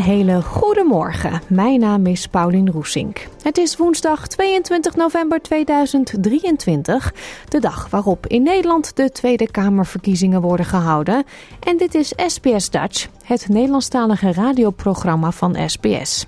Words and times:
Hele 0.00 0.42
goede 0.42 0.84
morgen. 0.84 1.40
Mijn 1.46 1.80
naam 1.80 2.06
is 2.06 2.26
Paulien 2.26 2.70
Roesink. 2.70 3.28
Het 3.42 3.58
is 3.58 3.76
woensdag 3.76 4.28
22 4.28 4.96
november 4.96 5.42
2023, 5.42 7.14
de 7.48 7.60
dag 7.60 7.90
waarop 7.90 8.26
in 8.26 8.42
Nederland 8.42 8.96
de 8.96 9.10
Tweede 9.12 9.50
Kamerverkiezingen 9.50 10.40
worden 10.40 10.66
gehouden. 10.66 11.24
En 11.60 11.76
dit 11.76 11.94
is 11.94 12.12
SBS 12.26 12.70
Dutch, 12.70 13.08
het 13.24 13.48
Nederlandstalige 13.48 14.32
radioprogramma 14.32 15.30
van 15.30 15.56
SBS. 15.66 16.26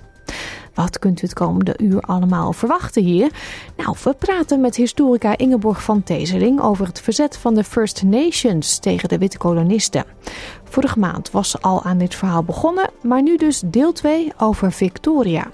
Wat 0.73 0.99
kunt 0.99 1.21
u 1.21 1.25
het 1.25 1.33
komende 1.33 1.73
uur 1.77 2.01
allemaal 2.01 2.53
verwachten 2.53 3.03
hier? 3.03 3.31
Nou, 3.77 3.95
we 4.03 4.13
praten 4.13 4.61
met 4.61 4.75
historica 4.75 5.37
Ingeborg 5.37 5.83
van 5.83 6.03
Tezeling 6.03 6.61
over 6.61 6.85
het 6.87 7.01
verzet 7.01 7.37
van 7.37 7.53
de 7.53 7.63
First 7.63 8.03
Nations 8.03 8.77
tegen 8.77 9.09
de 9.09 9.17
witte 9.17 9.37
kolonisten. 9.37 10.05
Vorige 10.63 10.99
maand 10.99 11.31
was 11.31 11.61
al 11.61 11.83
aan 11.83 11.97
dit 11.97 12.15
verhaal 12.15 12.43
begonnen, 12.43 12.89
maar 13.01 13.21
nu 13.21 13.37
dus 13.37 13.61
deel 13.65 13.91
2 13.91 14.31
over 14.37 14.71
Victoria. 14.71 15.47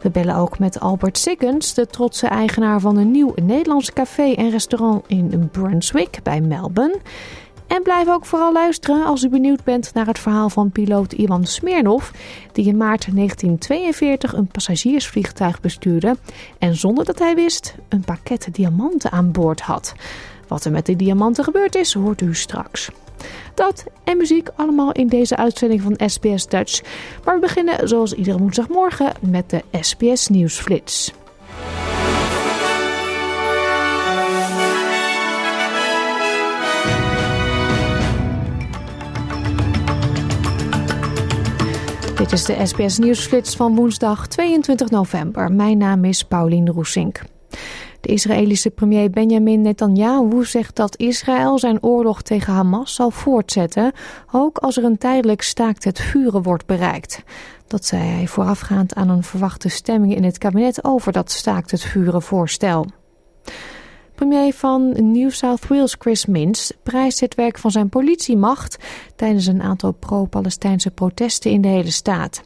We 0.00 0.10
bellen 0.10 0.36
ook 0.36 0.58
met 0.58 0.80
Albert 0.80 1.18
Siggins, 1.18 1.74
de 1.74 1.86
trotse 1.86 2.26
eigenaar 2.26 2.80
van 2.80 2.96
een 2.96 3.10
nieuw 3.10 3.32
Nederlands 3.42 3.92
café 3.92 4.32
en 4.32 4.50
restaurant 4.50 5.04
in 5.06 5.48
Brunswick 5.52 6.18
bij 6.22 6.40
Melbourne. 6.40 6.98
En 7.70 7.82
blijf 7.82 8.08
ook 8.08 8.26
vooral 8.26 8.52
luisteren 8.52 9.04
als 9.04 9.22
u 9.22 9.28
benieuwd 9.28 9.64
bent 9.64 9.94
naar 9.94 10.06
het 10.06 10.18
verhaal 10.18 10.50
van 10.50 10.70
piloot 10.70 11.12
Ivan 11.12 11.46
Smirnov, 11.46 12.10
die 12.52 12.66
in 12.66 12.76
maart 12.76 13.14
1942 13.14 14.32
een 14.32 14.46
passagiersvliegtuig 14.46 15.60
bestuurde 15.60 16.16
en 16.58 16.76
zonder 16.76 17.04
dat 17.04 17.18
hij 17.18 17.34
wist 17.34 17.74
een 17.88 18.04
pakket 18.04 18.48
diamanten 18.52 19.10
aan 19.10 19.32
boord 19.32 19.60
had. 19.60 19.94
Wat 20.48 20.64
er 20.64 20.70
met 20.70 20.86
die 20.86 20.96
diamanten 20.96 21.44
gebeurd 21.44 21.74
is, 21.74 21.94
hoort 21.94 22.20
u 22.20 22.34
straks. 22.34 22.90
Dat 23.54 23.84
en 24.04 24.16
muziek 24.16 24.48
allemaal 24.56 24.92
in 24.92 25.06
deze 25.06 25.36
uitzending 25.36 25.82
van 25.82 26.08
SBS 26.08 26.46
Dutch. 26.46 26.82
Maar 27.24 27.34
we 27.34 27.40
beginnen 27.40 27.88
zoals 27.88 28.12
iedere 28.12 28.38
woensdagmorgen 28.38 29.12
met 29.20 29.50
de 29.50 29.62
SBS 29.80 30.28
Nieuwsflits. 30.28 31.12
Dit 42.30 42.38
is 42.38 42.44
de 42.44 42.66
SBS 42.66 42.98
Nieuwsflits 42.98 43.56
van 43.56 43.74
woensdag 43.74 44.26
22 44.26 44.90
november. 44.90 45.52
Mijn 45.52 45.78
naam 45.78 46.04
is 46.04 46.24
Paulien 46.24 46.68
Roesink. 46.68 47.22
De 48.00 48.08
Israëlische 48.08 48.70
premier 48.70 49.10
Benjamin 49.10 49.60
Netanyahu 49.60 50.44
zegt 50.44 50.76
dat 50.76 50.96
Israël 50.96 51.58
zijn 51.58 51.82
oorlog 51.82 52.22
tegen 52.22 52.52
Hamas 52.52 52.94
zal 52.94 53.10
voortzetten, 53.10 53.92
ook 54.32 54.58
als 54.58 54.76
er 54.76 54.84
een 54.84 54.98
tijdelijk 54.98 55.42
staakt 55.42 55.84
het 55.84 56.00
vuren 56.00 56.42
wordt 56.42 56.66
bereikt. 56.66 57.22
Dat 57.66 57.84
zei 57.84 58.02
hij 58.02 58.26
voorafgaand 58.26 58.94
aan 58.94 59.08
een 59.08 59.22
verwachte 59.22 59.68
stemming 59.68 60.14
in 60.14 60.24
het 60.24 60.38
kabinet 60.38 60.84
over 60.84 61.12
dat 61.12 61.30
staakt 61.30 61.70
het 61.70 61.82
vuren 61.82 62.22
voorstel. 62.22 62.86
Premier 64.26 64.52
van 64.52 65.12
New 65.12 65.30
South 65.30 65.66
Wales 65.66 65.96
Chris 65.98 66.26
Minns 66.26 66.72
prijst 66.82 67.20
het 67.20 67.34
werk 67.34 67.58
van 67.58 67.70
zijn 67.70 67.88
politiemacht 67.88 68.78
tijdens 69.16 69.46
een 69.46 69.62
aantal 69.62 69.92
pro-Palestijnse 69.92 70.90
protesten 70.90 71.50
in 71.50 71.60
de 71.60 71.68
hele 71.68 71.90
staat. 71.90 72.42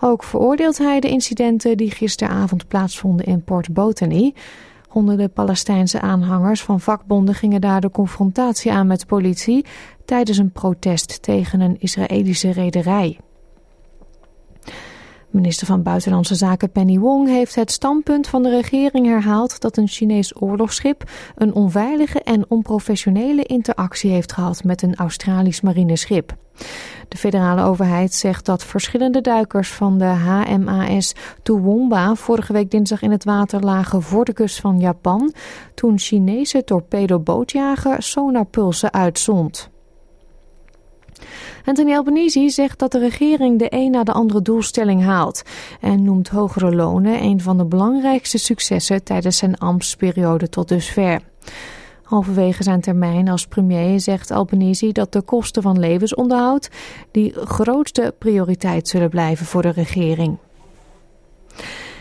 Ook 0.00 0.24
veroordeelt 0.24 0.78
hij 0.78 1.00
de 1.00 1.08
incidenten 1.08 1.76
die 1.76 1.90
gisteravond 1.90 2.68
plaatsvonden 2.68 3.26
in 3.26 3.44
Port 3.44 3.72
Botany. 3.72 4.34
Honderden 4.88 5.32
Palestijnse 5.32 6.00
aanhangers 6.00 6.62
van 6.62 6.80
vakbonden 6.80 7.34
gingen 7.34 7.60
daar 7.60 7.80
de 7.80 7.90
confrontatie 7.90 8.72
aan 8.72 8.86
met 8.86 9.06
politie 9.06 9.64
tijdens 10.04 10.38
een 10.38 10.52
protest 10.52 11.22
tegen 11.22 11.60
een 11.60 11.76
Israëlische 11.78 12.50
rederij. 12.50 13.18
Minister 15.30 15.66
van 15.66 15.82
Buitenlandse 15.82 16.34
Zaken 16.34 16.70
Penny 16.70 16.98
Wong 16.98 17.28
heeft 17.28 17.54
het 17.54 17.70
standpunt 17.70 18.26
van 18.26 18.42
de 18.42 18.50
regering 18.50 19.06
herhaald 19.06 19.60
dat 19.60 19.76
een 19.76 19.88
Chinees 19.88 20.40
oorlogsschip 20.40 21.10
een 21.36 21.54
onveilige 21.54 22.22
en 22.22 22.44
onprofessionele 22.48 23.42
interactie 23.42 24.10
heeft 24.10 24.32
gehad 24.32 24.64
met 24.64 24.82
een 24.82 24.94
Australisch 24.94 25.60
marineschip. 25.60 26.36
De 27.08 27.16
federale 27.16 27.62
overheid 27.62 28.14
zegt 28.14 28.44
dat 28.44 28.64
verschillende 28.64 29.20
duikers 29.20 29.70
van 29.70 29.98
de 29.98 30.04
HMAS 30.04 31.14
Toowoomba 31.42 32.14
vorige 32.14 32.52
week 32.52 32.70
dinsdag 32.70 33.02
in 33.02 33.10
het 33.10 33.24
water 33.24 33.60
lagen 33.60 34.02
voor 34.02 34.24
de 34.24 34.32
kust 34.32 34.60
van 34.60 34.80
Japan 34.80 35.32
toen 35.74 35.98
Chinese 35.98 36.64
torpedobootjager 36.64 38.02
sonarpulsen 38.02 38.92
uitzond. 38.92 39.70
Anthony 41.64 41.94
Albanese 41.94 42.48
zegt 42.48 42.78
dat 42.78 42.92
de 42.92 42.98
regering 42.98 43.58
de 43.58 43.66
een 43.68 43.90
na 43.90 44.04
de 44.04 44.12
andere 44.12 44.42
doelstelling 44.42 45.02
haalt 45.02 45.42
en 45.80 46.02
noemt 46.02 46.28
hogere 46.28 46.74
lonen 46.74 47.22
een 47.22 47.40
van 47.40 47.58
de 47.58 47.64
belangrijkste 47.64 48.38
successen 48.38 49.04
tijdens 49.04 49.36
zijn 49.36 49.58
ambtsperiode 49.58 50.48
tot 50.48 50.68
dusver. 50.68 51.20
Halverwege 52.02 52.62
zijn 52.62 52.80
termijn 52.80 53.28
als 53.28 53.46
premier 53.46 54.00
zegt 54.00 54.30
Albanese 54.30 54.92
dat 54.92 55.12
de 55.12 55.22
kosten 55.22 55.62
van 55.62 55.78
levensonderhoud 55.78 56.70
die 57.10 57.32
grootste 57.32 58.14
prioriteit 58.18 58.88
zullen 58.88 59.10
blijven 59.10 59.46
voor 59.46 59.62
de 59.62 59.70
regering. 59.70 60.38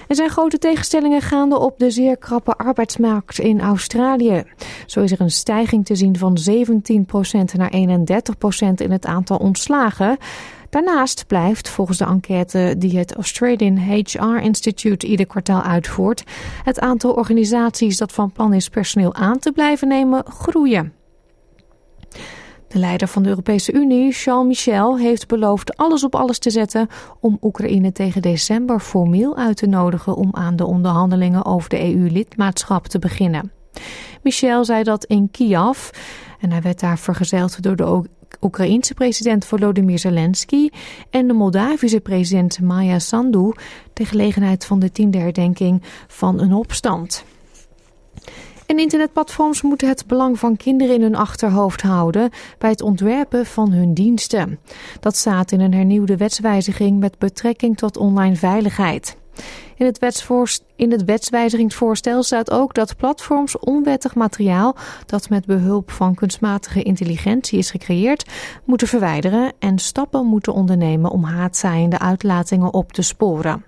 Er 0.08 0.16
zijn 0.16 0.30
grote 0.30 0.58
tegenstellingen 0.58 1.22
gaande 1.22 1.60
op 1.60 1.80
de 1.80 1.92
zeer 1.92 2.18
krappe 2.18 2.56
arbeidsmarkt 2.56 3.40
in 3.40 3.62
Australië. 3.62 4.44
Zo 4.86 5.02
is 5.02 5.12
er 5.12 5.22
een 5.22 5.32
stijging 5.32 5.86
te 5.86 5.96
zien 5.96 6.18
van 6.18 6.38
17% 6.52 6.54
naar 7.58 7.72
31% 7.72 8.74
in 8.76 8.92
het 8.92 9.06
aantal 9.06 9.38
ontslagen. 9.38 10.18
Daarnaast 10.70 11.28
blijft, 11.28 11.70
volgens 11.70 11.98
de 11.98 12.06
enquête 12.06 12.76
die 12.78 12.98
het 12.98 13.16
Australian 13.16 13.78
HR 13.78 14.42
Institute 14.42 15.08
ieder 15.08 15.28
kwartaal 15.28 15.62
uitvoert, 15.62 16.24
het 16.64 16.80
aantal 16.80 17.14
organisaties 17.14 17.98
dat 17.98 18.12
van 18.12 18.32
plan 18.32 18.54
is 18.54 18.70
personeel 18.70 19.14
aan 19.14 19.40
te 19.40 19.52
blijven 19.52 19.88
nemen 19.88 20.24
groeien. 20.26 20.94
De 22.68 22.80
leider 22.80 23.08
van 23.08 23.24
de 23.24 23.30
Europese 23.30 23.74
Unie, 23.74 24.12
Charles 24.12 24.48
Michel, 24.48 24.98
heeft 24.98 25.28
beloofd 25.28 25.78
alles 25.78 26.04
op 26.04 26.16
alles 26.16 26.40
te 26.40 26.50
zetten 26.50 26.88
om 27.20 27.38
Oekraïne 27.42 27.92
tegen 27.92 28.22
december 28.22 28.80
formeel 28.80 29.38
uit 29.38 29.58
te 29.58 29.68
nodigen 29.68 30.16
om 30.16 30.30
aan 30.32 30.56
de 30.56 30.66
onderhandelingen 30.66 31.46
over 31.46 31.70
de 31.70 31.94
EU-lidmaatschap 31.94 32.88
te 32.88 33.00
beginnen. 33.00 33.52
Michel 34.24 34.66
zei 34.66 34.84
dat 34.84 35.06
in 35.06 35.32
Kiev 35.32 35.90
en 36.40 36.52
hij 36.52 36.62
werd 36.62 36.80
daar 36.80 36.98
vergezeld 36.98 37.62
door 37.62 37.76
de 37.76 38.04
Oekraïense 38.42 38.94
president 38.94 39.46
Volodymyr 39.46 40.00
Zelensky 40.00 40.70
en 41.10 41.28
de 41.28 41.34
Moldavische 41.34 42.00
president 42.00 42.62
Maya 42.62 43.00
Sandu 43.00 43.52
ter 43.94 44.06
gelegenheid 44.06 44.66
van 44.66 44.80
de 44.80 44.92
tiende 44.92 45.18
herdenking 45.18 45.84
van 46.08 46.40
een 46.40 46.54
opstand. 46.54 47.26
En 48.68 48.80
internetplatforms 48.80 49.62
moeten 49.62 49.88
het 49.88 50.08
belang 50.08 50.40
van 50.40 50.58
kinderen 50.58 50.96
in 50.96 51.02
hun 51.02 51.16
achterhoofd 51.16 51.82
houden 51.82 52.30
bij 52.58 52.70
het 52.70 52.82
ontwerpen 52.82 53.46
van 53.46 53.72
hun 53.72 53.94
diensten. 53.94 54.60
Dat 55.00 55.16
staat 55.16 55.52
in 55.52 55.60
een 55.60 55.74
hernieuwde 55.74 56.18
wetswijziging 56.18 57.00
met 57.00 57.20
betrekking 57.20 57.78
tot 57.78 57.98
online 57.98 58.36
veiligheid. 58.36 59.18
In 59.76 59.86
het, 59.86 60.28
in 60.76 60.92
het 60.92 61.04
wetswijzigingsvoorstel 61.04 62.24
staat 62.24 62.52
ook 62.52 62.74
dat 62.74 62.98
platforms 62.98 63.60
onwettig 63.60 64.16
materiaal 64.16 64.76
dat 65.06 65.30
met 65.30 65.46
behulp 65.46 65.92
van 65.92 66.16
kunstmatige 66.16 66.84
intelligentie 66.84 67.58
is 67.58 67.72
gecreëerd, 67.72 68.30
moeten 68.64 68.88
verwijderen 68.88 69.54
en 69.60 69.80
stappen 69.80 70.26
moeten 70.26 70.54
ondernemen 70.54 71.12
om 71.12 71.24
haatzaaiende 71.24 72.00
uitlatingen 72.00 72.74
op 72.74 72.92
te 72.92 73.02
sporen. 73.02 73.66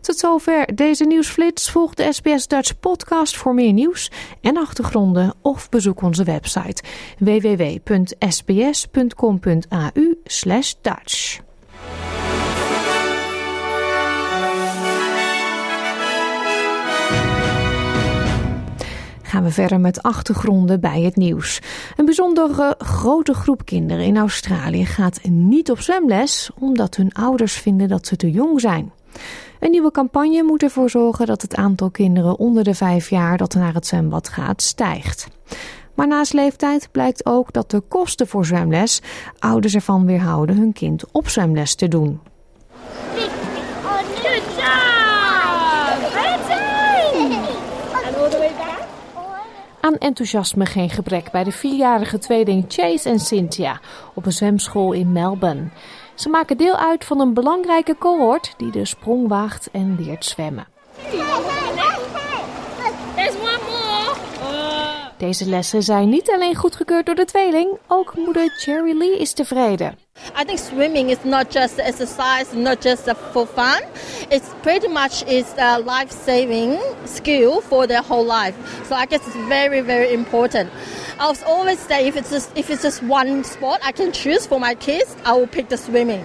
Tot 0.00 0.18
zover 0.18 0.74
deze 0.74 1.04
nieuwsflits. 1.04 1.70
Volg 1.70 1.94
de 1.94 2.12
SBS 2.12 2.46
Dutch 2.46 2.78
podcast 2.80 3.36
voor 3.36 3.54
meer 3.54 3.72
nieuws 3.72 4.10
en 4.40 4.56
achtergronden 4.56 5.34
of 5.42 5.68
bezoek 5.68 6.02
onze 6.02 6.24
website 6.24 6.82
www.sbs.com.au 7.18 7.82
Dutch. 10.82 11.40
gaan 19.22 19.42
we 19.42 19.50
verder 19.50 19.80
met 19.80 20.02
achtergronden 20.02 20.80
bij 20.80 21.00
het 21.00 21.16
nieuws. 21.16 21.60
Een 21.96 22.04
bijzonder 22.04 22.74
grote 22.78 23.34
groep 23.34 23.64
kinderen 23.64 24.04
in 24.04 24.16
Australië 24.16 24.86
gaat 24.86 25.22
niet 25.22 25.70
op 25.70 25.80
zwemles 25.80 26.50
omdat 26.58 26.96
hun 26.96 27.12
ouders 27.12 27.54
vinden 27.54 27.88
dat 27.88 28.06
ze 28.06 28.16
te 28.16 28.30
jong 28.30 28.60
zijn. 28.60 28.92
Een 29.60 29.70
nieuwe 29.70 29.90
campagne 29.90 30.42
moet 30.42 30.62
ervoor 30.62 30.90
zorgen 30.90 31.26
dat 31.26 31.42
het 31.42 31.56
aantal 31.56 31.90
kinderen 31.90 32.38
onder 32.38 32.64
de 32.64 32.74
vijf 32.74 33.10
jaar 33.10 33.36
dat 33.36 33.54
naar 33.54 33.74
het 33.74 33.86
zwembad 33.86 34.28
gaat 34.28 34.62
stijgt. 34.62 35.28
Maar 35.94 36.06
naast 36.06 36.32
leeftijd 36.32 36.88
blijkt 36.92 37.26
ook 37.26 37.52
dat 37.52 37.70
de 37.70 37.80
kosten 37.80 38.26
voor 38.26 38.46
zwemles 38.46 39.02
ouders 39.38 39.74
ervan 39.74 40.06
weerhouden 40.06 40.56
hun 40.56 40.72
kind 40.72 41.04
op 41.12 41.28
zwemles 41.28 41.74
te 41.74 41.88
doen. 41.88 42.20
Aan 49.80 49.98
enthousiasme 49.98 50.66
geen 50.66 50.90
gebrek 50.90 51.30
bij 51.30 51.44
de 51.44 51.52
vierjarige 51.52 52.18
tweeling 52.18 52.64
Chase 52.68 53.08
en 53.08 53.18
Cynthia 53.18 53.80
op 54.14 54.26
een 54.26 54.32
zwemschool 54.32 54.92
in 54.92 55.12
Melbourne. 55.12 55.68
Ze 56.20 56.28
maken 56.28 56.56
deel 56.56 56.76
uit 56.76 57.04
van 57.04 57.20
een 57.20 57.34
belangrijke 57.34 57.96
cohort 57.98 58.54
die 58.56 58.70
de 58.70 58.84
sprong 58.84 59.28
waagt 59.28 59.70
en 59.70 59.96
leert 59.98 60.24
zwemmen. 60.24 60.66
Deze 65.20 65.46
lessen 65.46 65.82
zijn 65.82 66.08
niet 66.08 66.30
alleen 66.30 66.54
goedgekeurd 66.54 67.06
door 67.06 67.14
de 67.14 67.24
tweeling, 67.24 67.78
ook 67.86 68.16
moeder 68.16 68.50
Cherry 68.56 68.96
Lee 68.98 69.18
is 69.18 69.32
tevreden. 69.32 69.98
I 70.40 70.44
think 70.44 70.58
swimming 70.58 71.10
is 71.10 71.16
not 71.24 71.52
just 71.52 71.78
exercise, 71.78 72.56
not 72.56 72.82
just 72.82 73.02
for 73.30 73.46
fun. 73.46 73.80
It's 74.28 74.48
pretty 74.60 74.88
much 74.88 75.24
is 75.26 75.44
a 75.58 75.78
life-saving 75.78 76.78
skill 77.04 77.60
for 77.60 77.86
their 77.86 78.02
whole 78.08 78.24
life. 78.24 78.54
So 78.88 78.94
I 78.94 79.06
guess 79.06 79.26
it's 79.26 79.46
very, 79.48 79.84
very 79.84 80.12
important. 80.12 80.68
I 81.18 81.26
was 81.26 81.42
always 81.44 81.78
say 81.88 82.06
if 82.06 82.16
it's 82.16 82.30
just, 82.30 82.50
if 82.54 82.68
it's 82.68 82.82
just 82.82 83.02
one 83.02 83.44
sport 83.44 83.78
I 83.88 83.92
can 83.92 84.12
choose 84.12 84.46
for 84.46 84.60
my 84.60 84.74
kids, 84.74 85.14
I 85.24 85.32
will 85.32 85.48
pick 85.48 85.68
the 85.68 85.76
swimming. 85.76 86.24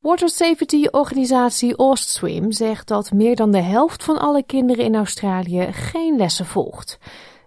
Water 0.00 0.28
Safety 0.28 0.88
organisatie 0.90 1.74
Swim 1.94 2.52
zegt 2.52 2.88
dat 2.88 3.12
meer 3.12 3.36
dan 3.36 3.50
de 3.50 3.62
helft 3.62 4.04
van 4.04 4.18
alle 4.18 4.42
kinderen 4.42 4.84
in 4.84 4.94
Australië 4.94 5.72
geen 5.72 6.16
lessen 6.16 6.46
volgt. 6.46 6.98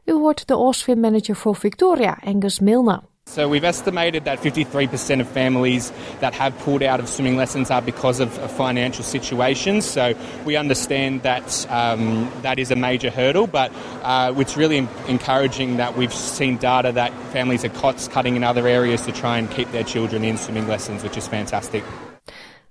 U 0.10 0.14
hoort 0.14 0.48
de 0.48 0.56
Oswim 0.56 1.00
manager 1.00 1.36
voor 1.36 1.56
Victoria, 1.56 2.18
Angus 2.26 2.60
Milner. 2.60 3.00
So 3.26 3.50
we've 3.50 3.68
estimated 3.68 4.24
that 4.24 4.40
53% 4.40 5.20
of 5.20 5.28
families 5.28 5.92
that 6.22 6.34
have 6.34 6.58
pulled 6.60 6.82
out 6.82 7.02
of 7.02 7.10
swimming 7.10 7.36
lessons 7.36 7.70
are 7.70 7.82
because 7.82 8.22
of, 8.22 8.32
financial 8.52 9.04
situations. 9.04 9.86
So 9.86 10.14
we 10.46 10.56
understand 10.56 11.24
that 11.24 11.68
um, 11.70 12.32
that 12.42 12.58
is 12.58 12.72
a 12.72 12.76
major 12.76 13.10
hurdle, 13.10 13.48
but 13.48 13.72
uh, 14.02 14.34
it's 14.38 14.56
really 14.56 14.88
encouraging 15.08 15.78
that 15.78 15.98
we've 15.98 16.14
seen 16.14 16.56
data 16.58 16.94
that 16.94 17.12
families 17.34 17.66
are 17.66 17.74
cost 17.82 18.10
cutting 18.10 18.38
in 18.38 18.44
other 18.46 18.66
areas 18.66 19.02
to 19.02 19.12
try 19.12 19.38
and 19.38 19.52
keep 19.52 19.70
their 19.72 19.84
children 19.84 20.24
in 20.24 20.38
swimming 20.38 20.70
lessons, 20.70 21.04
which 21.04 21.18
is 21.18 21.28
fantastic. 21.28 21.84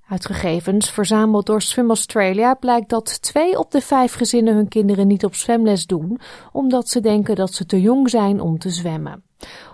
Uit 0.08 0.26
gegevens 0.26 0.90
verzameld 0.90 1.46
door 1.46 1.62
Swim 1.62 1.88
Australia 1.88 2.54
blijkt 2.54 2.88
dat 2.88 3.22
twee 3.22 3.58
op 3.58 3.70
de 3.70 3.80
vijf 3.80 4.14
gezinnen 4.14 4.54
hun 4.54 4.68
kinderen 4.68 5.06
niet 5.06 5.24
op 5.24 5.34
zwemles 5.34 5.86
doen, 5.86 6.20
omdat 6.52 6.88
ze 6.88 7.00
denken 7.00 7.36
dat 7.36 7.54
ze 7.54 7.66
te 7.66 7.80
jong 7.80 8.10
zijn 8.10 8.40
om 8.40 8.58
te 8.58 8.70
zwemmen. 8.70 9.24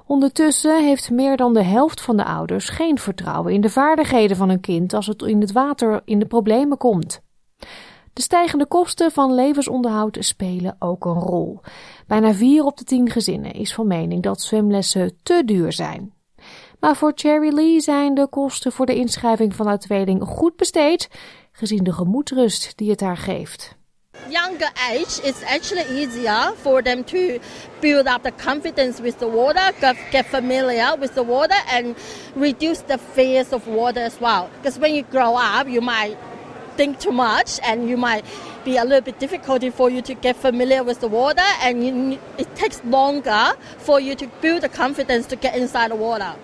Ondertussen 0.06 0.84
heeft 0.84 1.10
meer 1.10 1.36
dan 1.36 1.54
de 1.54 1.62
helft 1.62 2.00
van 2.00 2.16
de 2.16 2.24
ouders 2.24 2.68
geen 2.68 2.98
vertrouwen 2.98 3.52
in 3.52 3.60
de 3.60 3.70
vaardigheden 3.70 4.36
van 4.36 4.48
hun 4.48 4.60
kind 4.60 4.92
als 4.92 5.06
het 5.06 5.22
in 5.22 5.40
het 5.40 5.52
water 5.52 6.02
in 6.04 6.18
de 6.18 6.26
problemen 6.26 6.78
komt. 6.78 7.20
De 8.12 8.22
stijgende 8.22 8.66
kosten 8.66 9.10
van 9.10 9.34
levensonderhoud 9.34 10.16
spelen 10.20 10.76
ook 10.78 11.04
een 11.04 11.20
rol. 11.20 11.60
Bijna 12.06 12.32
vier 12.32 12.64
op 12.64 12.76
de 12.76 12.84
tien 12.84 13.10
gezinnen 13.10 13.52
is 13.52 13.74
van 13.74 13.86
mening 13.86 14.22
dat 14.22 14.40
zwemlessen 14.40 15.18
te 15.22 15.42
duur 15.44 15.72
zijn. 15.72 16.12
Maar 16.82 16.96
voor 16.96 17.12
Cherry 17.14 17.54
Lee 17.54 17.80
zijn 17.80 18.14
de 18.14 18.26
kosten 18.26 18.72
voor 18.72 18.86
de 18.86 18.94
inschrijving 18.94 19.54
van 19.54 19.66
haar 19.66 19.78
tweeling 19.78 20.22
goed 20.22 20.56
besteed, 20.56 21.08
gezien 21.52 21.84
de 21.84 21.92
gemoedsrust 21.92 22.72
die 22.76 22.90
het 22.90 23.00
haar 23.00 23.16
geeft. 23.16 23.76
Younger 24.28 24.72
age, 24.74 25.22
it's 25.22 25.42
actually 25.42 26.00
easier 26.00 26.52
for 26.60 26.82
them 26.82 27.04
to 27.04 27.18
build 27.80 28.06
up 28.06 28.22
the 28.22 28.32
confidence 28.44 29.02
with 29.02 29.18
the 29.18 29.30
water, 29.30 29.94
get 30.10 30.26
familiar 30.26 30.98
with 30.98 31.12
the 31.14 31.24
water, 31.26 31.62
and 31.66 31.96
reduce 32.34 32.82
the 32.86 32.98
fears 33.12 33.52
of 33.52 33.66
water 33.66 34.02
as 34.02 34.18
well. 34.18 34.48
Because 34.56 34.78
when 34.78 34.94
you 34.94 35.04
grow 35.10 35.36
up, 35.36 35.68
you 35.68 35.80
might 35.80 36.16
think 36.76 36.98
too 36.98 37.12
much 37.12 37.60
and 37.62 37.88
you 37.88 37.96
might 37.96 38.24
be 38.64 38.76
a 38.76 38.84
little 38.84 39.04
bit 39.04 39.18
difficult 39.20 39.74
for 39.74 39.90
you 39.90 40.02
to 40.02 40.14
get 40.14 40.36
familiar 40.36 40.82
with 40.84 40.98
the 40.98 41.08
water 41.08 41.48
and 41.62 41.84
you, 41.84 42.18
it 42.38 42.54
takes 42.54 42.82
longer 42.84 43.52
for 43.78 44.00
you 44.00 44.14
to 44.14 44.26
build 44.40 44.62
the 44.62 44.68
confidence 44.68 45.26
to 45.26 45.36
get 45.36 45.54
inside 45.54 45.90
the 45.90 45.96
water. 45.96 46.34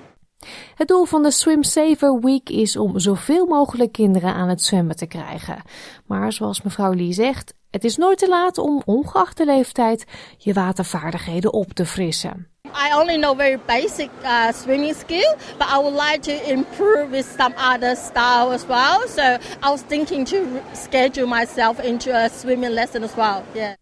Het 0.75 0.89
doel 0.89 1.05
van 1.05 1.23
de 1.23 1.31
Swim 1.31 1.63
Saver 1.63 2.21
Week 2.21 2.49
is 2.49 2.77
om 2.77 2.99
zoveel 2.99 3.47
mogelijk 3.47 3.93
kinderen 3.93 4.35
aan 4.35 4.49
het 4.49 4.63
zwemmen 4.63 4.97
te 4.97 5.07
krijgen. 5.07 5.63
Maar 6.07 6.33
zoals 6.33 6.63
mevrouw 6.63 6.93
Lee 6.93 7.13
zegt, 7.13 7.55
het 7.71 7.85
is 7.85 7.97
nooit 7.97 8.19
te 8.19 8.29
laat 8.29 8.59
om 8.59 8.83
ongeacht 8.85 9.37
de 9.37 9.45
leeftijd 9.45 10.05
je 10.39 10.53
watervaardigheden 10.53 11.53
op 11.53 11.73
te 11.73 11.87
frissen. 11.87 12.49
I 12.65 12.95
only 12.95 13.17
know 13.17 13.37
very 13.37 13.59
basic 13.67 14.11
uh, 14.23 14.53
swimming 14.53 14.95
skill, 14.95 15.37
but 15.59 15.69
I 15.69 15.77
would 15.77 15.95
like 15.95 16.21
to 16.21 16.51
improve 16.51 17.11
with 17.11 17.27
some 17.39 17.55
other 17.75 17.97
style 17.97 18.53
as 18.53 18.67
well. 18.67 19.09
So 19.09 19.23
I 19.63 19.71
was 19.71 19.81
thinking 19.87 20.27
to 20.27 20.37
schedule 20.73 21.27
myself 21.27 21.81
into 21.81 22.13
a 22.13 22.29
swimming 22.29 22.73
lesson 22.73 23.03
as 23.03 23.15
well. 23.15 23.43
Yeah. 23.53 23.75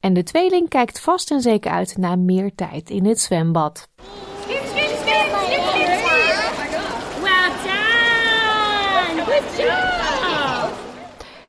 En 0.00 0.12
de 0.12 0.22
tweeling 0.22 0.68
kijkt 0.68 1.00
vast 1.00 1.30
en 1.30 1.40
zeker 1.40 1.70
uit 1.70 1.96
naar 1.96 2.18
meer 2.18 2.54
tijd 2.54 2.90
in 2.90 3.04
het 3.06 3.20
zwembad. 3.20 3.88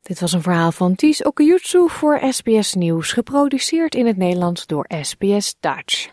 Dit 0.08 0.20
was 0.20 0.34
een 0.34 0.42
verhaal 0.42 0.72
van 0.72 0.96
Ties 0.96 1.24
Okuyutsu 1.24 1.90
voor 1.90 2.20
SBS 2.30 2.74
Nieuws, 2.74 3.12
geproduceerd 3.12 3.96
in 3.96 4.06
het 4.06 4.18
Nederlands 4.18 4.66
door 4.66 4.86
SBS 5.02 5.56
Dutch. 5.60 6.10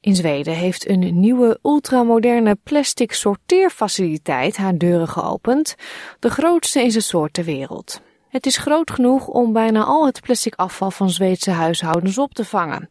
In 0.00 0.16
Zweden 0.16 0.54
heeft 0.54 0.88
een 0.88 1.20
nieuwe 1.20 1.58
ultramoderne 1.62 2.56
plastic 2.62 3.12
sorteerfaciliteit 3.12 4.56
haar 4.56 4.76
deuren 4.76 5.08
geopend, 5.08 5.74
de 6.18 6.30
grootste 6.30 6.82
in 6.82 6.90
zijn 6.90 7.02
soort 7.02 7.32
ter 7.32 7.44
wereld. 7.44 8.00
Het 8.28 8.46
is 8.46 8.56
groot 8.56 8.90
genoeg 8.90 9.26
om 9.26 9.52
bijna 9.52 9.84
al 9.84 10.06
het 10.06 10.20
plastic 10.20 10.54
afval 10.54 10.90
van 10.90 11.10
Zweedse 11.10 11.50
huishoudens 11.50 12.18
op 12.18 12.34
te 12.34 12.44
vangen. 12.44 12.90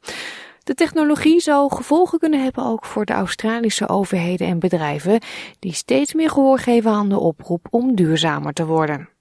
De 0.63 0.73
technologie 0.73 1.39
zou 1.39 1.75
gevolgen 1.75 2.19
kunnen 2.19 2.43
hebben 2.43 2.65
ook 2.65 2.85
voor 2.85 3.05
de 3.05 3.13
Australische 3.13 3.89
overheden 3.89 4.47
en 4.47 4.59
bedrijven 4.59 5.19
die 5.59 5.73
steeds 5.73 6.13
meer 6.13 6.29
gehoor 6.29 6.59
geven 6.59 6.91
aan 6.91 7.09
de 7.09 7.19
oproep 7.19 7.67
om 7.69 7.95
duurzamer 7.95 8.53
te 8.53 8.65
worden. 8.65 9.14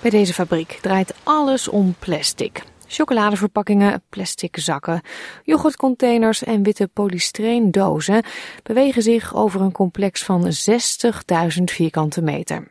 Bij 0.00 0.10
deze 0.10 0.34
fabriek 0.34 0.78
draait 0.80 1.14
alles 1.22 1.68
om 1.68 1.94
plastic. 1.98 2.62
Chocoladeverpakkingen, 2.86 4.02
plastic 4.08 4.56
zakken, 4.58 5.00
yoghurtcontainers 5.44 6.44
en 6.44 6.62
witte 6.62 6.88
polystyreendozen 6.88 8.24
bewegen 8.62 9.02
zich 9.02 9.34
over 9.34 9.60
een 9.60 9.72
complex 9.72 10.24
van 10.24 10.44
60.000 10.44 11.62
vierkante 11.64 12.22
meter. 12.22 12.68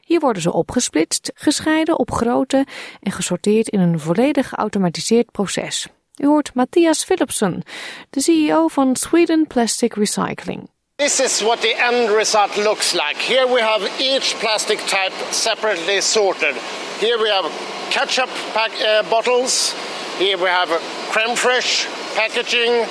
Hier 0.00 0.20
worden 0.20 0.42
ze 0.42 0.52
opgesplitst, 0.52 1.30
gescheiden 1.34 1.98
op 1.98 2.10
grootte 2.10 2.66
en 3.00 3.12
gesorteerd 3.12 3.68
in 3.68 3.80
een 3.80 4.00
volledig 4.00 4.48
geautomatiseerd 4.48 5.30
proces. 5.30 5.88
U 6.16 6.26
hoort 6.26 6.54
Matthias 6.54 7.04
Philipsen, 7.04 7.62
de 8.10 8.20
CEO 8.20 8.68
van 8.68 8.96
Sweden 8.96 9.46
Plastic 9.46 9.94
Recycling. 9.94 10.68
This 10.98 11.20
is 11.20 11.42
what 11.42 11.62
the 11.62 11.76
end 11.80 12.10
result 12.10 12.56
looks 12.56 12.92
like. 12.92 13.18
Here 13.18 13.46
we 13.46 13.60
have 13.60 14.00
each 14.00 14.34
plastic 14.40 14.80
type 14.88 15.12
separately 15.30 16.00
sorted. 16.00 16.56
Here 16.98 17.16
we 17.16 17.28
have 17.28 17.44
ketchup 17.88 18.28
pack, 18.52 18.72
uh, 18.82 19.08
bottles. 19.08 19.72
Here 20.18 20.36
we 20.36 20.46
have 20.46 20.68
creme 21.12 21.36
fraiche 21.36 21.86
packaging. 22.16 22.84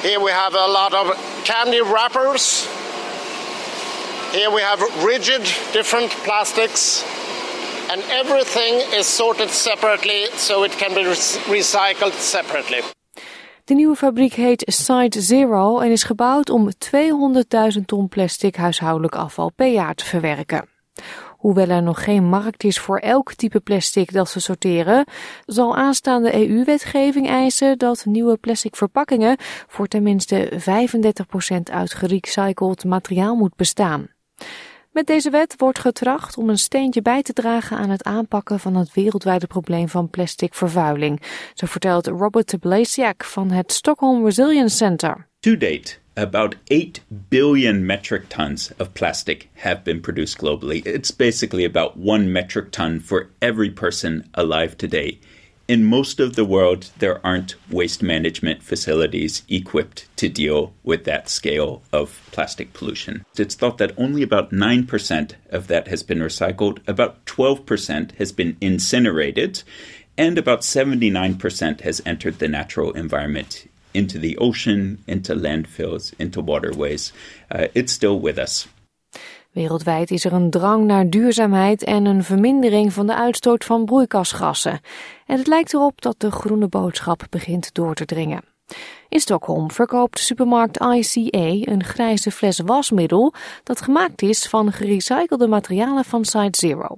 Here 0.00 0.18
we 0.18 0.30
have 0.30 0.54
a 0.54 0.66
lot 0.66 0.94
of 0.94 1.14
candy 1.44 1.82
wrappers. 1.82 2.64
Here 4.32 4.50
we 4.50 4.62
have 4.62 4.80
rigid 5.04 5.42
different 5.74 6.12
plastics. 6.24 7.04
And 7.90 8.02
everything 8.08 8.80
is 8.94 9.06
sorted 9.06 9.50
separately 9.50 10.24
so 10.38 10.64
it 10.64 10.72
can 10.72 10.94
be 10.94 11.04
recycled 11.04 12.14
separately. 12.14 12.80
De 13.66 13.74
nieuwe 13.74 13.96
fabriek 13.96 14.32
heet 14.32 14.62
Site 14.66 15.20
Zero 15.20 15.78
en 15.78 15.90
is 15.90 16.02
gebouwd 16.02 16.50
om 16.50 16.68
200.000 17.76 17.84
ton 17.86 18.08
plastic 18.08 18.56
huishoudelijk 18.56 19.14
afval 19.14 19.52
per 19.52 19.66
jaar 19.66 19.94
te 19.94 20.04
verwerken. 20.04 20.68
Hoewel 21.36 21.68
er 21.68 21.82
nog 21.82 22.04
geen 22.04 22.24
markt 22.24 22.64
is 22.64 22.78
voor 22.78 22.98
elk 22.98 23.34
type 23.34 23.60
plastic 23.60 24.12
dat 24.12 24.28
ze 24.30 24.40
sorteren, 24.40 25.04
zal 25.46 25.76
aanstaande 25.76 26.48
EU-wetgeving 26.48 27.28
eisen 27.28 27.78
dat 27.78 28.04
nieuwe 28.04 28.36
plastic 28.36 28.76
verpakkingen 28.76 29.36
voor 29.66 29.86
tenminste 29.86 30.52
35% 30.52 31.72
uit 31.72 31.94
gerecycled 31.94 32.84
materiaal 32.84 33.34
moet 33.34 33.56
bestaan. 33.56 34.08
Met 34.96 35.06
deze 35.06 35.30
wet 35.30 35.54
wordt 35.56 35.78
getracht 35.78 36.36
om 36.36 36.48
een 36.48 36.58
steentje 36.58 37.02
bij 37.02 37.22
te 37.22 37.32
dragen 37.32 37.76
aan 37.76 37.90
het 37.90 38.04
aanpakken 38.04 38.60
van 38.60 38.74
het 38.74 38.94
wereldwijde 38.94 39.46
probleem 39.46 39.88
van 39.88 40.10
plastic 40.10 40.54
vervuiling. 40.54 41.20
Zo 41.54 41.66
vertelt 41.66 42.06
Robert 42.06 42.60
Blasiak 42.60 43.24
van 43.24 43.50
het 43.50 43.72
Stockholm 43.72 44.24
Resilience 44.24 44.76
Center. 44.76 45.26
To 45.40 45.56
date, 45.56 45.96
about 46.14 46.56
8 46.66 47.04
billion 47.08 47.86
metric 47.86 48.28
tons 48.28 48.70
of 48.78 48.92
plastic 48.92 49.48
have 49.54 49.82
been 49.82 50.00
produced 50.00 50.36
globally. 50.36 50.86
It's 50.86 51.16
basically 51.16 51.64
about 51.64 51.92
one 51.96 52.30
metric 52.30 52.70
ton 52.70 53.00
for 53.04 53.28
every 53.38 53.70
person 53.70 54.24
alive 54.30 54.76
today. 54.76 55.18
In 55.68 55.84
most 55.84 56.20
of 56.20 56.36
the 56.36 56.44
world, 56.44 56.90
there 56.98 57.24
aren't 57.26 57.56
waste 57.70 58.02
management 58.02 58.62
facilities 58.62 59.42
equipped 59.48 60.06
to 60.16 60.28
deal 60.28 60.72
with 60.84 61.04
that 61.04 61.28
scale 61.28 61.82
of 61.92 62.20
plastic 62.30 62.72
pollution. 62.72 63.24
It's 63.36 63.56
thought 63.56 63.78
that 63.78 63.98
only 63.98 64.22
about 64.22 64.52
9% 64.52 65.32
of 65.50 65.66
that 65.66 65.88
has 65.88 66.02
been 66.02 66.18
recycled, 66.18 66.78
about 66.86 67.24
12% 67.26 68.12
has 68.16 68.30
been 68.32 68.56
incinerated, 68.60 69.62
and 70.16 70.38
about 70.38 70.60
79% 70.60 71.80
has 71.80 72.00
entered 72.06 72.38
the 72.38 72.48
natural 72.48 72.92
environment 72.92 73.68
into 73.92 74.18
the 74.18 74.36
ocean, 74.38 75.02
into 75.06 75.34
landfills, 75.34 76.14
into 76.18 76.40
waterways. 76.40 77.12
Uh, 77.50 77.66
it's 77.74 77.92
still 77.92 78.20
with 78.20 78.38
us. 78.38 78.68
Wereldwijd 79.56 80.10
is 80.10 80.24
er 80.24 80.32
een 80.32 80.50
drang 80.50 80.84
naar 80.84 81.10
duurzaamheid 81.10 81.84
en 81.84 82.04
een 82.04 82.24
vermindering 82.24 82.92
van 82.92 83.06
de 83.06 83.14
uitstoot 83.14 83.64
van 83.64 83.84
broeikasgassen. 83.84 84.80
En 85.26 85.38
het 85.38 85.46
lijkt 85.46 85.74
erop 85.74 86.02
dat 86.02 86.20
de 86.20 86.30
groene 86.30 86.68
boodschap 86.68 87.26
begint 87.30 87.74
door 87.74 87.94
te 87.94 88.04
dringen. 88.04 88.40
In 89.08 89.20
Stockholm 89.20 89.70
verkoopt 89.70 90.18
supermarkt 90.18 90.80
ICA 90.80 91.70
een 91.72 91.84
grijze 91.84 92.30
fles 92.30 92.58
wasmiddel 92.58 93.34
dat 93.62 93.80
gemaakt 93.80 94.22
is 94.22 94.46
van 94.46 94.72
gerecyclede 94.72 95.46
materialen 95.46 96.04
van 96.04 96.24
Site 96.24 96.66
Zero. 96.66 96.96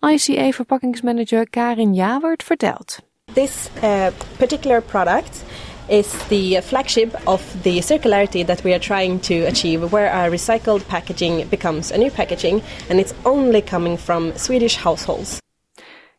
ICA 0.00 0.50
verpakkingsmanager 0.50 1.50
Karin 1.50 1.94
Jawert 1.94 2.42
vertelt. 2.42 2.98
This 3.32 3.68
uh, 3.82 4.06
particular 4.36 4.82
product 4.82 5.44
is 5.88 6.26
the 6.28 6.60
flagship 6.62 7.20
of 7.24 7.42
the 7.62 7.82
circularity 7.82 8.44
that 8.44 8.62
we 8.62 8.70
are 8.70 8.78
trying 8.78 9.20
to 9.20 9.34
achieve, 9.34 9.90
where 9.90 10.10
our 10.12 10.30
recycled 10.30 10.86
packaging 10.86 11.48
becomes 11.48 11.92
a 11.92 11.96
new 11.96 12.10
packaging 12.10 12.62
and 12.88 12.98
it's 12.98 13.14
only 13.24 13.62
coming 13.62 13.98
from 13.98 14.32
Swedish 14.36 14.76
households. 14.76 15.38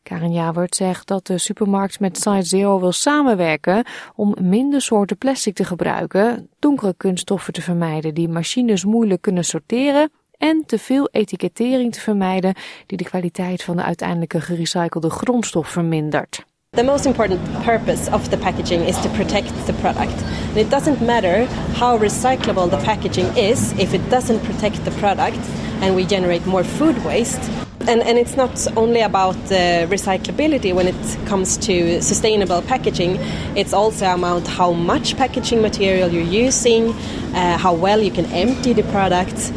Karin 0.03 0.31
Javert 0.31 0.75
zegt 0.75 1.07
dat 1.07 1.27
de 1.27 1.37
supermarkt 1.37 1.99
met 1.99 2.17
Site 2.17 2.41
Zero 2.41 2.79
wil 2.79 2.91
samenwerken 2.91 3.85
om 4.15 4.35
minder 4.41 4.81
soorten 4.81 5.17
plastic 5.17 5.55
te 5.55 5.63
gebruiken, 5.63 6.49
donkere 6.59 6.93
kunststoffen 6.97 7.53
te 7.53 7.61
vermijden 7.61 8.13
die 8.13 8.29
machines 8.29 8.85
moeilijk 8.85 9.21
kunnen 9.21 9.45
sorteren 9.45 10.11
en 10.37 10.63
te 10.65 10.79
veel 10.79 11.09
etikettering 11.11 11.93
te 11.93 11.99
vermijden 11.99 12.53
die 12.85 12.97
de 12.97 13.03
kwaliteit 13.03 13.63
van 13.63 13.77
de 13.77 13.83
uiteindelijke 13.83 14.41
gerecyclede 14.41 15.09
grondstof 15.09 15.67
vermindert. 15.67 16.45
The 16.79 16.85
most 16.85 17.05
important 17.05 17.41
purpose 17.63 18.07
of 18.07 18.31
the 18.31 18.37
packaging 18.37 18.83
is 18.85 18.97
to 18.99 19.09
protect 19.09 19.49
the 19.67 19.73
product. 19.81 20.13
And 20.51 20.57
it 20.57 20.69
doesn't 20.69 21.01
matter 21.01 21.45
how 21.73 21.97
recyclable 21.97 22.71
the 22.71 22.77
packaging 22.77 23.25
is 23.35 23.73
if 23.73 23.93
it 23.93 24.09
doesn't 24.09 24.41
protect 24.45 24.85
the 24.85 24.91
product 24.91 25.39
and 25.81 25.93
we 25.93 26.05
generate 26.05 26.45
more 26.45 26.63
food 26.63 27.03
waste. 27.03 27.41
And, 27.81 28.01
and 28.01 28.17
it's 28.17 28.37
not 28.37 28.65
only 28.77 29.01
about 29.01 29.33
the 29.47 29.87
recyclability 29.89 30.73
when 30.73 30.87
it 30.87 31.27
comes 31.27 31.57
to 31.57 32.01
sustainable 32.01 32.61
packaging, 32.61 33.17
it's 33.57 33.73
also 33.73 34.13
about 34.13 34.47
how 34.47 34.71
much 34.71 35.17
packaging 35.17 35.61
material 35.61 36.07
you're 36.07 36.23
using, 36.23 36.91
uh, 37.35 37.57
how 37.57 37.73
well 37.73 38.01
you 38.01 38.11
can 38.11 38.25
empty 38.27 38.71
the 38.71 38.83
product. 38.83 39.51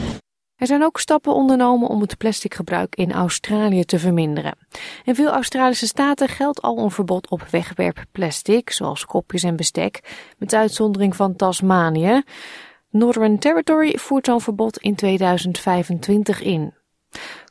Er 0.63 0.69
zijn 0.69 0.85
ook 0.85 1.01
stappen 1.01 1.35
ondernomen 1.35 1.89
om 1.89 2.01
het 2.01 2.19
plasticgebruik 2.19 2.95
in 2.95 3.13
Australië 3.13 3.85
te 3.85 3.99
verminderen. 3.99 4.55
In 5.05 5.15
veel 5.15 5.31
Australische 5.31 5.87
staten 5.87 6.29
geldt 6.29 6.63
al 6.63 6.79
een 6.79 6.91
verbod 6.91 7.31
op 7.31 7.43
wegwerpplastic, 7.51 8.71
zoals 8.71 9.05
kopjes 9.05 9.43
en 9.43 9.57
bestek, 9.57 10.01
met 10.39 10.55
uitzondering 10.55 11.17
van 11.17 11.37
Tasmanië. 11.37 12.23
Northern 12.91 13.39
Territory 13.39 13.99
voert 13.99 14.27
zo'n 14.27 14.41
verbod 14.41 14.79
in 14.79 14.95
2025 14.95 16.43
in. 16.43 16.75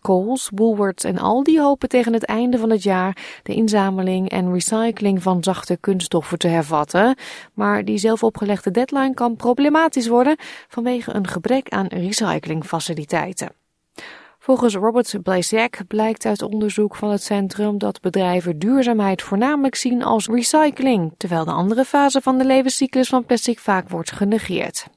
Coles, 0.01 0.50
Woolworths 0.56 1.03
en 1.03 1.18
Aldi 1.18 1.60
hopen 1.60 1.89
tegen 1.89 2.13
het 2.13 2.25
einde 2.25 2.58
van 2.58 2.70
het 2.70 2.84
jaar 2.84 3.39
de 3.44 3.53
inzameling 3.53 4.30
en 4.30 4.53
recycling 4.53 5.24
van 5.24 5.44
zachte 5.44 5.77
kunststoffen 5.77 6.38
te 6.38 6.48
hervatten. 6.48 7.15
Maar 7.53 7.86
die 7.86 7.98
zelf 7.98 8.24
opgelegde 8.24 8.72
deadline 8.72 9.13
kan 9.13 9.36
problematisch 9.36 10.08
worden 10.08 10.36
vanwege 10.68 11.13
een 11.13 11.27
gebrek 11.27 11.70
aan 11.70 11.88
recyclingfaciliteiten. 11.88 13.51
Volgens 14.44 14.75
Robert 14.75 15.15
Blasiak 15.24 15.88
blijkt 15.88 16.25
uit 16.25 16.41
onderzoek 16.41 16.96
van 16.96 17.10
het 17.10 17.24
centrum 17.24 17.77
dat 17.77 18.01
bedrijven 18.01 18.60
duurzaamheid 18.60 19.22
voornamelijk 19.22 19.75
zien 19.75 20.03
als 20.03 20.27
recycling, 20.27 21.13
terwijl 21.18 21.46
de 21.46 21.51
andere 21.51 21.86
fase 21.86 22.22
van 22.22 22.38
de 22.38 22.46
levenscyclus 22.46 23.10
van 23.10 23.25
plastic 23.25 23.60
vaak 23.60 23.89
wordt 23.89 24.12
genegeerd. 24.12 24.88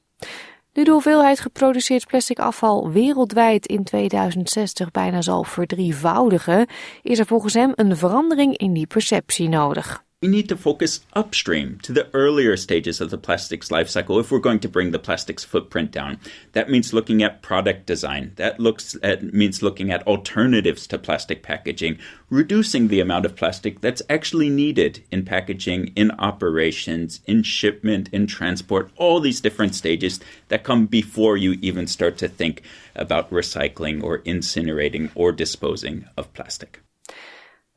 Nu 0.75 0.83
de 0.83 0.91
hoeveelheid 0.91 1.39
geproduceerd 1.39 2.07
plastic 2.07 2.39
afval 2.39 2.91
wereldwijd 2.91 3.65
in 3.65 3.83
2060 3.83 4.91
bijna 4.91 5.21
zal 5.21 5.43
verdrievoudigen, 5.43 6.67
is 7.01 7.19
er 7.19 7.25
volgens 7.25 7.53
hem 7.53 7.71
een 7.75 7.97
verandering 7.97 8.57
in 8.57 8.73
die 8.73 8.87
perceptie 8.87 9.49
nodig. 9.49 10.04
We 10.25 10.31
need 10.31 10.49
to 10.49 10.57
focus 10.57 11.01
upstream 11.13 11.77
to 11.83 11.93
the 11.93 12.09
earlier 12.11 12.57
stages 12.57 12.99
of 12.99 13.11
the 13.11 13.17
plastics 13.17 13.69
life 13.69 13.87
cycle 13.87 14.19
if 14.19 14.31
we're 14.31 14.39
going 14.39 14.59
to 14.59 14.67
bring 14.67 14.89
the 14.89 14.97
plastics 14.97 15.43
footprint 15.43 15.91
down. 15.91 16.17
That 16.53 16.67
means 16.67 16.93
looking 16.93 17.21
at 17.21 17.43
product 17.43 17.85
design. 17.85 18.31
That 18.37 18.59
looks 18.59 18.97
at 19.03 19.21
means 19.21 19.61
looking 19.61 19.91
at 19.91 20.07
alternatives 20.07 20.87
to 20.87 20.97
plastic 20.97 21.43
packaging, 21.43 21.99
reducing 22.31 22.87
the 22.87 23.01
amount 23.01 23.27
of 23.27 23.35
plastic 23.35 23.81
that's 23.81 24.01
actually 24.09 24.49
needed 24.49 25.03
in 25.11 25.25
packaging, 25.25 25.93
in 25.95 26.09
operations, 26.17 27.21
in 27.27 27.43
shipment, 27.43 28.09
in 28.11 28.25
transport, 28.25 28.89
all 28.95 29.19
these 29.19 29.41
different 29.41 29.75
stages 29.75 30.19
that 30.47 30.63
come 30.63 30.87
before 30.87 31.37
you 31.37 31.51
even 31.61 31.85
start 31.85 32.17
to 32.17 32.27
think 32.27 32.63
about 32.95 33.29
recycling 33.29 34.01
or 34.01 34.23
incinerating 34.25 35.11
or 35.13 35.31
disposing 35.31 36.05
of 36.17 36.33
plastic. 36.33 36.81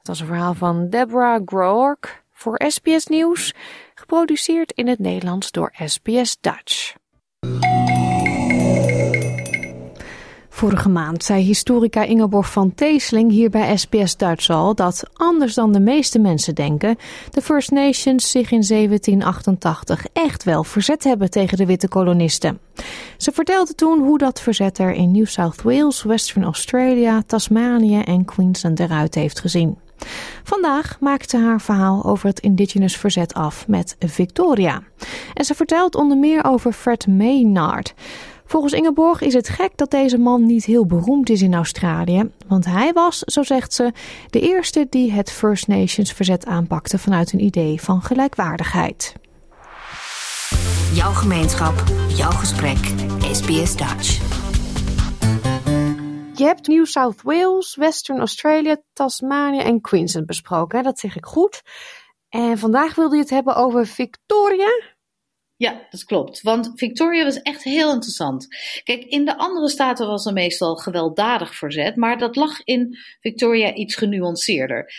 Dat 0.03 0.17
was 0.17 0.21
een 0.21 0.27
verhaal 0.27 0.55
van 0.55 0.89
Deborah 0.89 1.43
Groark 1.45 2.23
voor 2.39 2.61
SBS 2.67 3.07
Nieuws, 3.07 3.55
geproduceerd 3.95 4.73
in 4.73 4.89
het 4.89 4.99
Nederlands 4.99 5.51
door 5.51 5.73
SBS 5.85 6.37
Dutch. 6.41 6.95
Vorige 10.49 10.89
maand 10.89 11.25
zei 11.25 11.43
historica 11.43 12.03
Ingeborg 12.03 12.53
van 12.53 12.75
Teesling 12.75 13.31
hier 13.31 13.51
bij 13.51 13.77
SBS 13.77 14.17
Duits 14.17 14.51
al 14.51 14.75
dat, 14.75 15.03
anders 15.13 15.55
dan 15.55 15.73
de 15.73 15.81
meeste 15.81 16.19
mensen 16.19 16.55
denken, 16.55 16.97
de 17.31 17.43
First 17.43 17.71
Nations 17.71 18.31
zich 18.31 18.51
in 18.51 18.65
1788 18.69 20.07
echt 20.13 20.45
wel 20.45 20.65
verzet 20.65 21.05
hebben 21.05 21.31
tegen 21.31 21.59
de 21.59 21.67
witte 21.67 21.89
kolonisten. 21.89 22.59
Ze 23.17 23.33
vertelde 23.33 23.75
toen 23.75 23.99
hoe 23.99 24.19
dat 24.19 24.41
verzet 24.41 24.79
er 24.79 24.93
in 24.93 25.11
New 25.11 25.27
South 25.27 25.63
Wales, 25.63 26.03
Western 26.03 26.45
Australia, 26.45 27.23
Tasmanië 27.27 28.01
en 28.01 28.25
Queensland 28.25 28.81
eruit 28.81 29.15
heeft 29.15 29.41
gezien. 29.41 29.88
Vandaag 30.43 30.97
maakt 31.01 31.31
ze 31.31 31.39
haar 31.39 31.61
verhaal 31.61 32.05
over 32.05 32.29
het 32.29 32.41
indigenous 32.41 32.97
verzet 32.97 33.35
af 33.35 33.69
met 33.69 33.97
Victoria. 33.99 34.83
En 35.35 35.45
ze 35.45 35.55
vertelt 35.55 35.95
onder 35.95 36.17
meer 36.17 36.45
over 36.45 36.73
Fred 36.73 37.07
Maynard. 37.07 37.95
Volgens 38.49 38.73
Ingeborg 38.73 39.21
is 39.21 39.35
het 39.35 39.49
gek 39.49 39.71
dat 39.77 39.91
deze 39.91 40.19
man 40.19 40.47
niet 40.47 40.65
heel 40.65 40.87
beroemd 40.87 41.31
is 41.31 41.43
in 41.43 41.55
Australië, 41.55 42.31
want 42.47 42.65
hij 42.65 42.93
was, 42.93 43.19
zo 43.19 43.43
zegt 43.43 43.73
ze, 43.73 43.93
de 44.31 44.41
eerste 44.41 44.87
die 44.91 45.13
het 45.13 45.31
First 45.31 45.69
Nations 45.69 46.13
verzet 46.13 46.47
aanpakte 46.47 46.99
vanuit 46.99 47.33
een 47.33 47.43
idee 47.43 47.81
van 47.83 48.03
gelijkwaardigheid. 48.03 49.15
Jouw 50.93 51.13
gemeenschap, 51.13 51.85
jouw 52.09 52.31
gesprek, 52.31 52.95
SBS 53.33 53.77
Dutch. 53.77 54.38
Je 56.39 56.45
hebt 56.45 56.67
New 56.67 56.87
South 56.87 57.23
Wales, 57.23 57.75
Western 57.77 58.19
Australia, 58.19 58.83
Tasmanië 58.93 59.61
en 59.61 59.81
Queensland 59.81 60.27
besproken. 60.27 60.83
Dat 60.83 60.99
zeg 60.99 61.17
ik 61.17 61.25
goed. 61.25 61.63
En 62.29 62.59
vandaag 62.59 62.95
wilde 62.95 63.17
je 63.17 63.23
het 63.23 63.31
hebben 63.31 63.57
over 63.57 63.87
Victoria. 63.87 64.83
Ja, 65.57 65.87
dat 65.91 66.05
klopt. 66.05 66.43
Want 66.43 66.73
Victoria 66.75 67.25
was 67.25 67.43
echt 67.43 67.63
heel 67.63 67.93
interessant. 67.93 68.47
Kijk, 68.85 69.05
in 69.05 69.25
de 69.25 69.37
andere 69.37 69.69
staten 69.69 70.07
was 70.07 70.27
er 70.27 70.33
meestal 70.33 70.77
gewelddadig 70.77 71.55
verzet, 71.55 71.97
maar 71.97 72.19
dat 72.19 72.37
lag 72.37 72.65
in 72.65 72.99
Victoria 73.21 73.75
iets 73.75 73.95
genuanceerder. 73.95 74.93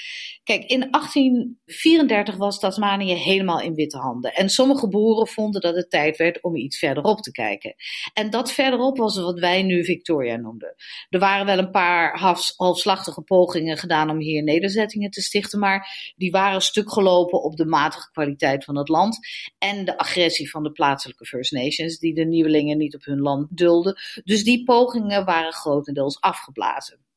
Kijk, 0.50 0.64
in 0.64 0.88
1834 0.92 2.36
was 2.36 2.60
Tasmanië 2.60 3.14
helemaal 3.14 3.62
in 3.62 3.74
witte 3.74 3.98
handen. 3.98 4.34
En 4.34 4.50
sommige 4.50 4.88
boeren 4.88 5.28
vonden 5.28 5.62
dat 5.62 5.76
het 5.76 5.90
tijd 5.90 6.18
werd 6.18 6.42
om 6.42 6.56
iets 6.56 6.78
verderop 6.78 7.22
te 7.22 7.32
kijken. 7.32 7.76
En 8.14 8.30
dat 8.30 8.52
verderop 8.52 8.98
was 8.98 9.18
wat 9.18 9.40
wij 9.40 9.64
nu 9.64 9.84
Victoria 9.84 10.36
noemden. 10.36 10.76
Er 11.10 11.20
waren 11.20 11.46
wel 11.46 11.58
een 11.58 11.72
paar 11.72 12.20
halfslachtige 12.56 13.22
pogingen 13.22 13.78
gedaan 13.78 14.10
om 14.10 14.20
hier 14.20 14.44
nederzettingen 14.44 15.12
te 15.12 15.22
stichten, 15.22 15.60
maar 15.60 16.14
die 16.16 16.32
waren 16.32 16.62
stuk 16.62 16.92
gelopen 16.92 17.44
op 17.44 17.56
de 17.56 17.66
matige 17.66 18.12
kwaliteit 18.12 18.64
van 18.64 18.78
het 18.78 18.88
land 18.88 19.18
en 19.58 19.86
de 19.86 19.98
agressie 19.98 20.50
van 20.50 20.64
de 20.64 20.72
plaatselijke 20.72 21.26
First 21.26 21.52
Nations, 21.52 21.98
die 21.98 22.14
de 22.14 22.26
nieuwelingen 22.26 22.78
niet 22.78 22.96
op 22.96 23.04
hun 23.04 23.20
land 23.20 23.58
dulden. 23.58 24.00
Dus 24.24 24.44
die 24.44 24.64
pogingen 24.64 25.26
waren 25.26 25.54
grotendeels 25.54 26.22
afgeblazen. 26.22 27.08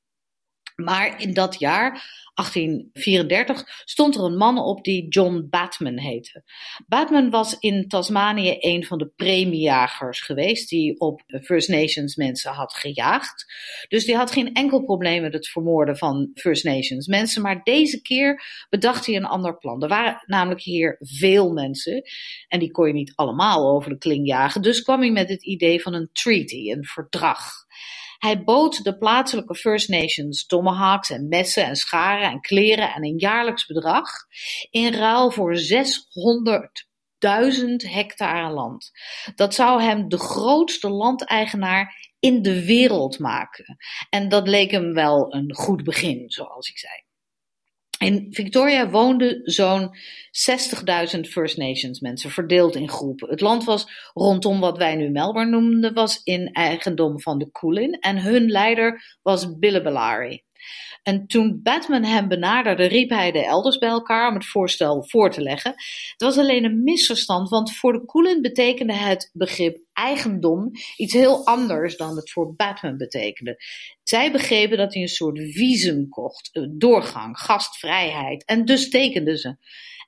Maar 0.85 1.21
in 1.21 1.35
dat 1.35 1.59
jaar, 1.59 2.21
1834, 2.35 3.83
stond 3.85 4.15
er 4.15 4.23
een 4.23 4.37
man 4.37 4.59
op 4.59 4.85
die 4.85 5.09
John 5.09 5.47
Batman 5.51 5.99
heette. 5.99 6.43
Batman 6.87 7.31
was 7.31 7.59
in 7.59 7.89
Tasmanië 7.89 8.57
een 8.59 8.85
van 8.85 8.99
de 8.99 9.13
premiejagers 9.17 10.21
geweest 10.21 10.69
die 10.69 11.01
op 11.01 11.23
First 11.43 11.69
Nations 11.69 12.17
mensen 12.17 12.53
had 12.53 12.75
gejaagd. 12.75 13.45
Dus 13.89 14.05
die 14.05 14.17
had 14.17 14.31
geen 14.31 14.55
enkel 14.55 14.85
probleem 14.85 15.23
met 15.23 15.33
het 15.33 15.49
vermoorden 15.49 15.97
van 15.97 16.31
First 16.35 16.65
Nations 16.65 17.07
mensen. 17.07 17.43
Maar 17.43 17.63
deze 17.63 18.03
keer 18.03 18.43
bedacht 18.71 19.07
hij 19.07 19.17
een 19.17 19.25
ander 19.25 19.59
plan. 19.59 19.83
Er 19.83 19.89
waren 19.89 20.23
namelijk 20.27 20.61
hier 20.61 20.97
veel 21.01 21.53
mensen 21.53 22.03
en 22.49 22.59
die 22.59 22.71
kon 22.71 22.87
je 22.87 22.93
niet 22.93 23.13
allemaal 23.15 23.71
over 23.75 23.91
de 23.91 23.99
kling 23.99 24.27
jagen. 24.27 24.63
Dus 24.63 24.83
kwam 24.83 25.01
hij 25.01 25.11
met 25.11 25.29
het 25.29 25.45
idee 25.45 25.83
van 25.83 25.95
een 25.95 26.11
treaty, 26.13 26.71
een 26.71 26.85
verdrag. 26.85 27.51
Hij 28.23 28.45
bood 28.45 28.85
de 28.85 28.99
plaatselijke 28.99 29.55
First 29.55 29.89
Nations 29.89 30.47
tomahawks 30.47 31.11
en 31.11 31.29
messen 31.29 31.65
en 31.65 31.77
scharen 31.77 32.31
en 32.31 32.41
kleren 32.41 32.95
en 32.95 33.05
een 33.05 33.19
jaarlijks 33.19 33.67
bedrag 33.67 34.09
in 34.71 34.93
ruil 34.93 35.31
voor 35.31 35.55
600.000 35.55 35.61
hectare 37.77 38.53
land. 38.53 38.91
Dat 39.35 39.55
zou 39.55 39.83
hem 39.83 40.09
de 40.09 40.19
grootste 40.19 40.89
landeigenaar 40.89 42.11
in 42.19 42.43
de 42.43 42.65
wereld 42.65 43.19
maken. 43.19 43.77
En 44.11 44.29
dat 44.29 44.49
leek 44.49 44.71
hem 44.71 44.95
wel 44.95 45.35
een 45.35 45.55
goed 45.55 45.85
begin, 45.85 46.31
zoals 46.31 46.69
ik 46.69 46.79
zei. 46.79 46.95
In 48.03 48.27
Victoria 48.31 48.91
woonden 48.91 49.41
zo'n 49.45 49.91
60.000 51.15 51.21
First 51.21 51.57
Nations 51.57 52.01
mensen, 52.01 52.31
verdeeld 52.31 52.77
in 52.77 52.89
groepen. 52.89 53.29
Het 53.29 53.41
land 53.41 53.65
was 53.65 54.11
rondom 54.15 54.61
wat 54.61 54.79
wij 54.79 54.97
nu 54.97 55.09
Melbourne 55.11 55.51
noemden, 55.51 55.95
was 55.95 56.21
in 56.25 56.53
eigendom 56.53 57.21
van 57.21 57.39
de 57.39 57.51
Kulin 57.51 57.93
en 57.93 58.23
hun 58.23 58.51
leider 58.51 59.19
was 59.23 59.59
Billibellary. 59.59 60.45
En 61.03 61.27
toen 61.27 61.61
Batman 61.63 62.05
hem 62.05 62.29
benaderde, 62.29 62.85
riep 62.85 63.11
hij 63.11 63.33
de 63.33 63.45
elders 63.45 63.79
bij 63.79 63.89
elkaar 63.89 64.29
om 64.29 64.35
het 64.35 64.47
voorstel 64.47 65.05
voor 65.09 65.31
te 65.31 65.41
leggen. 65.41 65.71
Het 65.71 66.23
was 66.23 66.39
alleen 66.39 66.65
een 66.65 66.83
misverstand, 66.83 67.49
want 67.49 67.77
voor 67.77 67.93
de 67.93 68.05
Koelen 68.05 68.43
betekende 68.43 68.93
het 68.93 69.31
begrip 69.33 69.79
eigendom 69.93 70.71
iets 70.97 71.13
heel 71.13 71.47
anders 71.47 71.97
dan 71.97 72.17
het 72.17 72.31
voor 72.31 72.55
Batman 72.55 72.97
betekende. 72.97 73.63
Zij 74.03 74.33
begrepen 74.33 74.77
dat 74.77 74.93
hij 74.93 75.03
een 75.03 75.09
soort 75.09 75.39
visum 75.39 76.09
kocht, 76.09 76.61
doorgang, 76.71 77.39
gastvrijheid, 77.39 78.45
en 78.45 78.65
dus 78.65 78.89
tekenden 78.89 79.39
ze. 79.39 79.57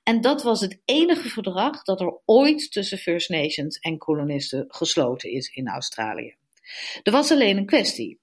En 0.03 0.21
dat 0.21 0.43
was 0.43 0.61
het 0.61 0.81
enige 0.85 1.29
verdrag 1.29 1.83
dat 1.83 2.01
er 2.01 2.19
ooit 2.25 2.71
tussen 2.71 2.97
First 2.97 3.29
Nations 3.29 3.79
en 3.79 3.97
kolonisten 3.97 4.65
gesloten 4.67 5.31
is 5.31 5.47
in 5.47 5.67
Australië. 5.67 6.35
Er 7.03 7.11
was 7.11 7.31
alleen 7.31 7.57
een 7.57 7.65
kwestie. 7.65 8.19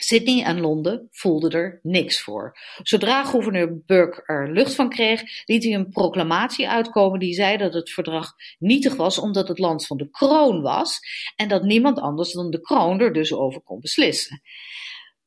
Sydney 0.00 0.44
en 0.44 0.60
Londen 0.60 1.08
voelden 1.10 1.50
er 1.50 1.80
niks 1.82 2.20
voor. 2.20 2.58
Zodra 2.82 3.24
gouverneur 3.24 3.82
Burke 3.86 4.22
er 4.26 4.52
lucht 4.52 4.74
van 4.74 4.88
kreeg, 4.88 5.22
liet 5.44 5.64
hij 5.64 5.72
een 5.72 5.88
proclamatie 5.88 6.68
uitkomen 6.68 7.18
die 7.18 7.34
zei 7.34 7.56
dat 7.56 7.74
het 7.74 7.90
verdrag 7.90 8.32
nietig 8.58 8.96
was 8.96 9.18
omdat 9.18 9.48
het 9.48 9.58
land 9.58 9.86
van 9.86 9.96
de 9.96 10.10
kroon 10.10 10.62
was 10.62 10.98
en 11.36 11.48
dat 11.48 11.62
niemand 11.62 12.00
anders 12.00 12.32
dan 12.32 12.50
de 12.50 12.60
kroon 12.60 13.00
er 13.00 13.12
dus 13.12 13.32
over 13.32 13.60
kon 13.60 13.80
beslissen. 13.80 14.42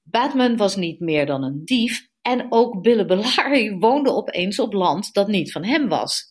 Batman 0.03 0.57
was 0.57 0.75
niet 0.75 0.99
meer 0.99 1.25
dan 1.25 1.43
een 1.43 1.61
dief 1.65 2.09
en 2.21 2.45
ook 2.49 2.81
Billibellary 2.81 3.77
woonde 3.77 4.11
opeens 4.11 4.59
op 4.59 4.73
land 4.73 5.13
dat 5.13 5.27
niet 5.27 5.51
van 5.51 5.63
hem 5.63 5.87
was. 5.87 6.30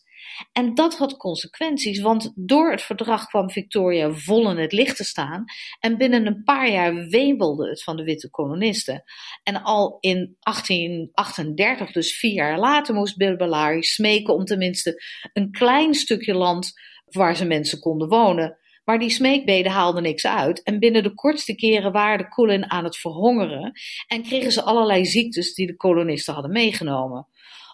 En 0.51 0.73
dat 0.73 0.97
had 0.97 1.17
consequenties, 1.17 1.99
want 1.99 2.31
door 2.35 2.71
het 2.71 2.81
verdrag 2.81 3.25
kwam 3.25 3.49
Victoria 3.49 4.11
vol 4.11 4.49
in 4.49 4.57
het 4.57 4.71
licht 4.71 4.97
te 4.97 5.03
staan 5.03 5.43
en 5.79 5.97
binnen 5.97 6.25
een 6.25 6.43
paar 6.43 6.69
jaar 6.69 7.07
wemelde 7.07 7.69
het 7.69 7.83
van 7.83 7.97
de 7.97 8.03
witte 8.03 8.29
kolonisten. 8.29 9.03
En 9.43 9.63
al 9.63 9.97
in 9.99 10.37
1838, 10.39 11.91
dus 11.91 12.17
vier 12.17 12.33
jaar 12.33 12.59
later, 12.59 12.95
moest 12.95 13.17
Billibellary 13.17 13.81
smeken 13.81 14.33
om 14.33 14.45
tenminste 14.45 15.03
een 15.33 15.51
klein 15.51 15.93
stukje 15.93 16.33
land 16.33 16.71
waar 17.05 17.35
ze 17.35 17.45
mensen 17.45 17.79
konden 17.79 18.07
wonen. 18.07 18.59
Maar 18.85 18.99
die 18.99 19.09
smeekbeden 19.09 19.71
haalden 19.71 20.03
niks 20.03 20.25
uit. 20.25 20.63
En 20.63 20.79
binnen 20.79 21.03
de 21.03 21.13
kortste 21.13 21.55
keren 21.55 21.91
waren 21.91 22.17
de 22.17 22.27
Kulin 22.27 22.71
aan 22.71 22.83
het 22.83 22.97
verhongeren. 22.97 23.71
En 24.07 24.23
kregen 24.23 24.51
ze 24.51 24.63
allerlei 24.63 25.05
ziektes 25.05 25.53
die 25.53 25.67
de 25.67 25.75
kolonisten 25.75 26.33
hadden 26.33 26.51
meegenomen 26.51 27.27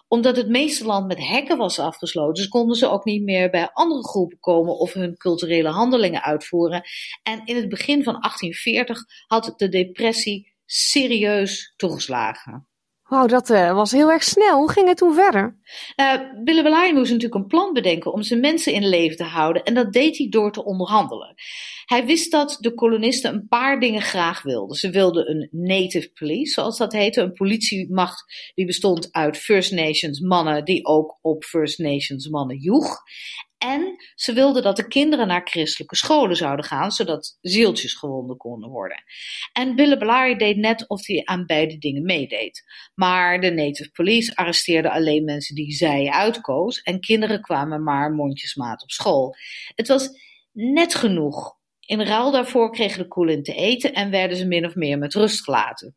omdat 0.08 0.36
het 0.36 0.48
meeste 0.48 0.84
land 0.84 1.06
met 1.06 1.26
hekken 1.26 1.56
was 1.56 1.78
afgesloten, 1.78 2.34
dus 2.34 2.48
konden 2.48 2.76
ze 2.76 2.90
ook 2.90 3.04
niet 3.04 3.22
meer 3.22 3.50
bij 3.50 3.70
andere 3.72 4.08
groepen 4.08 4.38
komen 4.40 4.78
of 4.78 4.92
hun 4.92 5.16
culturele 5.16 5.68
handelingen 5.68 6.22
uitvoeren. 6.22 6.82
En 7.22 7.42
in 7.44 7.56
het 7.56 7.68
begin 7.68 8.02
van 8.02 8.20
1840 8.20 9.04
had 9.26 9.52
de 9.56 9.68
depressie 9.68 10.54
serieus 10.64 11.72
toegeslagen. 11.76 12.67
Wauw, 13.08 13.26
dat 13.26 13.50
uh, 13.50 13.74
was 13.74 13.92
heel 13.92 14.10
erg 14.10 14.22
snel. 14.22 14.58
Hoe 14.58 14.70
ging 14.70 14.88
het 14.88 14.96
toen 14.96 15.14
verder? 15.14 15.56
Uh, 15.96 16.14
Billibellary 16.44 16.92
moest 16.92 17.10
natuurlijk 17.10 17.40
een 17.40 17.46
plan 17.46 17.72
bedenken 17.72 18.12
om 18.12 18.22
zijn 18.22 18.40
mensen 18.40 18.72
in 18.72 18.88
leven 18.88 19.16
te 19.16 19.24
houden. 19.24 19.62
En 19.62 19.74
dat 19.74 19.92
deed 19.92 20.18
hij 20.18 20.28
door 20.28 20.52
te 20.52 20.64
onderhandelen. 20.64 21.34
Hij 21.84 22.06
wist 22.06 22.30
dat 22.30 22.56
de 22.60 22.74
kolonisten 22.74 23.34
een 23.34 23.46
paar 23.48 23.80
dingen 23.80 24.02
graag 24.02 24.42
wilden. 24.42 24.76
Ze 24.76 24.90
wilden 24.90 25.30
een 25.30 25.48
native 25.50 26.10
police, 26.12 26.52
zoals 26.52 26.78
dat 26.78 26.92
heette. 26.92 27.20
Een 27.20 27.32
politiemacht 27.32 28.52
die 28.54 28.66
bestond 28.66 29.08
uit 29.12 29.36
First 29.36 29.72
Nations 29.72 30.20
mannen 30.20 30.64
die 30.64 30.86
ook 30.86 31.18
op 31.20 31.44
First 31.44 31.78
Nations 31.78 32.28
mannen 32.28 32.56
joeg. 32.56 32.96
En 33.58 33.96
ze 34.14 34.32
wilden 34.32 34.62
dat 34.62 34.76
de 34.76 34.88
kinderen 34.88 35.26
naar 35.26 35.48
christelijke 35.48 35.96
scholen 35.96 36.36
zouden 36.36 36.64
gaan, 36.64 36.90
zodat 36.90 37.38
zieltjes 37.40 37.94
gewonden 37.94 38.36
konden 38.36 38.70
worden. 38.70 39.02
En 39.52 39.74
Billibellary 39.74 40.36
deed 40.36 40.56
net 40.56 40.88
of 40.88 41.06
hij 41.06 41.22
aan 41.24 41.46
beide 41.46 41.78
dingen 41.78 42.02
meedeed. 42.02 42.62
Maar 42.94 43.40
de 43.40 43.50
Native 43.50 43.90
Police 43.90 44.36
arresteerde 44.36 44.90
alleen 44.90 45.24
mensen 45.24 45.54
die 45.54 45.72
zij 45.72 46.08
uitkoos 46.08 46.82
en 46.82 47.00
kinderen 47.00 47.40
kwamen 47.40 47.82
maar 47.82 48.10
mondjesmaat 48.10 48.82
op 48.82 48.90
school. 48.90 49.34
Het 49.74 49.88
was 49.88 50.08
net 50.52 50.94
genoeg. 50.94 51.56
In 51.80 52.02
ruil 52.02 52.30
daarvoor 52.30 52.72
kregen 52.72 53.02
de 53.02 53.08
Kulin 53.08 53.42
te 53.42 53.54
eten 53.54 53.94
en 53.94 54.10
werden 54.10 54.36
ze 54.36 54.46
min 54.46 54.66
of 54.66 54.74
meer 54.74 54.98
met 54.98 55.14
rust 55.14 55.44
gelaten. 55.44 55.96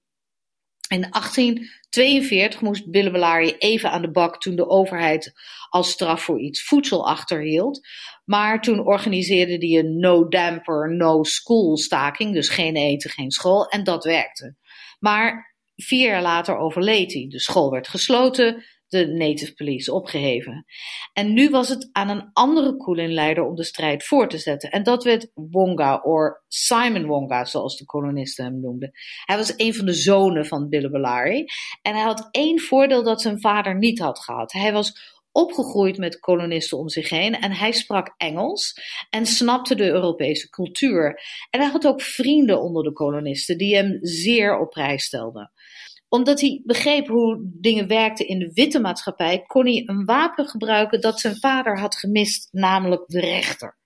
In 0.92 1.08
1842 1.12 2.62
moest 2.62 2.92
Billibellary 2.92 3.56
even 3.58 3.92
aan 3.92 4.02
de 4.02 4.12
bak 4.12 4.42
toen 4.42 4.56
de 4.56 4.70
overheid 4.70 5.34
als 5.70 5.90
straf 5.90 6.24
voor 6.24 6.40
iets 6.40 6.64
voedsel 6.64 7.08
achterhield. 7.08 7.88
Maar 8.26 8.62
toen 8.62 8.86
organiseerde 8.86 9.68
hij 9.68 9.80
een 9.80 10.00
no 10.00 10.28
damper, 10.28 10.96
no 10.96 11.24
school 11.24 11.78
staking. 11.78 12.34
Dus 12.34 12.50
geen 12.50 12.76
eten, 12.76 13.10
geen 13.10 13.32
school. 13.32 13.68
En 13.68 13.84
dat 13.84 14.04
werkte. 14.04 14.56
Maar 15.00 15.56
vier 15.76 16.08
jaar 16.08 16.22
later 16.22 16.58
overleed 16.58 17.14
hij. 17.14 17.26
De 17.30 17.40
school 17.40 17.72
werd 17.72 17.88
gesloten 17.88 18.66
de 18.92 19.08
Native 19.08 19.54
Police 19.54 19.94
opgeheven. 19.94 20.66
En 21.14 21.34
nu 21.34 21.50
was 21.50 21.70
het 21.70 21.90
aan 21.92 22.10
een 22.10 22.30
andere 22.34 22.78
Kulin-leider 22.78 23.44
om 23.44 23.56
de 23.56 23.64
strijd 23.64 24.04
voor 24.04 24.30
te 24.30 24.38
zetten. 24.38 24.70
En 24.70 24.84
dat 24.84 25.04
werd 25.04 25.32
Wonga, 25.34 25.98
of 25.98 26.32
Simon 26.48 27.06
Wonga, 27.06 27.46
zoals 27.46 27.78
de 27.78 27.86
kolonisten 27.86 28.46
hem 28.46 28.60
noemden. 28.60 28.92
Hij 29.26 29.38
was 29.38 29.54
een 29.58 29.74
van 29.74 29.86
de 29.86 29.94
zonen 29.94 30.46
van 30.46 30.70
Billibellary. 30.70 31.46
En 31.82 31.94
hij 31.94 32.04
had 32.04 32.28
één 32.32 32.60
voordeel 32.60 33.04
dat 33.04 33.22
zijn 33.22 33.40
vader 33.40 33.78
niet 33.78 34.00
had 34.00 34.20
gehad. 34.20 34.52
Hij 34.52 34.74
was 34.74 35.20
opgegroeid 35.32 35.98
met 35.98 36.20
kolonisten 36.20 36.78
om 36.78 36.90
zich 36.90 37.10
heen 37.10 37.40
en 37.40 37.52
hij 37.52 37.72
sprak 37.72 38.14
Engels 38.18 38.74
en 39.10 39.26
snapte 39.26 39.76
de 39.76 39.90
Europese 39.90 40.50
cultuur. 40.50 41.22
En 41.50 41.60
hij 41.60 41.70
had 41.70 41.88
ook 41.88 42.02
vrienden 42.02 42.62
onder 42.62 42.84
de 42.84 42.94
kolonisten 42.94 43.58
die 43.58 43.76
hem 43.76 43.98
zeer 44.02 44.60
op 44.60 44.70
prijs 44.70 45.04
stelden 45.04 45.52
omdat 46.12 46.42
hij 46.42 46.62
begreep 46.66 47.08
hoe 47.08 47.40
dingen 47.42 47.88
werkten 47.88 48.28
in 48.28 48.40
de 48.40 48.52
witte 48.54 48.80
maatschappij, 48.80 49.44
kon 49.48 49.66
hij 49.66 49.84
een 49.86 50.06
wapen 50.06 50.46
gebruiken 50.46 51.02
dat 51.02 51.20
zijn 51.20 51.36
vader 51.36 51.80
had 51.80 51.96
gemist, 51.96 52.48
namelijk 52.52 53.04
de 53.08 53.20
rechter. 53.20 53.78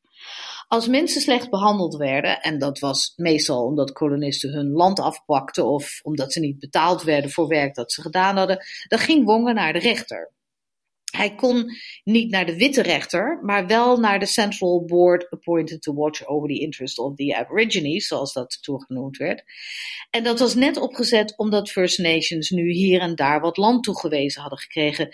Als 0.68 0.88
mensen 0.88 1.22
slecht 1.22 1.50
behandeld 1.50 1.96
werden, 1.96 2.42
en 2.42 2.60
dat 2.60 2.80
was 2.80 3.14
meestal 3.16 3.66
omdat 3.66 3.92
kolonisten 3.92 4.52
hun 4.52 4.72
land 4.72 5.00
afpakten 5.00 5.66
of 5.66 6.00
omdat 6.04 6.34
ze 6.34 6.40
niet 6.40 6.60
betaald 6.60 7.04
werden 7.04 7.32
voor 7.32 7.48
werk 7.48 7.76
dat 7.76 7.92
ze 7.92 8.02
gedaan 8.02 8.38
hadden, 8.38 8.66
dan 8.88 9.00
ging 9.00 9.26
Wongen 9.26 9.56
naar 9.56 9.74
de 9.74 9.80
rechter. 9.80 10.34
Hij 11.16 11.36
kon 11.36 11.66
niet 12.04 12.32
naar 12.32 12.46
de 12.46 12.56
witte 12.56 12.82
rechter, 12.82 13.40
maar 13.42 13.68
wel 13.68 13.98
naar 13.98 14.20
de 14.20 14.26
Central 14.26 14.86
Board 14.86 15.30
appointed 15.30 15.82
to 15.82 15.94
watch 15.94 16.26
over 16.26 16.48
the 16.48 16.60
interest 16.60 16.98
of 16.98 17.16
the 17.16 17.36
Aborigines, 17.36 18.08
zoals 18.08 18.34
dat 18.34 18.58
toegenoemd 18.62 19.18
werd. 19.18 19.44
En 20.10 20.24
dat 20.24 20.40
was 20.40 20.56
net 20.56 20.78
opgezet 20.78 21.38
omdat 21.38 21.72
First 21.72 22.00
Nations 22.00 22.50
nu 22.50 22.72
hier 22.72 23.00
en 23.02 23.16
daar 23.16 23.42
wat 23.42 23.58
land 23.58 23.84
toegewezen 23.84 24.42
hadden 24.42 24.60
gekregen 24.60 25.10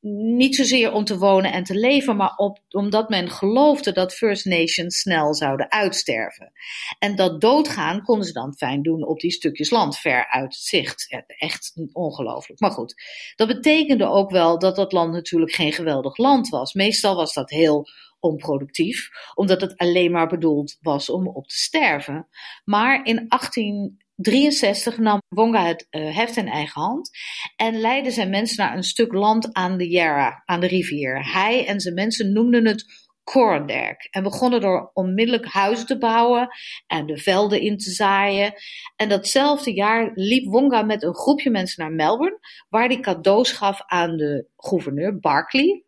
niet 0.00 0.56
zozeer 0.56 0.92
om 0.92 1.04
te 1.04 1.18
wonen 1.18 1.52
en 1.52 1.64
te 1.64 1.74
leven, 1.74 2.16
maar 2.16 2.36
op, 2.36 2.58
omdat 2.68 3.08
men 3.08 3.30
geloofde 3.30 3.92
dat 3.92 4.14
First 4.14 4.44
Nations 4.44 4.98
snel 4.98 5.34
zouden 5.34 5.70
uitsterven. 5.70 6.52
En 6.98 7.16
dat 7.16 7.40
doodgaan 7.40 8.02
konden 8.02 8.26
ze 8.26 8.32
dan 8.32 8.56
fijn 8.56 8.82
doen 8.82 9.06
op 9.06 9.20
die 9.20 9.30
stukjes 9.30 9.70
land 9.70 9.98
ver 9.98 10.30
uit 10.30 10.54
het 10.54 10.62
zicht. 10.62 11.24
Echt 11.26 11.72
ongelooflijk. 11.92 12.60
Maar 12.60 12.70
goed, 12.70 12.94
dat 13.36 13.48
betekende 13.48 14.06
ook 14.06 14.30
wel 14.30 14.58
dat 14.58 14.76
dat 14.76 14.92
land 14.92 15.12
natuurlijk 15.12 15.52
geen 15.52 15.72
geweldig 15.72 16.16
land 16.16 16.48
was. 16.48 16.72
Meestal 16.72 17.16
was 17.16 17.34
dat 17.34 17.50
heel 17.50 17.86
onproductief, 18.20 19.08
omdat 19.34 19.60
het 19.60 19.76
alleen 19.76 20.10
maar 20.10 20.28
bedoeld 20.28 20.76
was 20.80 21.10
om 21.10 21.28
op 21.28 21.48
te 21.48 21.56
sterven. 21.56 22.28
Maar 22.64 23.04
in 23.04 23.24
18 23.28 24.06
63 24.20 24.98
nam 24.98 25.22
Wonga 25.28 25.66
het 25.66 25.86
uh, 25.90 26.16
heft 26.16 26.36
in 26.36 26.48
eigen 26.48 26.80
hand 26.80 27.10
en 27.56 27.80
leidde 27.80 28.10
zijn 28.10 28.30
mensen 28.30 28.64
naar 28.64 28.76
een 28.76 28.82
stuk 28.82 29.12
land 29.12 29.52
aan 29.52 29.76
de 29.76 29.88
Yarra, 29.88 30.42
aan 30.44 30.60
de 30.60 30.66
rivier. 30.66 31.32
Hij 31.32 31.66
en 31.66 31.80
zijn 31.80 31.94
mensen 31.94 32.32
noemden 32.32 32.66
het 32.66 33.06
Coranderk 33.24 34.08
en 34.10 34.22
begonnen 34.22 34.60
door 34.60 34.90
onmiddellijk 34.94 35.46
huizen 35.46 35.86
te 35.86 35.98
bouwen 35.98 36.48
en 36.86 37.06
de 37.06 37.18
velden 37.18 37.60
in 37.60 37.76
te 37.76 37.90
zaaien. 37.90 38.52
En 38.96 39.08
datzelfde 39.08 39.72
jaar 39.72 40.10
liep 40.14 40.44
Wonga 40.44 40.82
met 40.82 41.02
een 41.02 41.14
groepje 41.14 41.50
mensen 41.50 41.82
naar 41.82 41.92
Melbourne, 41.92 42.38
waar 42.68 42.86
hij 42.86 43.00
cadeaus 43.00 43.52
gaf 43.52 43.82
aan 43.86 44.16
de 44.16 44.46
gouverneur 44.56 45.18
Barclay 45.18 45.84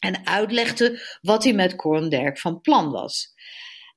en 0.00 0.26
uitlegde 0.26 1.18
wat 1.20 1.44
hij 1.44 1.52
met 1.52 1.76
Coranderk 1.76 2.38
van 2.38 2.60
plan 2.60 2.90
was. 2.90 3.34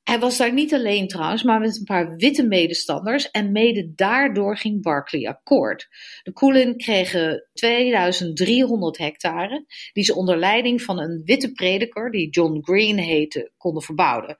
Hij 0.03 0.19
was 0.19 0.37
daar 0.37 0.53
niet 0.53 0.73
alleen 0.73 1.07
trouwens, 1.07 1.43
maar 1.43 1.59
met 1.59 1.77
een 1.77 1.83
paar 1.83 2.15
witte 2.15 2.47
medestanders 2.47 3.31
en 3.31 3.51
mede 3.51 3.93
daardoor 3.95 4.57
ging 4.57 4.81
Barclay 4.81 5.27
akkoord. 5.27 5.87
De 6.23 6.33
Kulin 6.33 6.77
kregen 6.77 7.49
2300 7.53 8.97
hectare, 8.97 9.65
die 9.93 10.03
ze 10.03 10.15
onder 10.15 10.37
leiding 10.37 10.81
van 10.81 10.99
een 10.99 11.21
witte 11.25 11.51
prediker, 11.51 12.11
die 12.11 12.29
John 12.29 12.59
Green 12.61 12.97
heette, 12.97 13.51
konden 13.57 13.83
verbouwen. 13.83 14.37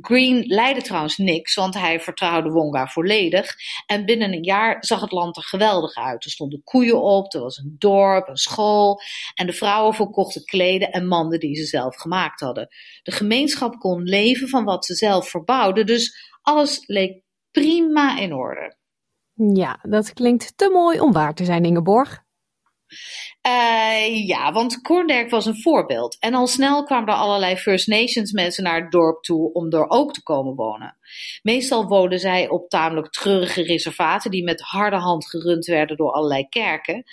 Green 0.00 0.44
leidde 0.46 0.82
trouwens 0.82 1.16
niks, 1.16 1.54
want 1.54 1.74
hij 1.74 2.00
vertrouwde 2.00 2.50
Wonga 2.50 2.86
volledig. 2.86 3.54
En 3.86 4.04
binnen 4.04 4.32
een 4.32 4.42
jaar 4.42 4.76
zag 4.84 5.00
het 5.00 5.12
land 5.12 5.36
er 5.36 5.42
geweldig 5.42 5.94
uit. 5.94 6.24
Er 6.24 6.30
stonden 6.30 6.62
koeien 6.64 7.02
op, 7.02 7.34
er 7.34 7.40
was 7.40 7.56
een 7.56 7.76
dorp, 7.78 8.28
een 8.28 8.36
school. 8.36 9.00
En 9.34 9.46
de 9.46 9.52
vrouwen 9.52 9.94
verkochten 9.94 10.44
kleden 10.44 10.90
en 10.90 11.06
manden 11.06 11.40
die 11.40 11.56
ze 11.56 11.64
zelf 11.64 11.96
gemaakt 11.96 12.40
hadden. 12.40 12.68
De 13.02 13.12
gemeenschap 13.12 13.78
kon 13.78 14.02
leven 14.02 14.48
van 14.48 14.64
wat 14.64 14.84
ze 14.84 14.94
zelf 14.94 15.28
verbouwden, 15.28 15.86
dus 15.86 16.36
alles 16.42 16.86
leek 16.86 17.22
prima 17.50 18.18
in 18.18 18.32
orde. 18.32 18.76
Ja, 19.54 19.78
dat 19.82 20.12
klinkt 20.12 20.56
te 20.56 20.70
mooi 20.72 21.00
om 21.00 21.12
waar 21.12 21.34
te 21.34 21.44
zijn, 21.44 21.64
Ingeborg. 21.64 22.26
Uh, 23.46 24.26
ja, 24.26 24.52
want 24.52 24.80
Korndijk 24.80 25.30
was 25.30 25.46
een 25.46 25.62
voorbeeld. 25.62 26.16
En 26.20 26.34
al 26.34 26.46
snel 26.46 26.84
kwamen 26.84 27.08
er 27.08 27.20
allerlei 27.20 27.56
First 27.56 27.86
Nations 27.86 28.32
mensen 28.32 28.64
naar 28.64 28.82
het 28.82 28.90
dorp 28.90 29.22
toe 29.22 29.52
om 29.52 29.72
er 29.72 29.88
ook 29.88 30.12
te 30.12 30.22
komen 30.22 30.54
wonen. 30.54 30.96
Meestal 31.42 31.86
woonden 31.86 32.18
zij 32.18 32.48
op 32.48 32.68
tamelijk 32.68 33.10
treurige 33.10 33.62
reservaten 33.62 34.30
die 34.30 34.44
met 34.44 34.60
harde 34.60 34.96
hand 34.96 35.28
gerund 35.28 35.66
werden 35.66 35.96
door 35.96 36.12
allerlei 36.12 36.48
kerken. 36.48 37.04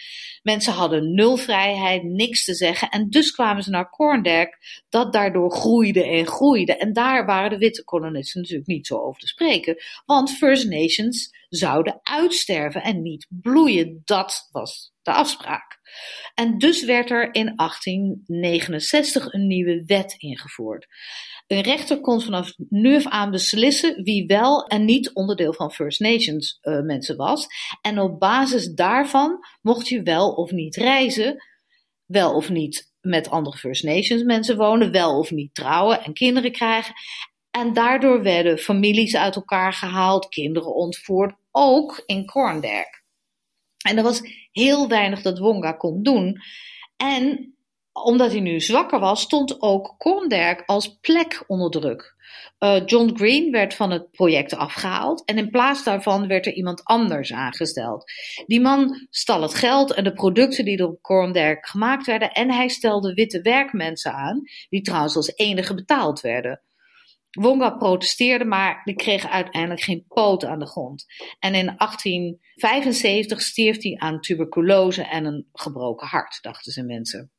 Mensen 0.44 0.74
hadden 0.74 1.14
nul 1.14 1.38
vrijheid, 1.38 2.04
niks 2.04 2.46
te 2.46 2.54
zeggen 2.54 2.90
en 2.90 3.10
dus 3.10 3.32
kwamen 3.32 3.64
ze 3.64 3.70
naar 3.70 3.90
Korndijk 3.90 4.84
dat 4.90 5.14
daardoor 5.14 5.52
groeide 5.52 6.04
en 6.04 6.28
groeide. 6.28 6.78
En 6.78 6.94
daar 6.94 7.26
waren 7.26 7.50
de 7.50 7.58
witte 7.58 7.84
kolonisten 7.84 8.42
natuurlijk 8.42 8.68
niet 8.68 8.88
zo 8.88 8.98
over 8.98 9.22
te 9.22 9.28
spreken, 9.28 9.78
want 10.06 10.32
First 10.32 10.70
Nations 10.70 11.34
zouden 11.56 12.00
uitsterven 12.04 12.84
en 12.84 13.02
niet 13.02 13.28
bloeien. 13.30 14.02
Dat 14.06 14.48
was 14.52 14.94
de 15.02 15.12
afspraak. 15.12 15.80
En 16.34 16.58
dus 16.58 16.86
werd 16.86 17.10
er 17.10 17.34
in 17.34 17.54
1869 17.56 19.34
een 19.34 19.48
nieuwe 19.48 19.84
wet 19.86 20.16
ingevoerd. 20.18 20.88
Een 21.48 21.62
rechter 21.62 22.02
kon 22.02 22.22
vanaf 22.22 22.54
nu 22.70 22.96
af 22.96 23.06
aan 23.06 23.32
beslissen 23.32 24.04
wie 24.04 24.26
wel 24.26 24.66
en 24.66 24.86
niet 24.86 25.14
onderdeel 25.14 25.54
van 25.54 25.72
First 25.72 26.00
Nations 26.00 26.60
uh, 26.62 26.82
mensen 26.82 27.16
was. 27.16 27.48
En 27.82 28.00
op 28.00 28.20
basis 28.20 28.74
daarvan 28.74 29.40
mocht 29.62 29.88
je 29.88 30.02
wel 30.02 30.34
of 30.34 30.52
niet 30.52 30.76
reizen, 30.76 31.44
wel 32.06 32.36
of 32.36 32.50
niet 32.50 32.94
met 33.02 33.30
andere 33.30 33.58
First 33.58 33.84
Nations 33.84 34.24
mensen 34.24 34.58
wonen, 34.58 34.92
wel 34.92 35.20
of 35.20 35.32
niet 35.32 35.54
trouwen 35.54 36.04
en 36.04 36.14
kinderen 36.14 36.52
krijgen. 36.52 36.94
En 37.52 37.74
daardoor 37.74 38.24
werden 38.24 38.58
families 38.58 39.16
uit 39.16 39.36
elkaar 39.36 39.74
gehaald, 39.74 40.28
kinderen 40.28 40.76
ontvoerd, 40.76 41.36
ook 41.56 42.04
in 42.06 42.26
Korndijk. 42.26 43.04
En 43.88 43.98
er 43.98 44.04
was 44.04 44.22
heel 44.52 44.88
weinig 44.88 45.22
dat 45.22 45.40
Wonga 45.40 45.72
kon 45.72 46.04
doen. 46.04 46.42
En 46.98 47.56
omdat 47.92 48.32
hij 48.32 48.40
nu 48.40 48.60
zwakker 48.60 49.00
was, 49.00 49.22
stond 49.22 49.62
ook 49.62 49.96
Korndijk 49.98 50.64
als 50.66 50.98
plek 51.02 51.44
onder 51.48 51.72
druk. 51.72 52.16
Uh, 52.60 52.82
John 52.86 53.12
Green 53.16 53.52
werd 53.52 53.74
van 53.74 53.92
het 53.92 54.12
project 54.12 54.56
afgehaald 54.56 55.26
en 55.26 55.38
in 55.38 55.50
plaats 55.50 55.84
daarvan 55.84 56.28
werd 56.28 56.46
er 56.46 56.54
iemand 56.54 56.84
anders 56.84 57.34
aangesteld. 57.34 58.04
Die 58.46 58.62
man 58.62 59.08
stal 59.10 59.42
het 59.42 59.54
geld 59.54 59.94
en 59.94 60.04
de 60.04 60.14
producten 60.14 60.66
die 60.66 60.78
door 60.78 60.98
Korndijk 61.02 61.68
gemaakt 61.68 62.06
werden 62.06 62.32
en 62.32 62.52
hij 62.52 62.68
stelde 62.68 63.14
witte 63.14 63.42
werkmensen 63.42 64.14
aan, 64.14 64.42
die 64.70 64.82
trouwens 64.82 65.16
als 65.16 65.36
enige 65.36 65.74
betaald 65.76 66.22
werden. 66.22 66.62
Wonga 67.36 67.70
protesteerde, 67.70 68.46
maar 68.46 68.82
die 68.84 68.96
kreeg 68.96 69.28
uiteindelijk 69.28 69.82
geen 69.82 70.06
poot 70.08 70.46
aan 70.46 70.60
de 70.60 70.68
grond. 70.68 71.06
En 71.40 71.56
in 71.56 71.74
1875 71.78 73.42
stierf 73.42 73.82
hij 73.82 73.96
aan 73.98 74.20
tuberculose 74.20 75.04
en 75.04 75.26
een 75.26 75.48
gebroken 75.54 76.08
hart, 76.08 76.38
dachten 76.42 76.72
ze 76.72 76.84
mensen. 76.84 77.32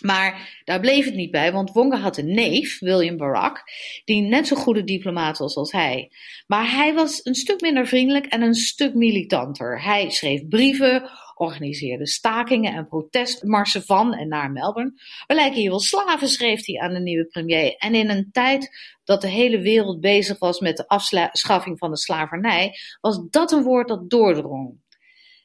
Maar 0.00 0.60
daar 0.64 0.80
bleef 0.80 1.04
het 1.04 1.14
niet 1.14 1.30
bij, 1.30 1.52
want 1.52 1.70
Wonga 1.72 1.96
had 1.96 2.16
een 2.16 2.34
neef, 2.34 2.78
William 2.78 3.16
Barak, 3.16 3.62
die 4.04 4.22
net 4.22 4.46
zo 4.46 4.56
goede 4.56 4.84
diplomaat 4.84 5.38
was 5.38 5.56
als 5.56 5.72
hij. 5.72 6.10
Maar 6.46 6.70
hij 6.70 6.94
was 6.94 7.20
een 7.24 7.34
stuk 7.34 7.60
minder 7.60 7.86
vriendelijk 7.86 8.26
en 8.26 8.42
een 8.42 8.54
stuk 8.54 8.94
militanter. 8.94 9.82
Hij 9.82 10.10
schreef 10.10 10.48
brieven, 10.48 11.10
organiseerde 11.38 12.06
stakingen 12.06 12.74
en 12.74 12.88
protestmarsen 12.88 13.82
van 13.82 14.14
en 14.14 14.28
naar 14.28 14.50
Melbourne. 14.50 14.92
We 15.26 15.34
lijken 15.34 15.60
hier 15.60 15.70
wel 15.70 15.80
slaven, 15.80 16.28
schreef 16.28 16.66
hij 16.66 16.78
aan 16.78 16.94
de 16.94 17.00
nieuwe 17.00 17.26
premier. 17.26 17.74
En 17.76 17.94
in 17.94 18.10
een 18.10 18.28
tijd 18.32 18.70
dat 19.04 19.20
de 19.20 19.28
hele 19.28 19.60
wereld 19.60 20.00
bezig 20.00 20.38
was 20.38 20.60
met 20.60 20.76
de 20.76 20.88
afschaffing 20.88 21.78
van 21.78 21.90
de 21.90 21.98
slavernij, 21.98 22.74
was 23.00 23.26
dat 23.30 23.52
een 23.52 23.62
woord 23.62 23.88
dat 23.88 24.10
doordrong. 24.10 24.86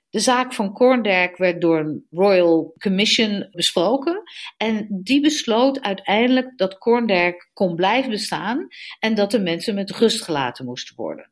De 0.09 0.19
zaak 0.19 0.53
van 0.53 0.73
Korndijk 0.73 1.37
werd 1.37 1.61
door 1.61 1.79
een 1.79 2.07
Royal 2.09 2.73
Commission 2.77 3.47
besproken. 3.51 4.23
En 4.57 4.87
die 4.89 5.21
besloot 5.21 5.81
uiteindelijk 5.81 6.57
dat 6.57 6.77
Korndijk 6.77 7.49
kon 7.53 7.75
blijven 7.75 8.11
bestaan 8.11 8.67
en 8.99 9.15
dat 9.15 9.31
de 9.31 9.39
mensen 9.39 9.75
met 9.75 9.91
rust 9.91 10.23
gelaten 10.23 10.65
moesten 10.65 10.95
worden. 10.95 11.31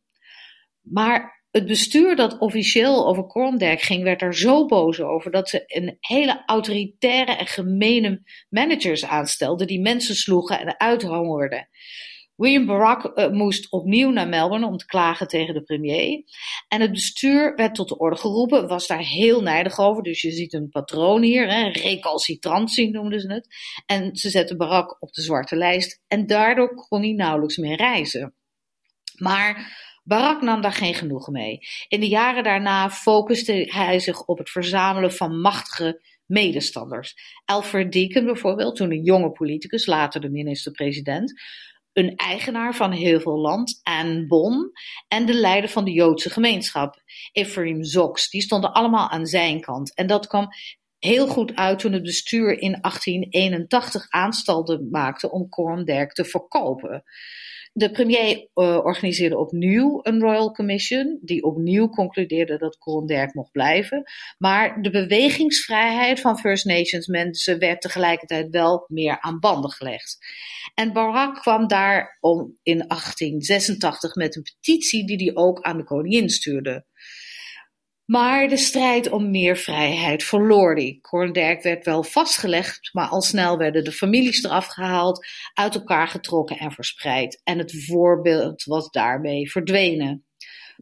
Maar 0.81 1.40
het 1.51 1.65
bestuur 1.65 2.15
dat 2.15 2.37
officieel 2.37 3.07
over 3.07 3.23
Korndijk 3.23 3.81
ging, 3.81 4.03
werd 4.03 4.21
er 4.21 4.35
zo 4.35 4.65
boos 4.65 5.01
over 5.01 5.31
dat 5.31 5.49
ze 5.49 5.63
een 5.65 5.97
hele 5.99 6.43
autoritaire 6.45 7.31
en 7.31 7.47
gemene 7.47 8.23
managers 8.49 9.05
aanstelden 9.05 9.67
die 9.67 9.81
mensen 9.81 10.15
sloegen 10.15 10.59
en 10.59 10.79
uithongerden. 10.79 11.69
William 12.35 12.65
Barak 12.65 13.17
uh, 13.17 13.29
moest 13.29 13.71
opnieuw 13.71 14.09
naar 14.09 14.27
Melbourne 14.27 14.65
om 14.65 14.77
te 14.77 14.85
klagen 14.85 15.27
tegen 15.27 15.53
de 15.53 15.61
premier. 15.61 16.23
En 16.67 16.81
het 16.81 16.91
bestuur 16.91 17.55
werd 17.55 17.75
tot 17.75 17.89
de 17.89 17.97
orde 17.97 18.15
geroepen, 18.15 18.67
was 18.67 18.87
daar 18.87 19.03
heel 19.03 19.41
nijdig 19.41 19.79
over. 19.79 20.03
Dus 20.03 20.21
je 20.21 20.31
ziet 20.31 20.53
een 20.53 20.69
patroon 20.69 21.21
hier, 21.21 21.49
hè, 21.49 21.69
recalcitrantie 21.69 22.91
noemden 22.91 23.19
ze 23.19 23.33
het. 23.33 23.47
En 23.85 24.15
ze 24.15 24.29
zetten 24.29 24.57
Barak 24.57 24.97
op 24.99 25.13
de 25.13 25.21
zwarte 25.21 25.55
lijst 25.55 26.01
en 26.07 26.27
daardoor 26.27 26.75
kon 26.75 27.01
hij 27.01 27.11
nauwelijks 27.11 27.57
meer 27.57 27.77
reizen. 27.77 28.35
Maar 29.17 29.79
Barak 30.03 30.41
nam 30.41 30.61
daar 30.61 30.73
geen 30.73 30.93
genoegen 30.93 31.33
mee. 31.33 31.59
In 31.87 31.99
de 31.99 32.07
jaren 32.07 32.43
daarna 32.43 32.89
focuste 32.89 33.69
hij 33.71 33.99
zich 33.99 34.25
op 34.25 34.37
het 34.37 34.49
verzamelen 34.49 35.13
van 35.13 35.41
machtige 35.41 36.01
medestanders. 36.25 37.15
Alfred 37.45 37.91
Deakin 37.91 38.25
bijvoorbeeld, 38.25 38.75
toen 38.75 38.91
een 38.91 39.03
jonge 39.03 39.31
politicus, 39.31 39.85
later 39.85 40.21
de 40.21 40.29
minister-president, 40.29 41.41
een 41.93 42.15
eigenaar 42.15 42.75
van 42.75 42.91
heel 42.91 43.19
veel 43.19 43.39
land, 43.39 43.79
Anne 43.83 44.27
Bon, 44.27 44.71
en 45.07 45.25
de 45.25 45.33
leider 45.33 45.69
van 45.69 45.85
de 45.85 45.91
Joodse 45.91 46.29
gemeenschap, 46.29 47.01
Ephraim 47.31 47.83
Zox. 47.83 48.29
Die 48.29 48.41
stonden 48.41 48.73
allemaal 48.73 49.09
aan 49.09 49.25
zijn 49.25 49.61
kant. 49.61 49.95
En 49.95 50.07
dat 50.07 50.27
kwam 50.27 50.47
heel 50.99 51.27
goed 51.27 51.55
uit 51.55 51.79
toen 51.79 51.93
het 51.93 52.03
bestuur 52.03 52.59
in 52.59 52.77
1881 52.81 54.09
aanstalten 54.09 54.87
maakte 54.91 55.31
om 55.31 55.49
Korndijk 55.49 56.13
te 56.13 56.25
verkopen. 56.25 57.03
De 57.73 57.91
premier 57.91 58.35
uh, 58.35 58.77
organiseerde 58.83 59.37
opnieuw 59.37 59.99
een 60.03 60.19
Royal 60.19 60.51
Commission, 60.51 61.19
die 61.21 61.43
opnieuw 61.43 61.89
concludeerde 61.89 62.57
dat 62.57 62.77
Coronderk 62.77 63.33
mocht 63.33 63.51
blijven. 63.51 64.03
Maar 64.37 64.81
de 64.81 64.89
bewegingsvrijheid 64.89 66.19
van 66.19 66.37
First 66.39 66.65
Nations 66.65 67.07
mensen 67.07 67.59
werd 67.59 67.81
tegelijkertijd 67.81 68.49
wel 68.49 68.85
meer 68.87 69.19
aan 69.19 69.39
banden 69.39 69.71
gelegd. 69.71 70.17
En 70.73 70.93
Barack 70.93 71.35
kwam 71.35 71.67
daar 71.67 72.17
om 72.19 72.57
in 72.63 72.77
1886 72.87 74.15
met 74.15 74.35
een 74.35 74.43
petitie 74.43 75.07
die 75.07 75.17
hij 75.17 75.35
ook 75.35 75.61
aan 75.61 75.77
de 75.77 75.83
koningin 75.83 76.29
stuurde. 76.29 76.85
Maar 78.11 78.47
de 78.47 78.57
strijd 78.57 79.09
om 79.11 79.31
meer 79.31 79.57
vrijheid 79.57 80.23
verloor 80.23 80.75
hij. 80.75 80.97
Korndijk 81.01 81.63
werd 81.63 81.85
wel 81.85 82.03
vastgelegd, 82.03 82.89
maar 82.93 83.07
al 83.07 83.21
snel 83.21 83.57
werden 83.57 83.83
de 83.83 83.91
families 83.91 84.43
eraf 84.43 84.65
gehaald, 84.65 85.27
uit 85.53 85.75
elkaar 85.75 86.07
getrokken 86.07 86.57
en 86.57 86.71
verspreid. 86.71 87.41
En 87.43 87.57
het 87.57 87.85
voorbeeld 87.85 88.63
was 88.63 88.89
daarmee 88.89 89.51
verdwenen. 89.51 90.25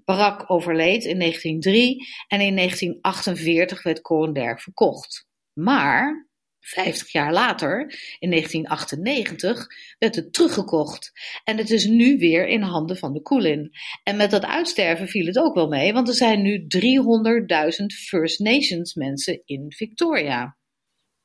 Barak 0.06 0.52
overleed 0.52 1.04
in 1.04 1.20
1903 1.20 2.08
en 2.28 2.42
in 2.42 2.56
1948 2.56 3.84
werd 3.84 4.02
Korndijk 4.02 4.62
verkocht. 4.62 5.28
Maar 5.54 6.29
50 6.60 7.12
jaar 7.12 7.34
later, 7.34 7.80
in 8.20 8.30
1998, 8.30 9.68
werd 10.00 10.16
het 10.16 10.34
teruggekocht. 10.34 11.12
En 11.44 11.58
het 11.58 11.70
is 11.70 11.86
nu 11.86 12.18
weer 12.18 12.48
in 12.48 12.62
handen 12.62 12.98
van 12.98 13.14
de 13.14 13.22
Kulin. 13.22 13.72
En 14.04 14.18
met 14.18 14.32
dat 14.32 14.46
uitsterven 14.46 15.08
viel 15.08 15.26
het 15.26 15.38
ook 15.38 15.56
wel 15.56 15.68
mee, 15.68 15.94
want 15.94 16.08
er 16.08 16.14
zijn 16.14 16.42
nu 16.42 16.68
300.000 16.68 17.86
First 18.08 18.40
Nations 18.40 18.94
mensen 18.94 19.42
in 19.46 19.72
Victoria. 19.72 20.58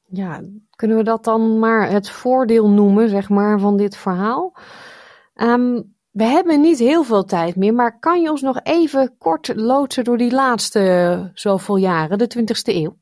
Ja, 0.09 0.45
kunnen 0.71 0.97
we 0.97 1.03
dat 1.03 1.25
dan 1.25 1.59
maar 1.59 1.91
het 1.91 2.11
voordeel 2.11 2.69
noemen, 2.69 3.09
zeg 3.09 3.29
maar, 3.29 3.61
van 3.61 3.77
dit 3.77 3.97
verhaal? 3.97 4.57
Um, 5.35 5.95
we 6.11 6.25
hebben 6.25 6.61
niet 6.61 6.79
heel 6.79 7.05
veel 7.05 7.25
tijd 7.25 7.57
meer, 7.57 7.75
maar 7.75 7.99
kan 7.99 8.23
je 8.23 8.31
ons 8.31 8.41
nog 8.41 8.61
even 8.63 9.15
kort 9.19 9.57
loodsen 9.57 10.05
door 10.05 10.19
die 10.19 10.33
laatste 10.33 11.31
zoveel 11.35 11.77
jaren, 11.77 12.19
de 12.19 12.31
20e 12.39 12.75
eeuw? 12.75 12.97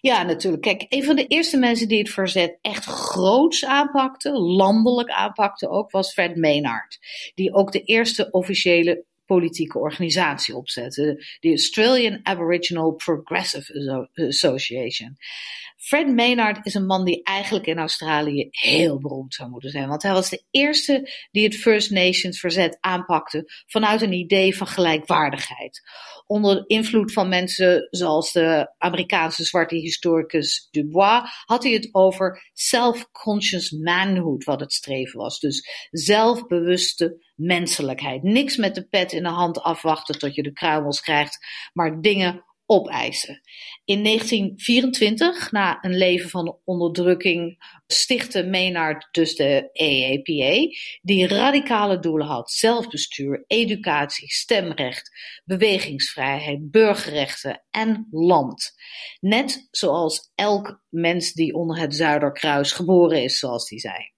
Ja, 0.00 0.22
natuurlijk. 0.22 0.62
Kijk, 0.62 0.86
een 0.88 1.04
van 1.04 1.16
de 1.16 1.26
eerste 1.26 1.56
mensen 1.56 1.88
die 1.88 1.98
het 1.98 2.10
verzet 2.10 2.58
echt 2.60 2.84
groots 2.84 3.64
aanpakte, 3.64 4.32
landelijk 4.32 5.10
aanpakte 5.10 5.68
ook, 5.68 5.90
was 5.90 6.12
Fred 6.12 6.36
Maynard. 6.36 6.98
Die 7.34 7.54
ook 7.54 7.72
de 7.72 7.82
eerste 7.82 8.30
officiële 8.30 9.04
politieke 9.26 9.78
organisatie 9.78 10.56
opzette, 10.56 11.24
de 11.40 11.48
Australian 11.48 12.20
Aboriginal 12.22 12.92
Progressive 12.92 14.08
Association. 14.14 15.16
Fred 15.78 16.14
Maynard 16.14 16.66
is 16.66 16.74
een 16.74 16.86
man 16.86 17.04
die 17.04 17.22
eigenlijk 17.22 17.66
in 17.66 17.78
Australië 17.78 18.48
heel 18.50 18.98
beroemd 18.98 19.34
zou 19.34 19.50
moeten 19.50 19.70
zijn. 19.70 19.88
Want 19.88 20.02
hij 20.02 20.12
was 20.12 20.30
de 20.30 20.44
eerste 20.50 21.10
die 21.30 21.44
het 21.44 21.56
First 21.56 21.90
Nations 21.90 22.40
verzet 22.40 22.78
aanpakte 22.80 23.44
vanuit 23.66 24.02
een 24.02 24.12
idee 24.12 24.56
van 24.56 24.66
gelijkwaardigheid. 24.66 25.80
Onder 26.26 26.64
invloed 26.66 27.12
van 27.12 27.28
mensen 27.28 27.88
zoals 27.90 28.32
de 28.32 28.74
Amerikaanse 28.78 29.44
zwarte 29.44 29.74
historicus 29.74 30.68
Dubois 30.70 31.22
had 31.44 31.62
hij 31.62 31.72
het 31.72 31.88
over 31.92 32.50
self-conscious 32.52 33.70
manhood, 33.70 34.44
wat 34.44 34.60
het 34.60 34.72
streven 34.72 35.18
was. 35.18 35.38
Dus 35.38 35.88
zelfbewuste 35.90 37.26
menselijkheid. 37.34 38.22
Niks 38.22 38.56
met 38.56 38.74
de 38.74 38.86
pet 38.88 39.12
in 39.12 39.22
de 39.22 39.28
hand 39.28 39.60
afwachten 39.60 40.18
tot 40.18 40.34
je 40.34 40.42
de 40.42 40.52
kruimels 40.52 41.00
krijgt, 41.00 41.38
maar 41.72 42.00
dingen 42.00 42.44
opeisen. 42.70 43.40
In 43.84 44.04
1924, 44.04 45.52
na 45.52 45.84
een 45.84 45.96
leven 45.96 46.30
van 46.30 46.58
onderdrukking, 46.64 47.56
stichtte 47.86 48.46
Maynard 48.46 49.08
dus 49.10 49.36
de 49.36 49.70
AAPA, 49.72 50.76
die 51.02 51.26
radicale 51.26 51.98
doelen 51.98 52.26
had: 52.26 52.50
zelfbestuur, 52.50 53.44
educatie, 53.46 54.28
stemrecht, 54.28 55.10
bewegingsvrijheid, 55.44 56.70
burgerrechten 56.70 57.64
en 57.70 58.08
land. 58.10 58.72
Net 59.20 59.68
zoals 59.70 60.32
elk 60.34 60.82
mens 60.88 61.32
die 61.32 61.54
onder 61.54 61.78
het 61.78 61.96
Zuiderkruis 61.96 62.72
geboren 62.72 63.22
is, 63.22 63.38
zoals 63.38 63.68
hij 63.68 63.78
zei. 63.78 64.16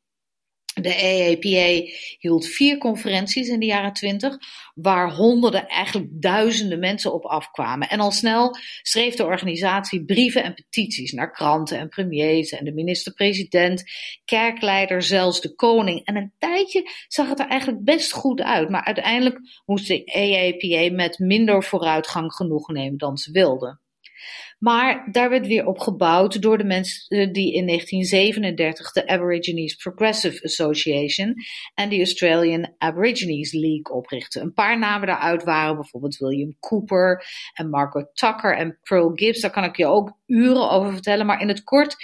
De 0.74 0.94
AAPA 0.94 1.90
hield 2.18 2.46
vier 2.46 2.78
conferenties 2.78 3.48
in 3.48 3.60
de 3.60 3.66
jaren 3.66 3.92
twintig, 3.92 4.38
waar 4.74 5.14
honderden, 5.14 5.66
eigenlijk 5.66 6.08
duizenden 6.10 6.78
mensen 6.78 7.12
op 7.12 7.24
afkwamen. 7.24 7.88
En 7.88 8.00
al 8.00 8.10
snel 8.10 8.56
schreef 8.82 9.14
de 9.14 9.24
organisatie 9.24 10.04
brieven 10.04 10.42
en 10.42 10.54
petities 10.54 11.12
naar 11.12 11.32
kranten 11.32 11.78
en 11.78 11.88
premiers 11.88 12.50
en 12.50 12.64
de 12.64 12.72
minister-president, 12.72 13.82
kerkleider, 14.24 15.02
zelfs 15.02 15.40
de 15.40 15.54
koning. 15.54 16.04
En 16.04 16.16
een 16.16 16.32
tijdje 16.38 16.90
zag 17.08 17.28
het 17.28 17.40
er 17.40 17.46
eigenlijk 17.46 17.84
best 17.84 18.12
goed 18.12 18.40
uit, 18.42 18.68
maar 18.68 18.84
uiteindelijk 18.84 19.38
moest 19.66 19.88
de 19.88 20.04
AAPA 20.06 20.94
met 20.94 21.18
minder 21.18 21.64
vooruitgang 21.64 22.32
genoeg 22.32 22.68
nemen 22.68 22.98
dan 22.98 23.16
ze 23.16 23.32
wilden. 23.32 23.80
Maar 24.58 25.08
daar 25.12 25.30
werd 25.30 25.46
weer 25.46 25.66
op 25.66 25.78
gebouwd 25.78 26.42
door 26.42 26.58
de 26.58 26.64
mensen 26.64 27.18
eh, 27.18 27.32
die 27.32 27.54
in 27.54 27.66
1937 27.66 28.92
de 28.92 29.06
Aborigines 29.06 29.74
Progressive 29.74 30.44
Association 30.44 31.34
en 31.74 31.88
de 31.88 31.96
Australian 31.96 32.74
Aborigines 32.78 33.52
League 33.52 33.94
oprichtten. 33.94 34.42
Een 34.42 34.52
paar 34.52 34.78
namen 34.78 35.06
daaruit 35.06 35.44
waren 35.44 35.74
bijvoorbeeld 35.74 36.16
William 36.16 36.56
Cooper 36.60 37.24
en 37.54 37.70
Margaret 37.70 38.10
Tucker 38.14 38.56
en 38.56 38.78
Pearl 38.82 39.10
Gibbs. 39.14 39.40
Daar 39.40 39.50
kan 39.50 39.64
ik 39.64 39.76
je 39.76 39.86
ook 39.86 40.18
uren 40.26 40.70
over 40.70 40.92
vertellen, 40.92 41.26
maar 41.26 41.40
in 41.40 41.48
het 41.48 41.62
kort. 41.62 41.96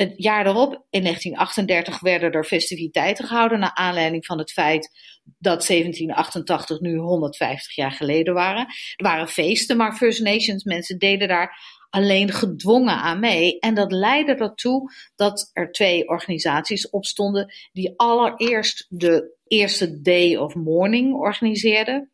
Het 0.00 0.14
jaar 0.16 0.46
erop, 0.46 0.86
in 0.90 1.02
1938, 1.02 2.00
werden 2.00 2.32
er 2.32 2.44
festiviteiten 2.44 3.24
gehouden 3.24 3.58
naar 3.58 3.74
aanleiding 3.74 4.26
van 4.26 4.38
het 4.38 4.52
feit 4.52 4.90
dat 5.38 5.66
1788 5.66 6.80
nu 6.80 6.96
150 6.96 7.74
jaar 7.74 7.92
geleden 7.92 8.34
waren. 8.34 8.66
Er 8.96 9.04
waren 9.04 9.28
feesten, 9.28 9.76
maar 9.76 9.96
First 9.96 10.20
Nations 10.20 10.64
mensen 10.64 10.98
deden 10.98 11.28
daar 11.28 11.60
alleen 11.90 12.30
gedwongen 12.32 12.96
aan 12.96 13.20
mee. 13.20 13.58
En 13.58 13.74
dat 13.74 13.92
leidde 13.92 14.34
ertoe 14.34 14.92
dat 15.16 15.50
er 15.52 15.72
twee 15.72 16.08
organisaties 16.08 16.90
opstonden 16.90 17.52
die 17.72 17.92
allereerst 17.96 18.86
de 18.88 19.36
eerste 19.46 20.00
Day 20.00 20.36
of 20.36 20.54
Mourning 20.54 21.14
organiseerden. 21.14 22.10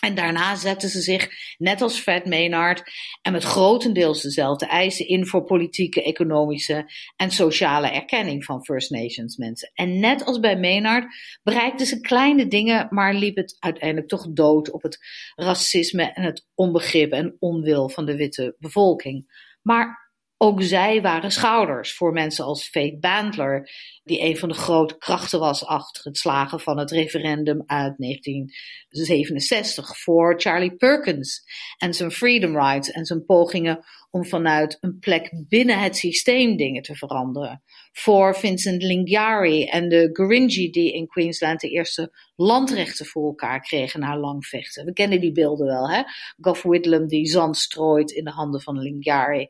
En 0.00 0.14
daarna 0.14 0.56
zetten 0.56 0.88
ze 0.88 1.00
zich, 1.00 1.28
net 1.58 1.80
als 1.80 2.00
Fred 2.00 2.24
Maynard, 2.26 2.82
en 3.22 3.32
met 3.32 3.44
grotendeels 3.44 4.22
dezelfde 4.22 4.66
eisen 4.66 5.08
in 5.08 5.26
voor 5.26 5.44
politieke, 5.44 6.02
economische 6.02 6.92
en 7.16 7.30
sociale 7.30 7.90
erkenning 7.90 8.44
van 8.44 8.64
First 8.64 8.90
Nations 8.90 9.36
mensen. 9.36 9.70
En 9.74 10.00
net 10.00 10.24
als 10.24 10.40
bij 10.40 10.58
Maynard 10.58 11.06
bereikten 11.42 11.86
ze 11.86 12.00
kleine 12.00 12.48
dingen, 12.48 12.86
maar 12.90 13.14
liep 13.14 13.36
het 13.36 13.56
uiteindelijk 13.58 14.08
toch 14.08 14.32
dood 14.32 14.70
op 14.70 14.82
het 14.82 14.98
racisme 15.34 16.12
en 16.12 16.22
het 16.22 16.46
onbegrip 16.54 17.12
en 17.12 17.36
onwil 17.38 17.88
van 17.88 18.06
de 18.06 18.16
witte 18.16 18.56
bevolking. 18.58 19.46
Maar 19.62 20.07
ook 20.40 20.62
zij 20.62 21.02
waren 21.02 21.30
schouders 21.30 21.94
voor 21.94 22.12
mensen 22.12 22.44
als 22.44 22.68
Faith 22.68 23.00
Bandler, 23.00 23.70
die 24.04 24.22
een 24.22 24.36
van 24.36 24.48
de 24.48 24.54
grote 24.54 24.98
krachten 24.98 25.40
was 25.40 25.64
achter 25.64 26.04
het 26.04 26.18
slagen 26.18 26.60
van 26.60 26.78
het 26.78 26.90
referendum 26.90 27.62
uit 27.66 27.94
1967, 27.98 29.98
voor 29.98 30.40
Charlie 30.40 30.76
Perkins 30.76 31.42
en 31.76 31.94
zijn 31.94 32.10
Freedom 32.10 32.56
Rights 32.56 32.90
en 32.90 33.04
zijn 33.04 33.24
pogingen 33.24 33.84
om 34.10 34.24
vanuit 34.24 34.76
een 34.80 34.98
plek 34.98 35.44
binnen 35.48 35.80
het 35.80 35.96
systeem 35.96 36.56
dingen 36.56 36.82
te 36.82 36.94
veranderen, 36.94 37.62
voor 37.92 38.36
Vincent 38.36 38.82
Lingiari 38.82 39.64
en 39.64 39.88
de 39.88 40.08
Gurindji 40.12 40.70
die 40.70 40.92
in 40.92 41.06
Queensland 41.06 41.60
de 41.60 41.68
eerste 41.68 42.12
landrechten 42.36 43.06
voor 43.06 43.26
elkaar 43.26 43.60
kregen 43.60 44.00
na 44.00 44.18
lang 44.18 44.46
vechten. 44.46 44.84
We 44.84 44.92
kennen 44.92 45.20
die 45.20 45.32
beelden 45.32 45.66
wel, 45.66 45.90
hè? 45.90 46.02
Gough 46.40 46.62
Whitlam 46.62 47.06
die 47.06 47.26
zand 47.26 47.56
strooit 47.56 48.10
in 48.10 48.24
de 48.24 48.30
handen 48.30 48.60
van 48.60 48.78
Lingiari. 48.78 49.48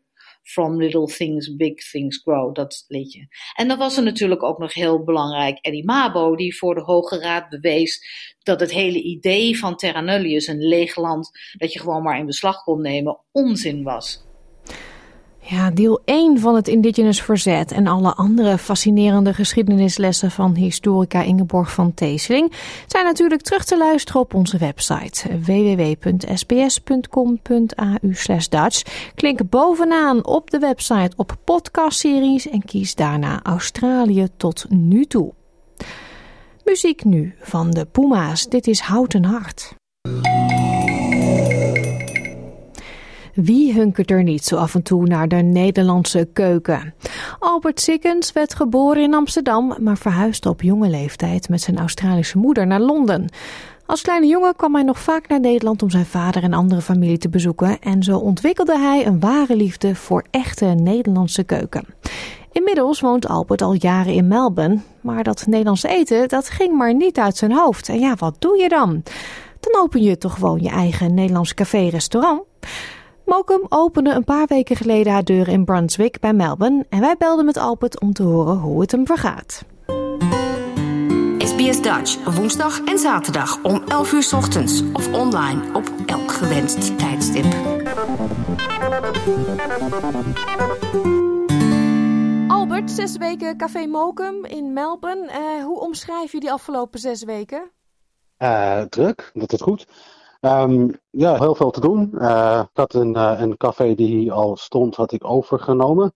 From 0.48 0.76
Little 0.76 1.06
Things, 1.06 1.56
Big 1.56 1.90
Things 1.90 2.20
Grow, 2.22 2.54
dat 2.54 2.84
liedje. 2.88 3.28
En 3.54 3.68
dan 3.68 3.78
was 3.78 3.96
er 3.96 4.02
natuurlijk 4.02 4.42
ook 4.42 4.58
nog 4.58 4.74
heel 4.74 5.04
belangrijk 5.04 5.58
Eddie 5.61 5.84
Mabo, 5.84 6.37
die 6.37 6.56
voor 6.56 6.74
de 6.74 6.80
Hoge 6.80 7.18
Raad 7.18 7.48
bewees 7.48 8.06
dat 8.42 8.61
het 8.61 8.72
hele 8.72 9.02
idee 9.02 9.58
van 9.58 9.76
Terra 9.76 10.00
Nullius, 10.00 10.46
een 10.46 10.68
leeg 10.68 10.96
land 10.96 11.30
dat 11.52 11.72
je 11.72 11.80
gewoon 11.80 12.02
maar 12.02 12.18
in 12.18 12.26
beslag 12.26 12.62
kon 12.62 12.80
nemen, 12.80 13.20
onzin 13.32 13.82
was. 13.82 14.27
Ja, 15.50 15.70
deel 15.70 16.00
1 16.04 16.40
van 16.40 16.54
het 16.54 16.68
Indigenous 16.68 17.22
Verzet 17.22 17.72
en 17.72 17.87
alle 17.87 18.14
andere 18.14 18.58
fascinerende 18.58 19.34
geschiedenislessen 19.34 20.30
van 20.30 20.54
historica 20.54 21.22
Ingeborg 21.22 21.72
van 21.72 21.94
Teeseling 21.94 22.52
zijn 22.87 23.04
natuurlijk 23.04 23.42
terug 23.42 23.64
te 23.64 23.78
luisteren 23.78 24.20
op 24.20 24.34
onze 24.34 24.58
website 24.58 25.38
www.sbs.com.au 25.40 26.78
Dutch. 28.48 28.82
Klik 29.14 29.48
bovenaan 29.50 30.26
op 30.26 30.50
de 30.50 30.58
website 30.58 31.11
op 31.16 31.37
podcastseries 31.44 32.48
en 32.48 32.64
kies 32.64 32.94
daarna 32.94 33.40
Australië 33.42 34.28
tot 34.37 34.66
nu 34.68 35.04
toe. 35.04 35.32
Muziek 36.64 37.04
nu 37.04 37.34
van 37.40 37.70
de 37.70 37.84
Puma's. 37.84 38.48
Dit 38.48 38.66
is 38.66 38.80
Houten 38.80 39.24
Hart. 39.24 39.74
Wie 43.44 43.72
hunkert 43.72 44.11
er 44.11 44.22
niet 44.22 44.44
zo 44.44 44.57
af 44.57 44.74
en 44.74 44.83
toe 44.83 45.07
naar 45.07 45.29
de 45.29 45.37
Nederlandse 45.37 46.29
keuken? 46.33 46.94
Albert 47.38 47.81
Sikkens 47.81 48.33
werd 48.33 48.55
geboren 48.55 49.03
in 49.03 49.14
Amsterdam, 49.14 49.74
maar 49.81 49.98
verhuisde 49.98 50.48
op 50.48 50.62
jonge 50.62 50.88
leeftijd 50.88 51.48
met 51.48 51.61
zijn 51.61 51.79
Australische 51.79 52.38
moeder 52.38 52.66
naar 52.66 52.81
Londen. 52.81 53.31
Als 53.87 54.03
kleine 54.03 54.27
jongen 54.27 54.57
kwam 54.57 54.74
hij 54.74 54.83
nog 54.83 54.98
vaak 54.98 55.29
naar 55.29 55.40
Nederland 55.40 55.83
om 55.83 55.90
zijn 55.90 56.07
vader 56.07 56.42
en 56.42 56.53
andere 56.53 56.81
familie 56.81 57.18
te 57.18 57.29
bezoeken 57.29 57.79
en 57.81 58.03
zo 58.03 58.18
ontwikkelde 58.18 58.79
hij 58.79 59.07
een 59.07 59.20
ware 59.20 59.57
liefde 59.57 59.94
voor 59.94 60.24
echte 60.31 60.64
Nederlandse 60.64 61.44
keuken. 61.44 61.85
Inmiddels 62.53 63.01
woont 63.01 63.29
Albert 63.29 63.62
al 63.62 63.72
jaren 63.72 64.12
in 64.12 64.29
Melbourne, 64.29 64.79
maar 65.01 65.22
dat 65.22 65.46
Nederlandse 65.46 65.88
eten 65.88 66.29
dat 66.29 66.51
ging 66.51 66.77
maar 66.77 66.94
niet 66.94 67.18
uit 67.18 67.37
zijn 67.37 67.53
hoofd. 67.53 67.88
En 67.88 67.98
ja, 67.98 68.14
wat 68.14 68.35
doe 68.38 68.59
je 68.59 68.68
dan? 68.68 69.03
Dan 69.61 69.83
open 69.83 70.03
je 70.03 70.18
toch 70.18 70.35
gewoon 70.35 70.61
je 70.61 70.70
eigen 70.70 71.14
Nederlandse 71.14 71.55
café-restaurant. 71.55 72.42
Mokum 73.28 73.66
opende 73.68 74.10
een 74.10 74.24
paar 74.24 74.46
weken 74.46 74.76
geleden 74.76 75.12
haar 75.12 75.24
deur 75.24 75.48
in 75.48 75.64
Brunswick 75.64 76.20
bij 76.20 76.32
Melbourne 76.32 76.86
en 76.88 77.00
wij 77.00 77.16
belden 77.18 77.44
met 77.44 77.56
Albert 77.56 78.00
om 78.00 78.12
te 78.12 78.22
horen 78.22 78.56
hoe 78.56 78.80
het 78.80 78.90
hem 78.90 79.06
vergaat. 79.06 79.64
SBS 81.38 81.82
Dutch, 81.82 82.34
woensdag 82.34 82.84
en 82.84 82.98
zaterdag 82.98 83.62
om 83.62 83.82
11 83.88 84.12
uur 84.12 84.22
's 84.22 84.32
ochtends 84.32 84.82
of 84.92 85.12
online 85.12 85.62
op 85.72 85.92
elk 86.06 86.32
gewenst 86.32 86.98
tijdstip. 86.98 87.44
Albert, 92.48 92.90
zes 92.90 93.16
weken 93.16 93.56
Café 93.56 93.86
Mokum 93.86 94.44
in 94.44 94.72
Melbourne. 94.72 95.30
Eh, 95.30 95.64
hoe 95.64 95.80
omschrijf 95.80 96.32
je 96.32 96.40
die 96.40 96.52
afgelopen 96.52 97.00
zes 97.00 97.24
weken? 97.24 97.70
Uh, 98.38 98.80
druk, 98.80 99.30
dat 99.34 99.52
is 99.52 99.60
goed. 99.60 99.86
Um, 100.40 101.01
ja, 101.11 101.38
heel 101.38 101.55
veel 101.55 101.70
te 101.70 101.81
doen. 101.81 102.11
Uh, 102.14 102.62
ik 102.70 102.77
had 102.77 102.94
een, 102.94 103.16
uh, 103.16 103.35
een 103.40 103.57
café 103.57 103.94
die 103.94 104.33
al 104.33 104.57
stond, 104.57 104.96
had 104.96 105.12
ik 105.12 105.24
overgenomen. 105.24 106.12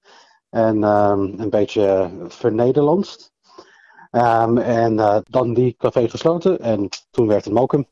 En 0.50 0.82
um, 0.82 1.34
een 1.40 1.50
beetje 1.50 2.10
vernederlandst. 2.28 3.32
Um, 4.10 4.58
en 4.58 4.92
uh, 4.92 5.18
dan 5.22 5.54
die 5.54 5.74
café 5.78 6.08
gesloten 6.08 6.60
en 6.60 6.88
toen 7.10 7.26
werd 7.26 7.44
het 7.44 7.54
Mokum. 7.54 7.86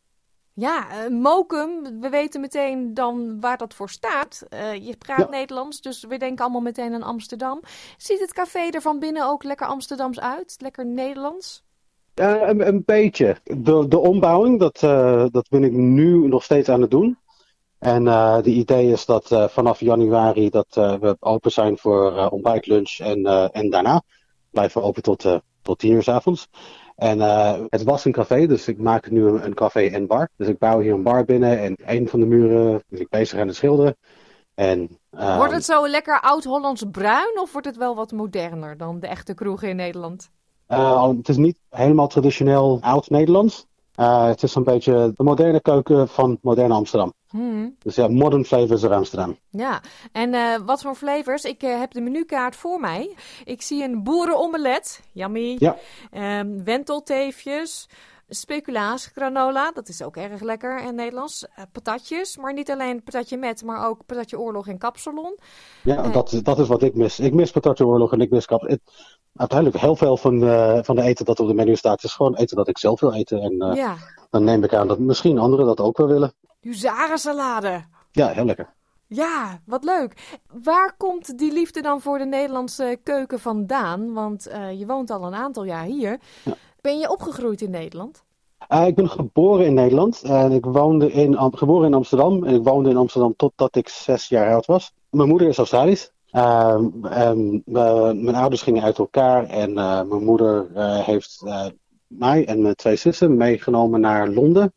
Ja, 0.53 0.87
Mokum, 1.09 2.01
we 2.01 2.09
weten 2.09 2.41
meteen 2.41 2.95
dan 2.95 3.41
waar 3.41 3.57
dat 3.57 3.75
voor 3.75 3.91
staat. 3.91 4.47
Je 4.81 4.95
praat 4.99 5.19
ja. 5.19 5.29
Nederlands, 5.29 5.81
dus 5.81 6.05
we 6.05 6.17
denken 6.17 6.45
allemaal 6.45 6.61
meteen 6.61 6.95
aan 6.95 7.03
Amsterdam. 7.03 7.61
Ziet 7.97 8.21
het 8.21 8.33
café 8.33 8.69
er 8.71 8.83
van 8.83 8.99
binnen 8.99 9.27
ook 9.27 9.43
lekker 9.43 9.67
Amsterdams 9.67 10.21
uit? 10.21 10.55
Lekker 10.59 10.87
Nederlands? 10.87 11.65
Uh, 12.21 12.49
een, 12.67 12.83
beetje. 12.87 13.37
De, 13.43 13.89
de 13.89 13.99
ombouwing, 13.99 14.59
dat, 14.59 14.83
uh, 14.83 15.25
dat 15.31 15.49
ben 15.49 15.65
ik 15.65 15.73
nu 15.73 16.29
nog 16.29 16.43
steeds 16.43 16.69
aan 16.69 16.81
het 16.81 16.91
doen. 16.91 17.19
En 17.79 18.07
uh, 18.07 18.43
de 18.43 18.51
idee 18.51 18.91
is 18.91 19.05
dat 19.05 19.49
vanaf 19.51 19.81
januari 19.81 20.51
dat 20.51 20.67
we 20.75 21.17
open 21.21 21.51
zijn 21.51 21.79
voor 21.79 22.29
ontbijt, 22.29 22.67
lunch 22.67 22.99
en, 22.99 23.51
en 23.53 23.71
daarna. 23.71 24.03
Blijven 24.51 24.81
we 24.81 24.87
open 24.87 25.03
tot, 25.03 25.41
tot 25.63 25.79
tien 25.79 25.93
uur 25.93 26.03
s 26.03 26.09
avonds. 26.09 26.49
En 26.97 27.21
het 27.69 27.83
was 27.83 28.05
een 28.05 28.13
café, 28.13 28.47
dus 28.47 28.69
ik 28.69 28.79
maak 28.79 29.11
nu 29.11 29.27
een, 29.27 29.55
café 29.55 29.87
en 29.87 30.07
bar. 30.07 30.29
Dus 30.37 30.49
ik 30.49 30.59
bouw 30.59 30.81
hier 30.81 30.93
een 30.93 31.03
bar 31.03 31.25
binnen 31.25 31.59
en 31.61 31.77
een 31.85 32.09
van 32.09 32.21
de 32.21 32.27
muren 32.27 32.83
ben 32.89 33.01
ik 33.01 33.09
bezig 33.09 33.41
aan 33.41 33.47
het 33.47 33.57
schilderen. 33.57 33.97
En, 34.55 34.99
wordt 35.11 35.53
het 35.53 35.65
zo 35.65 35.89
lekker 35.89 36.21
oud-Hollands 36.21 36.85
bruin 36.91 37.41
of 37.41 37.53
wordt 37.53 37.67
het 37.67 37.77
wel 37.77 37.95
wat 37.95 38.13
moderner 38.13 38.77
dan 38.77 39.01
de 39.01 39.07
echte 39.07 39.35
kroegen 39.35 39.69
in 39.69 39.77
Nederland? 39.77 40.31
Uh, 40.71 41.09
het 41.09 41.29
is 41.29 41.37
niet 41.37 41.59
helemaal 41.71 42.07
traditioneel 42.07 42.79
oud-Nederlands. 42.81 43.67
Uh, 43.97 44.27
het 44.27 44.43
is 44.43 44.55
een 44.55 44.65
beetje 44.65 45.13
de 45.17 45.23
moderne 45.23 45.61
keuken 45.61 46.09
van 46.09 46.39
moderne 46.43 46.75
Amsterdam. 46.75 47.13
Hmm. 47.29 47.77
Dus 47.79 47.95
ja, 47.95 48.09
modern 48.09 48.45
flavors 48.45 48.85
of 48.85 48.91
Amsterdam. 48.91 49.37
Ja, 49.49 49.83
en 50.13 50.33
uh, 50.33 50.57
wat 50.67 50.83
voor 50.83 50.95
flavors? 50.95 51.45
Ik 51.45 51.61
heb 51.61 51.93
de 51.93 52.01
menukaart 52.01 52.57
voor 52.57 52.81
mij. 52.81 53.17
Ik 53.45 53.63
zie 53.63 53.85
een 53.85 54.03
boerenomelet, 54.03 55.01
yummy. 55.13 55.57
Ja. 55.59 55.77
Um, 56.41 56.65
wentelteefjes, 56.65 57.89
speculaas 58.29 59.07
granola, 59.07 59.71
dat 59.73 59.89
is 59.89 60.03
ook 60.03 60.17
erg 60.17 60.41
lekker 60.41 60.83
in 60.83 60.95
Nederlands. 60.95 61.47
Uh, 61.59 61.65
patatjes, 61.73 62.37
maar 62.37 62.53
niet 62.53 62.71
alleen 62.71 63.03
patatje 63.03 63.37
met, 63.37 63.65
maar 63.65 63.89
ook 63.89 64.07
patatje 64.07 64.39
oorlog 64.39 64.69
en 64.69 64.79
kapsalon. 64.79 65.39
Ja, 65.83 66.09
dat, 66.09 66.41
dat 66.43 66.59
is 66.59 66.69
wat 66.69 66.83
ik 66.83 66.95
mis. 66.95 67.21
Ik 67.21 67.35
mis 67.35 67.51
patatje 67.51 67.87
oorlog 67.87 68.13
en 68.13 68.21
ik 68.21 68.31
mis 68.31 68.47
kap. 68.47 68.77
Uiteindelijk 69.41 69.81
heel 69.81 69.97
veel 69.97 70.17
van, 70.17 70.43
uh, 70.43 70.79
van 70.83 70.97
de 70.97 71.03
eten 71.03 71.25
dat 71.25 71.41
op 71.41 71.47
de 71.47 71.55
menu 71.55 71.77
staat 71.77 72.05
is 72.05 72.13
gewoon 72.13 72.35
eten 72.35 72.57
dat 72.57 72.69
ik 72.69 72.79
zelf 72.79 73.01
wil 73.01 73.13
eten. 73.13 73.41
En 73.41 73.75
ja. 73.75 73.97
dan 74.31 74.45
neem 74.45 74.65
ik 74.65 74.75
aan 74.75 74.89
dat 74.89 74.99
misschien 74.99 75.39
anderen 75.39 75.67
dat 75.67 75.81
ook 75.81 75.97
wel 75.97 76.07
willen. 76.07 76.33
Huzarensalade. 76.61 77.85
Ja, 78.13 78.29
heel 78.29 78.45
lekker. 78.45 78.75
Ja, 79.07 79.61
wat 79.67 79.85
leuk. 79.85 80.39
Waar 80.63 80.95
komt 80.97 81.39
die 81.39 81.53
liefde 81.53 81.83
dan 81.83 82.01
voor 82.01 82.19
de 82.19 82.25
Nederlandse 82.25 82.99
keuken 83.03 83.41
vandaan? 83.41 84.13
Want 84.13 84.51
je 84.77 84.87
woont 84.87 85.11
al 85.11 85.25
een 85.25 85.35
aantal 85.35 85.65
jaar 85.65 85.85
hier. 85.85 86.21
Ja. 86.45 86.55
Ben 86.81 86.99
je 86.99 87.11
opgegroeid 87.11 87.61
in 87.61 87.71
Nederland? 87.71 88.25
Uh, 88.69 88.87
ik 88.87 88.95
ben 88.95 89.09
geboren 89.09 89.67
in 89.67 89.75
Nederland 89.75 90.23
en 90.23 90.53
ik 90.53 90.65
woonde 90.65 91.13
in, 91.13 91.37
geboren 91.53 91.87
in 91.87 91.95
Amsterdam. 91.95 92.45
En 92.45 92.55
ik 92.55 92.65
woonde 92.65 92.91
in 92.91 92.97
Amsterdam 92.97 93.35
totdat 93.37 93.77
ik 93.77 93.89
zes 93.89 94.29
jaar 94.29 94.53
oud 94.53 94.67
was. 94.67 94.93
Mijn 95.11 95.29
moeder 95.29 95.49
is 95.49 95.59
Australisch. 95.59 96.13
Um, 96.33 97.01
uh, 97.05 98.13
mijn 98.13 98.35
ouders 98.35 98.63
gingen 98.63 98.83
uit 98.83 98.99
elkaar 98.99 99.45
en 99.45 99.71
uh, 99.71 100.03
mijn 100.03 100.25
moeder 100.25 100.67
heeft 101.05 101.45
mij 102.07 102.47
en 102.47 102.63
mijn 102.63 102.75
twee 102.75 102.97
zussen 102.97 103.37
meegenomen 103.37 104.01
naar 104.01 104.29
Londen. 104.29 104.73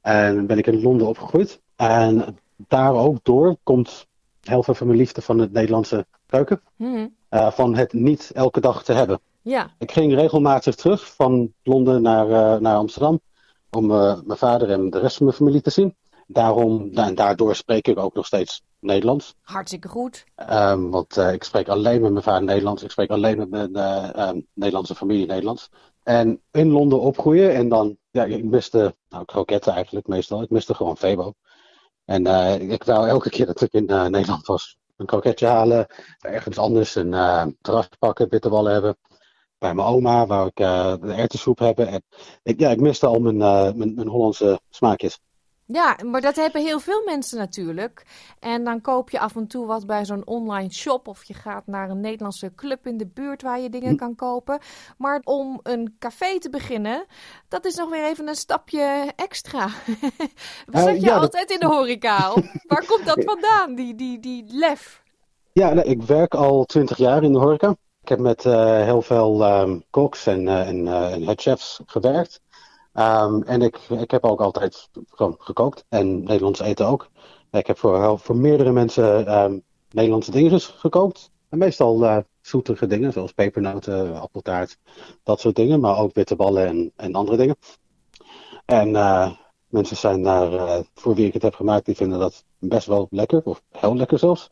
En 0.00 0.46
ben 0.46 0.58
ik 0.58 0.66
in 0.66 0.82
Londen 0.82 1.06
opgegroeid. 1.06 1.60
En 1.76 2.38
daar 2.56 2.94
ook 2.94 3.16
door 3.22 3.56
komt 3.62 4.06
heel 4.40 4.62
veel 4.62 4.74
van 4.74 4.86
mijn 4.86 4.98
liefde 4.98 5.22
van 5.22 5.38
het 5.38 5.52
Nederlandse 5.52 6.06
keuken. 6.26 6.60
Mm. 6.76 7.14
van 7.30 7.74
het 7.74 7.92
niet 7.92 8.30
elke 8.34 8.60
dag 8.60 8.84
te 8.84 8.92
hebben. 8.92 9.20
Ja. 9.42 9.70
Ik 9.78 9.92
ging 9.92 10.14
regelmatig 10.14 10.74
terug 10.74 11.14
van 11.14 11.52
Londen 11.62 12.02
naar, 12.02 12.28
uh, 12.28 12.56
naar 12.56 12.76
Amsterdam 12.76 13.20
om 13.70 13.90
uh, 13.90 14.20
mijn 14.24 14.38
vader 14.38 14.70
en 14.70 14.90
de 14.90 14.98
rest 14.98 15.16
van 15.16 15.26
mijn 15.26 15.38
familie 15.38 15.60
te 15.60 15.70
zien. 15.70 15.96
Daarom, 16.26 16.90
en 16.94 17.14
daardoor 17.14 17.54
spreek 17.54 17.88
ik 17.88 17.98
ook 17.98 18.14
nog 18.14 18.26
steeds 18.26 18.62
Nederlands. 18.82 19.34
Hartstikke 19.42 19.88
goed. 19.88 20.24
Um, 20.50 20.90
want 20.90 21.16
uh, 21.16 21.32
ik 21.32 21.44
spreek 21.44 21.68
alleen 21.68 22.00
met 22.00 22.12
mijn 22.12 22.24
vader 22.24 22.42
Nederlands. 22.42 22.82
Ik 22.82 22.90
spreek 22.90 23.10
alleen 23.10 23.38
met 23.38 23.50
mijn 23.50 23.78
um, 24.28 24.46
Nederlandse 24.54 24.94
familie 24.94 25.26
Nederlands. 25.26 25.68
En 26.02 26.42
in 26.50 26.70
Londen 26.70 27.00
opgroeien 27.00 27.54
en 27.54 27.68
dan, 27.68 27.96
ja, 28.10 28.24
ik 28.24 28.44
miste, 28.44 28.96
nou, 29.08 29.24
kroketten 29.24 29.72
eigenlijk 29.72 30.06
meestal. 30.06 30.42
Ik 30.42 30.50
miste 30.50 30.74
gewoon 30.74 30.96
Febo. 30.96 31.32
En 32.04 32.26
ik 32.70 32.84
wou 32.84 33.08
elke 33.08 33.30
keer 33.30 33.46
dat 33.46 33.60
ik 33.60 33.72
in 33.72 33.84
Nederland 33.84 34.46
was, 34.46 34.76
een 34.96 35.06
kroketje 35.06 35.46
halen, 35.46 35.86
ergens 36.20 36.58
anders 36.58 36.94
een 36.94 37.10
terras 37.60 37.88
pakken, 37.98 38.28
bitterballen 38.28 38.72
hebben 38.72 38.96
bij 39.62 39.74
mijn 39.74 39.88
oma, 39.88 40.26
waar 40.26 40.46
ik 40.46 40.60
uh, 40.60 40.94
de 41.00 41.12
erwtensoep 41.12 41.58
hebben. 41.58 41.86
En 41.88 42.02
ik, 42.42 42.60
ja, 42.60 42.70
ik 42.70 42.80
miste 42.80 43.06
al 43.06 43.20
mijn, 43.20 43.36
uh, 43.36 43.72
mijn, 43.72 43.94
mijn, 43.94 44.08
Hollandse 44.08 44.60
smaakjes. 44.70 45.20
Ja, 45.66 45.96
maar 46.04 46.20
dat 46.20 46.36
hebben 46.36 46.62
heel 46.62 46.80
veel 46.80 47.02
mensen 47.04 47.38
natuurlijk. 47.38 48.02
En 48.40 48.64
dan 48.64 48.80
koop 48.80 49.10
je 49.10 49.18
af 49.18 49.36
en 49.36 49.46
toe 49.46 49.66
wat 49.66 49.86
bij 49.86 50.04
zo'n 50.04 50.26
online 50.26 50.72
shop. 50.72 51.08
Of 51.08 51.24
je 51.24 51.34
gaat 51.34 51.66
naar 51.66 51.90
een 51.90 52.00
Nederlandse 52.00 52.54
club 52.54 52.86
in 52.86 52.96
de 52.96 53.06
buurt 53.06 53.42
waar 53.42 53.60
je 53.60 53.70
dingen 53.70 53.90
hm. 53.90 53.96
kan 53.96 54.14
kopen. 54.14 54.58
Maar 54.98 55.20
om 55.24 55.60
een 55.62 55.96
café 55.98 56.38
te 56.38 56.50
beginnen, 56.50 57.06
dat 57.48 57.64
is 57.64 57.74
nog 57.74 57.90
weer 57.90 58.04
even 58.04 58.28
een 58.28 58.34
stapje 58.34 59.12
extra. 59.16 59.68
Zat 60.72 60.88
uh, 60.88 60.94
je 60.94 61.00
ja, 61.00 61.16
altijd 61.16 61.48
dat... 61.48 61.60
in 61.60 61.68
de 61.68 61.74
horeca? 61.74 62.32
waar 62.68 62.86
komt 62.86 63.06
dat 63.06 63.24
vandaan, 63.24 63.74
die, 63.74 63.94
die, 63.94 64.20
die 64.20 64.44
lef? 64.48 65.02
Ja, 65.52 65.72
nee, 65.72 65.84
ik 65.84 66.02
werk 66.02 66.34
al 66.34 66.64
twintig 66.64 66.96
jaar 66.96 67.22
in 67.22 67.32
de 67.32 67.38
horeca. 67.38 67.76
Ik 68.02 68.08
heb 68.08 68.18
met 68.18 68.44
uh, 68.44 68.82
heel 68.82 69.02
veel 69.02 69.60
um, 69.60 69.84
koks 69.90 70.26
en, 70.26 70.42
uh, 70.42 70.68
en, 70.68 70.86
uh, 70.86 71.12
en 71.12 71.22
headchefs 71.22 71.80
gewerkt. 71.86 72.40
Um, 72.94 73.42
en 73.42 73.62
ik, 73.62 73.76
ik 73.76 74.10
heb 74.10 74.24
ook 74.24 74.40
altijd 74.40 74.88
gewoon 75.10 75.34
gekookt. 75.38 75.84
En 75.88 76.22
Nederlands 76.22 76.60
eten 76.60 76.86
ook. 76.86 77.08
Ik 77.50 77.66
heb 77.66 77.78
voor, 77.78 78.18
voor 78.18 78.36
meerdere 78.36 78.72
mensen 78.72 79.38
um, 79.38 79.62
Nederlandse 79.90 80.30
dingen 80.30 80.60
gekookt. 80.60 81.30
En 81.48 81.58
meestal 81.58 82.24
zoetige 82.40 82.86
dingen, 82.86 83.12
zoals 83.12 83.32
pepernoten, 83.32 84.20
appeltaart, 84.20 84.78
dat 85.22 85.40
soort 85.40 85.56
dingen. 85.56 85.80
Maar 85.80 85.98
ook 85.98 86.12
bitterballen 86.12 86.66
en, 86.66 86.92
en 86.96 87.14
andere 87.14 87.36
dingen. 87.36 87.56
En 88.64 88.90
mensen 89.66 89.96
zijn 89.96 90.22
daar, 90.22 90.82
voor 90.94 91.14
wie 91.14 91.26
ik 91.26 91.32
het 91.32 91.42
heb 91.42 91.54
gemaakt, 91.54 91.84
die 91.84 91.96
vinden 91.96 92.18
dat 92.18 92.44
best 92.58 92.86
wel 92.86 93.06
lekker. 93.10 93.42
Of 93.44 93.62
heel 93.70 93.96
lekker 93.96 94.18
zelfs. 94.18 94.46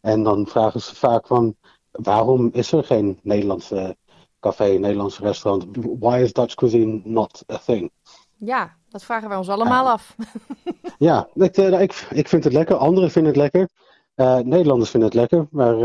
En 0.00 0.22
dan 0.22 0.46
vragen 0.46 0.80
ze 0.80 0.94
vaak 0.94 1.26
van 1.26 1.56
waarom 1.90 2.50
is 2.52 2.72
er 2.72 2.84
geen 2.84 3.18
Nederlandse 3.22 3.96
café, 4.40 4.78
Nederlandse 4.78 5.22
restaurant? 5.22 5.66
Why 5.98 6.18
is 6.22 6.32
Dutch 6.32 6.54
cuisine 6.54 7.00
not 7.04 7.42
a 7.52 7.58
thing? 7.58 7.90
Ja, 8.36 8.76
dat 8.88 9.04
vragen 9.04 9.28
wij 9.28 9.38
ons 9.38 9.48
allemaal 9.48 9.84
uh, 9.84 9.90
af. 9.90 10.16
ja, 10.98 11.28
ik, 11.34 11.56
uh, 11.56 11.80
ik, 11.80 12.06
ik 12.10 12.28
vind 12.28 12.44
het 12.44 12.52
lekker. 12.52 12.76
Anderen 12.76 13.10
vinden 13.10 13.32
het 13.32 13.40
lekker. 13.40 13.68
Uh, 14.16 14.36
Nederlanders 14.36 14.90
vinden 14.90 15.08
het 15.08 15.18
lekker. 15.18 15.46
Maar, 15.50 15.76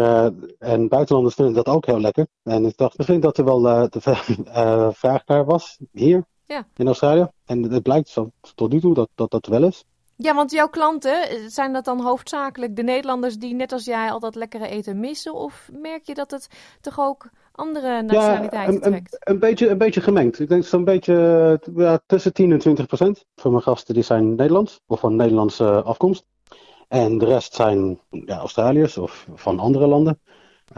en 0.59 0.87
buitenlanders 0.87 1.35
vinden 1.35 1.53
dat 1.53 1.67
ook 1.67 1.85
heel 1.85 1.99
lekker. 1.99 2.27
En 2.43 2.65
ik 2.65 2.77
dacht 2.77 2.97
misschien 2.97 3.19
dat 3.19 3.37
er 3.37 3.45
wel 3.45 3.61
de 3.61 4.01
vraag 5.01 5.25
naar 5.25 5.45
was 5.45 5.77
hier 5.91 6.23
ja. 6.45 6.67
in 6.75 6.85
Australië. 6.85 7.27
En 7.45 7.63
het 7.63 7.83
blijkt 7.83 8.17
tot 8.55 8.71
nu 8.71 8.79
toe 8.79 8.93
dat 8.93 9.09
dat, 9.15 9.31
dat 9.31 9.45
wel 9.45 9.63
is. 9.63 9.85
Ja, 10.15 10.33
want 10.33 10.51
jouw 10.51 10.69
klanten, 10.69 11.29
eh, 11.29 11.37
zijn 11.47 11.73
dat 11.73 11.85
dan 11.85 12.01
hoofdzakelijk 12.01 12.75
de 12.75 12.83
Nederlanders 12.83 13.35
die 13.37 13.53
net 13.53 13.71
als 13.71 13.85
jij 13.85 14.11
al 14.11 14.19
dat 14.19 14.35
lekkere 14.35 14.67
eten 14.67 14.99
missen? 14.99 15.33
Of 15.33 15.69
merk 15.71 16.05
je 16.05 16.13
dat 16.13 16.31
het 16.31 16.47
toch 16.81 16.99
ook 16.99 17.29
andere 17.55 18.01
nationaliteiten 18.01 18.73
ja, 18.73 18.85
een, 18.85 18.91
trekt? 18.91 19.13
Een, 19.13 19.33
een, 19.33 19.39
beetje, 19.39 19.69
een 19.69 19.77
beetje 19.77 20.01
gemengd. 20.01 20.39
Ik 20.39 20.49
denk 20.49 20.63
zo'n 20.63 20.83
beetje 20.83 21.59
ja, 21.75 21.99
tussen 22.05 22.33
10 22.33 22.51
en 22.51 22.59
20 22.59 22.85
procent. 22.85 23.25
Voor 23.35 23.51
mijn 23.51 23.63
gasten 23.63 23.93
die 23.93 24.03
zijn 24.03 24.35
Nederlands 24.35 24.79
of 24.87 24.99
van 24.99 25.15
Nederlandse 25.15 25.81
afkomst. 25.83 26.25
En 26.87 27.17
de 27.17 27.25
rest 27.25 27.53
zijn 27.53 27.99
ja, 28.09 28.37
Australiërs 28.37 28.97
of 28.97 29.27
van 29.33 29.59
andere 29.59 29.87
landen. 29.87 30.19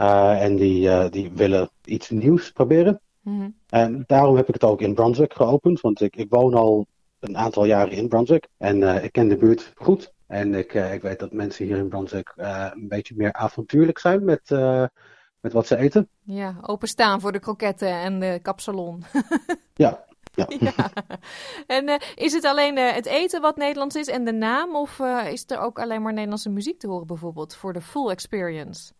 Uh, 0.00 0.42
en 0.42 0.56
die, 0.56 0.86
uh, 0.86 1.06
die 1.10 1.30
willen 1.34 1.70
iets 1.84 2.10
nieuws 2.10 2.52
proberen. 2.52 3.00
Mm 3.22 3.54
En 3.68 4.04
daarom 4.06 4.36
heb 4.36 4.48
ik 4.48 4.54
het 4.54 4.64
ook 4.64 4.80
in 4.80 4.94
Brunswick 4.94 5.34
geopend. 5.34 5.80
Want 5.80 6.00
ik, 6.00 6.16
ik 6.16 6.26
woon 6.28 6.54
al 6.54 6.86
een 7.20 7.36
aantal 7.36 7.64
jaren 7.64 7.92
in 7.92 8.08
Brunswick. 8.08 8.48
En 8.58 8.80
uh, 8.80 9.04
ik 9.04 9.12
ken 9.12 9.28
de 9.28 9.36
buurt 9.36 9.72
goed. 9.74 10.12
En 10.26 10.54
ik, 10.54 10.74
ik 10.74 11.02
weet 11.02 11.18
dat 11.18 11.32
mensen 11.32 11.64
hier 11.64 11.76
in 11.76 11.88
Brunswick 11.88 12.32
een 12.36 12.88
beetje 12.88 13.14
meer 13.16 13.32
avontuurlijk 13.32 13.98
zijn 13.98 14.24
met, 14.24 14.48
met 15.46 15.54
wat 15.54 15.66
ze 15.66 15.76
eten. 15.76 16.08
Ja, 16.22 16.56
openstaan 16.62 17.20
voor 17.20 17.32
de 17.32 17.38
kroketten 17.38 17.88
en 17.88 18.20
de 18.20 18.38
kapsalon. 18.42 19.04
ja, 19.74 20.04
ja. 20.34 20.46
ja. 20.58 20.90
En 21.66 21.88
uh, 21.88 21.94
is 22.14 22.32
het 22.32 22.44
alleen 22.44 22.78
uh, 22.78 22.92
het 22.92 23.06
eten 23.06 23.40
wat 23.40 23.56
Nederlands 23.56 23.96
is 23.96 24.08
en 24.08 24.24
de 24.24 24.32
naam? 24.32 24.76
Of 24.76 24.98
uh, 24.98 25.32
is 25.32 25.44
er 25.46 25.58
ook 25.58 25.78
alleen 25.78 26.02
maar 26.02 26.12
Nederlandse 26.12 26.50
muziek 26.50 26.78
te 26.78 26.88
horen 26.88 27.06
bijvoorbeeld 27.06 27.54
voor 27.54 27.72
de 27.72 27.80
full 27.80 28.10
experience? 28.10 28.92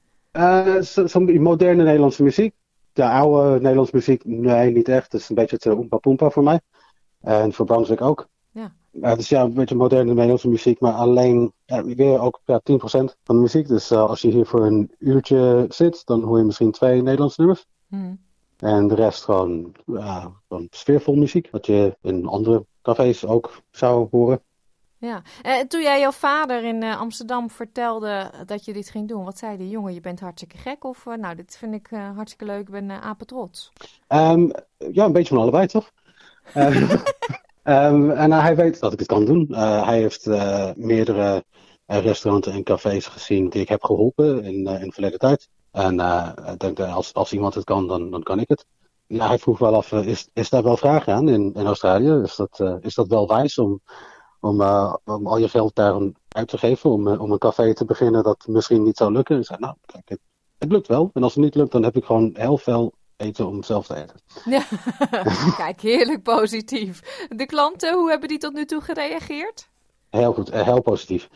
Moderne 1.40 1.82
Nederlandse 1.82 2.22
muziek. 2.22 2.55
De 2.92 3.09
oude 3.09 3.61
Nederlandse 3.61 3.94
muziek, 3.94 4.24
nee, 4.24 4.70
niet 4.70 4.88
echt. 4.88 5.12
Het 5.12 5.20
is 5.20 5.28
een 5.28 5.34
beetje 5.34 5.59
te 5.59 5.76
oompa 5.76 5.97
poempa 5.97 6.30
voor 6.30 6.42
mij. 6.42 6.61
En 7.20 7.53
voor 7.53 7.66
Brunswick 7.66 8.01
ook. 8.01 8.28
Ja. 9.01 9.14
dus 9.14 9.28
ja, 9.28 9.42
een 9.42 9.55
beetje 9.55 9.74
moderne 9.74 10.12
Nederlandse 10.12 10.49
muziek, 10.49 10.80
maar 10.80 10.92
alleen 10.92 11.53
ja, 11.64 11.84
weer 11.84 12.20
ook 12.20 12.40
ja, 12.44 12.61
10% 12.61 12.62
van 12.82 13.16
de 13.24 13.34
muziek. 13.34 13.68
Dus 13.68 13.92
als 13.92 14.20
je 14.20 14.30
hier 14.30 14.47
voor 14.47 14.66
een 14.66 14.90
uurtje 14.99 15.64
zit, 15.68 16.07
dan 16.07 16.22
hoor 16.22 16.38
je 16.38 16.44
misschien 16.44 16.70
twee 16.70 17.03
Nederlandse 17.03 17.40
nummers. 17.40 17.66
Hmm. 17.88 18.24
En 18.57 18.88
de 18.88 18.94
rest 18.94 19.24
gewoon, 19.24 19.74
sfeervol 20.70 21.14
muziek. 21.14 21.49
Wat 21.51 21.66
je 21.66 21.97
in 22.03 22.26
andere 22.26 22.66
cafés 22.82 23.26
ook 23.26 23.62
zou 23.70 24.09
horen. 24.11 24.40
Ja, 24.99 25.22
eh, 25.42 25.61
toen 25.61 25.82
jij 25.82 26.01
jouw 26.01 26.12
vader 26.12 26.64
in 26.64 26.82
uh, 26.82 27.01
Amsterdam 27.01 27.51
vertelde 27.51 28.30
dat 28.47 28.64
je 28.64 28.72
dit 28.72 28.90
ging 28.90 29.09
doen, 29.09 29.24
wat 29.24 29.38
zei 29.38 29.57
die 29.57 29.68
jongen? 29.68 29.94
Je 29.94 30.01
bent 30.01 30.20
hartstikke 30.20 30.59
gek 30.59 30.84
of 30.84 31.05
nou, 31.05 31.34
dit 31.34 31.57
vind 31.57 31.74
ik 31.74 31.88
hartstikke 32.14 32.44
leuk, 32.44 32.61
ik 32.61 32.70
ben 32.70 32.90
apetrots? 32.90 33.72
Um, 34.09 34.51
ja, 34.76 35.05
een 35.05 35.12
beetje 35.12 35.34
van 35.34 35.42
allebei 35.42 35.66
toch? 35.66 35.90
um, 37.66 38.10
en 38.10 38.32
hij 38.32 38.56
weet 38.56 38.80
dat 38.80 38.92
ik 38.92 38.98
het 38.98 39.08
kan 39.08 39.24
doen. 39.24 39.46
hij 39.54 40.00
heeft 40.00 40.26
meerdere 40.76 41.44
restaurants 41.86 42.48
en 42.48 42.62
cafés 42.62 43.06
gezien 43.06 43.48
die 43.48 43.60
ik 43.60 43.68
heb 43.68 43.84
geholpen 43.84 44.44
in, 44.44 44.66
in 44.66 44.86
de 44.86 44.92
verleden 44.92 45.18
tijd. 45.18 45.48
En 45.70 46.00
ik 46.52 46.58
denk, 46.58 46.80
als, 46.80 47.14
als 47.14 47.32
iemand 47.32 47.54
het 47.54 47.64
kan, 47.64 47.88
dan, 47.88 48.10
dan 48.10 48.22
kan 48.22 48.40
ik 48.40 48.48
het. 48.48 48.66
Ja, 49.06 49.26
hij 49.26 49.38
vroeg 49.38 49.58
wel 49.58 49.74
af, 49.74 49.92
is, 49.92 50.28
is 50.32 50.50
daar 50.50 50.62
wel 50.62 50.76
vraag 50.76 51.08
aan 51.08 51.28
in, 51.28 51.54
in 51.54 51.66
Australië? 51.66 52.22
Is 52.22 52.36
dat, 52.36 52.80
is 52.80 52.94
dat 52.94 53.08
wel 53.08 53.28
wijs 53.28 53.58
om, 53.58 53.80
om, 54.40 54.62
om 55.04 55.26
al 55.26 55.38
je 55.38 55.48
geld 55.48 55.74
daar 55.74 56.00
uit 56.28 56.48
te 56.48 56.58
geven? 56.58 56.90
Om, 56.90 57.08
om 57.08 57.32
een 57.32 57.38
café 57.38 57.74
te 57.74 57.84
beginnen 57.84 58.22
dat 58.22 58.46
misschien 58.48 58.82
niet 58.82 58.96
zou 58.96 59.12
lukken? 59.12 59.38
Ik 59.38 59.44
zei, 59.44 59.58
nou, 59.60 59.74
kijk, 59.86 60.08
het, 60.08 60.20
het 60.58 60.72
lukt 60.72 60.86
wel. 60.86 61.10
En 61.14 61.22
als 61.22 61.34
het 61.34 61.44
niet 61.44 61.54
lukt, 61.54 61.72
dan 61.72 61.82
heb 61.82 61.96
ik 61.96 62.04
gewoon 62.04 62.30
heel 62.34 62.58
veel 62.58 62.92
eten 63.16 63.46
om 63.46 63.62
zelf 63.62 63.86
te 63.86 63.94
eten. 63.94 64.20
Ja, 64.44 64.62
kijk, 65.64 65.80
heerlijk 65.80 66.22
positief. 66.22 67.26
De 67.28 67.46
klanten, 67.46 67.94
hoe 67.94 68.10
hebben 68.10 68.28
die 68.28 68.38
tot 68.38 68.52
nu 68.52 68.64
toe 68.64 68.80
gereageerd? 68.80 69.68
Heel 70.10 70.32
goed, 70.32 70.52
heel 70.52 70.82
positief. 70.82 71.28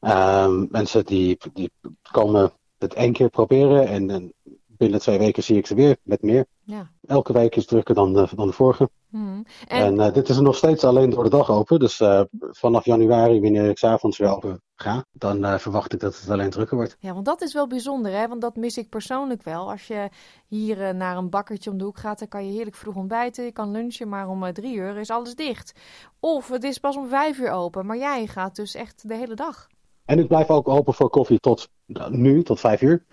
Um, 0.00 0.68
mensen 0.70 1.04
die, 1.04 1.38
die 1.52 1.70
komen 2.12 2.52
het 2.78 2.94
één 2.94 3.12
keer 3.12 3.28
proberen 3.28 3.88
en, 3.88 4.10
en, 4.10 4.32
binnen 4.66 5.00
twee 5.00 5.18
weken 5.18 5.42
zie 5.42 5.56
ik 5.56 5.66
ze 5.66 5.74
weer 5.74 5.96
met 6.02 6.22
meer. 6.22 6.46
Ja. 6.64 6.90
Elke 7.06 7.32
week 7.32 7.56
is 7.56 7.66
drukker 7.66 7.94
dan 7.94 8.12
de, 8.12 8.28
dan 8.34 8.46
de 8.46 8.52
vorige. 8.52 8.90
Hmm. 9.10 9.46
En, 9.68 9.80
En, 9.80 9.94
uh, 9.94 10.12
dit 10.12 10.28
is 10.28 10.38
nog 10.38 10.56
steeds 10.56 10.84
alleen 10.84 11.10
door 11.10 11.24
de 11.24 11.30
dag 11.30 11.50
open. 11.50 11.78
Dus 11.78 12.00
uh, 12.00 12.20
vanaf 12.38 12.84
januari, 12.84 13.40
wanneer 13.40 13.68
ik 13.68 13.78
s'avonds 13.78 14.18
weer 14.18 14.34
open 14.34 14.62
ga, 14.80 15.04
dan 15.12 15.44
uh, 15.44 15.58
verwacht 15.58 15.92
ik 15.92 16.00
dat 16.00 16.20
het 16.20 16.30
alleen 16.30 16.50
drukker 16.50 16.76
wordt. 16.76 16.96
ja, 17.00 17.12
want 17.12 17.24
dat 17.24 17.42
is 17.42 17.52
wel 17.52 17.66
bijzonder, 17.66 18.12
hè? 18.12 18.28
Want 18.28 18.40
dat 18.40 18.56
mis 18.56 18.76
ik 18.76 18.88
persoonlijk 18.88 19.42
wel. 19.42 19.70
Als 19.70 19.86
je 19.86 20.08
hier 20.46 20.82
eh, 20.82 20.94
naar 20.94 21.16
een 21.16 21.30
bakkertje 21.30 21.70
om 21.70 21.78
de 21.78 21.84
hoek 21.84 21.98
gaat, 21.98 22.18
dan 22.18 22.28
kan 22.28 22.46
je 22.46 22.52
heerlijk 22.52 22.76
vroeg 22.76 22.94
ontbijten. 22.94 23.44
Je 23.44 23.52
kan 23.52 23.70
lunchen, 23.70 24.08
maar 24.08 24.28
om 24.28 24.44
eh, 24.44 24.52
drie 24.52 24.74
uur 24.74 24.96
is 24.96 25.10
alles 25.10 25.34
dicht. 25.34 25.72
Of 26.20 26.48
het 26.48 26.64
is 26.64 26.78
pas 26.78 26.96
om 26.96 27.08
vijf 27.08 27.38
uur 27.38 27.50
open, 27.50 27.86
maar 27.86 27.98
jij 27.98 28.26
gaat 28.26 28.56
dus 28.56 28.74
echt 28.74 29.08
de 29.08 29.14
hele 29.14 29.34
dag. 29.34 29.66
En 30.04 30.18
ik 30.18 30.28
blijf 30.28 30.50
ook 30.50 30.68
open 30.68 30.94
voor 30.94 31.10
koffie 31.10 31.38
tot 31.38 31.68
nou, 31.86 32.16
nu, 32.16 32.42
tot 32.42 32.60
vijf 32.60 32.82
uur. 32.82 33.04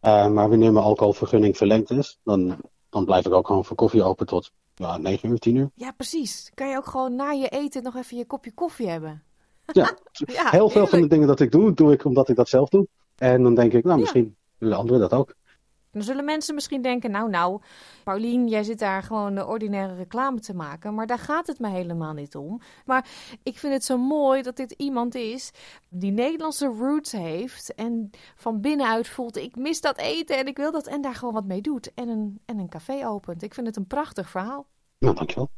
Uh, 0.00 0.28
maar 0.28 0.48
wanneer 0.48 0.72
mijn 0.72 0.84
alcoholvergunning 0.84 1.56
verlengd 1.56 1.90
is, 1.90 2.18
dan, 2.24 2.56
dan 2.88 3.04
blijf 3.04 3.26
ik 3.26 3.32
ook 3.32 3.46
gewoon 3.46 3.64
voor 3.64 3.76
koffie 3.76 4.02
open 4.02 4.26
tot 4.26 4.50
ja, 4.74 4.96
9 4.96 5.30
uur, 5.30 5.38
10 5.38 5.54
uur. 5.54 5.70
Ja, 5.74 5.90
precies. 5.90 6.50
Kan 6.54 6.68
je 6.68 6.76
ook 6.76 6.86
gewoon 6.86 7.14
na 7.14 7.30
je 7.30 7.48
eten 7.48 7.82
nog 7.82 7.96
even 7.96 8.16
je 8.16 8.26
kopje 8.26 8.52
koffie 8.54 8.88
hebben. 8.88 9.22
Ja, 9.72 9.96
Ja, 10.12 10.50
heel 10.50 10.70
veel 10.70 10.86
van 10.86 11.00
de 11.00 11.06
dingen 11.06 11.26
dat 11.26 11.40
ik 11.40 11.50
doe, 11.50 11.74
doe 11.74 11.92
ik 11.92 12.04
omdat 12.04 12.28
ik 12.28 12.36
dat 12.36 12.48
zelf 12.48 12.68
doe. 12.68 12.88
En 13.16 13.42
dan 13.42 13.54
denk 13.54 13.72
ik, 13.72 13.84
nou, 13.84 14.00
misschien 14.00 14.36
willen 14.58 14.76
anderen 14.76 15.00
dat 15.00 15.12
ook. 15.12 15.34
Dan 15.96 16.04
zullen 16.04 16.24
mensen 16.24 16.54
misschien 16.54 16.82
denken, 16.82 17.10
nou 17.10 17.30
nou, 17.30 17.60
Paulien, 18.04 18.48
jij 18.48 18.62
zit 18.62 18.78
daar 18.78 19.02
gewoon 19.02 19.34
de 19.34 19.46
ordinaire 19.46 19.94
reclame 19.94 20.40
te 20.40 20.54
maken. 20.54 20.94
Maar 20.94 21.06
daar 21.06 21.18
gaat 21.18 21.46
het 21.46 21.58
me 21.58 21.68
helemaal 21.68 22.12
niet 22.12 22.36
om. 22.36 22.60
Maar 22.84 23.08
ik 23.42 23.58
vind 23.58 23.72
het 23.72 23.84
zo 23.84 23.98
mooi 23.98 24.42
dat 24.42 24.56
dit 24.56 24.72
iemand 24.72 25.14
is 25.14 25.50
die 25.88 26.10
Nederlandse 26.12 26.66
roots 26.66 27.12
heeft. 27.12 27.74
En 27.74 28.10
van 28.34 28.60
binnenuit 28.60 29.08
voelt, 29.08 29.36
ik 29.36 29.56
mis 29.56 29.80
dat 29.80 29.98
eten 29.98 30.38
en 30.38 30.46
ik 30.46 30.56
wil 30.56 30.72
dat. 30.72 30.86
En 30.86 31.00
daar 31.00 31.14
gewoon 31.14 31.34
wat 31.34 31.44
mee 31.44 31.60
doet. 31.60 31.94
En 31.94 32.08
een, 32.08 32.40
en 32.44 32.58
een 32.58 32.68
café 32.68 33.06
opent. 33.06 33.42
Ik 33.42 33.54
vind 33.54 33.66
het 33.66 33.76
een 33.76 33.86
prachtig 33.86 34.30
verhaal. 34.30 34.66
Nou, 34.98 35.14
dankjewel. 35.14 35.48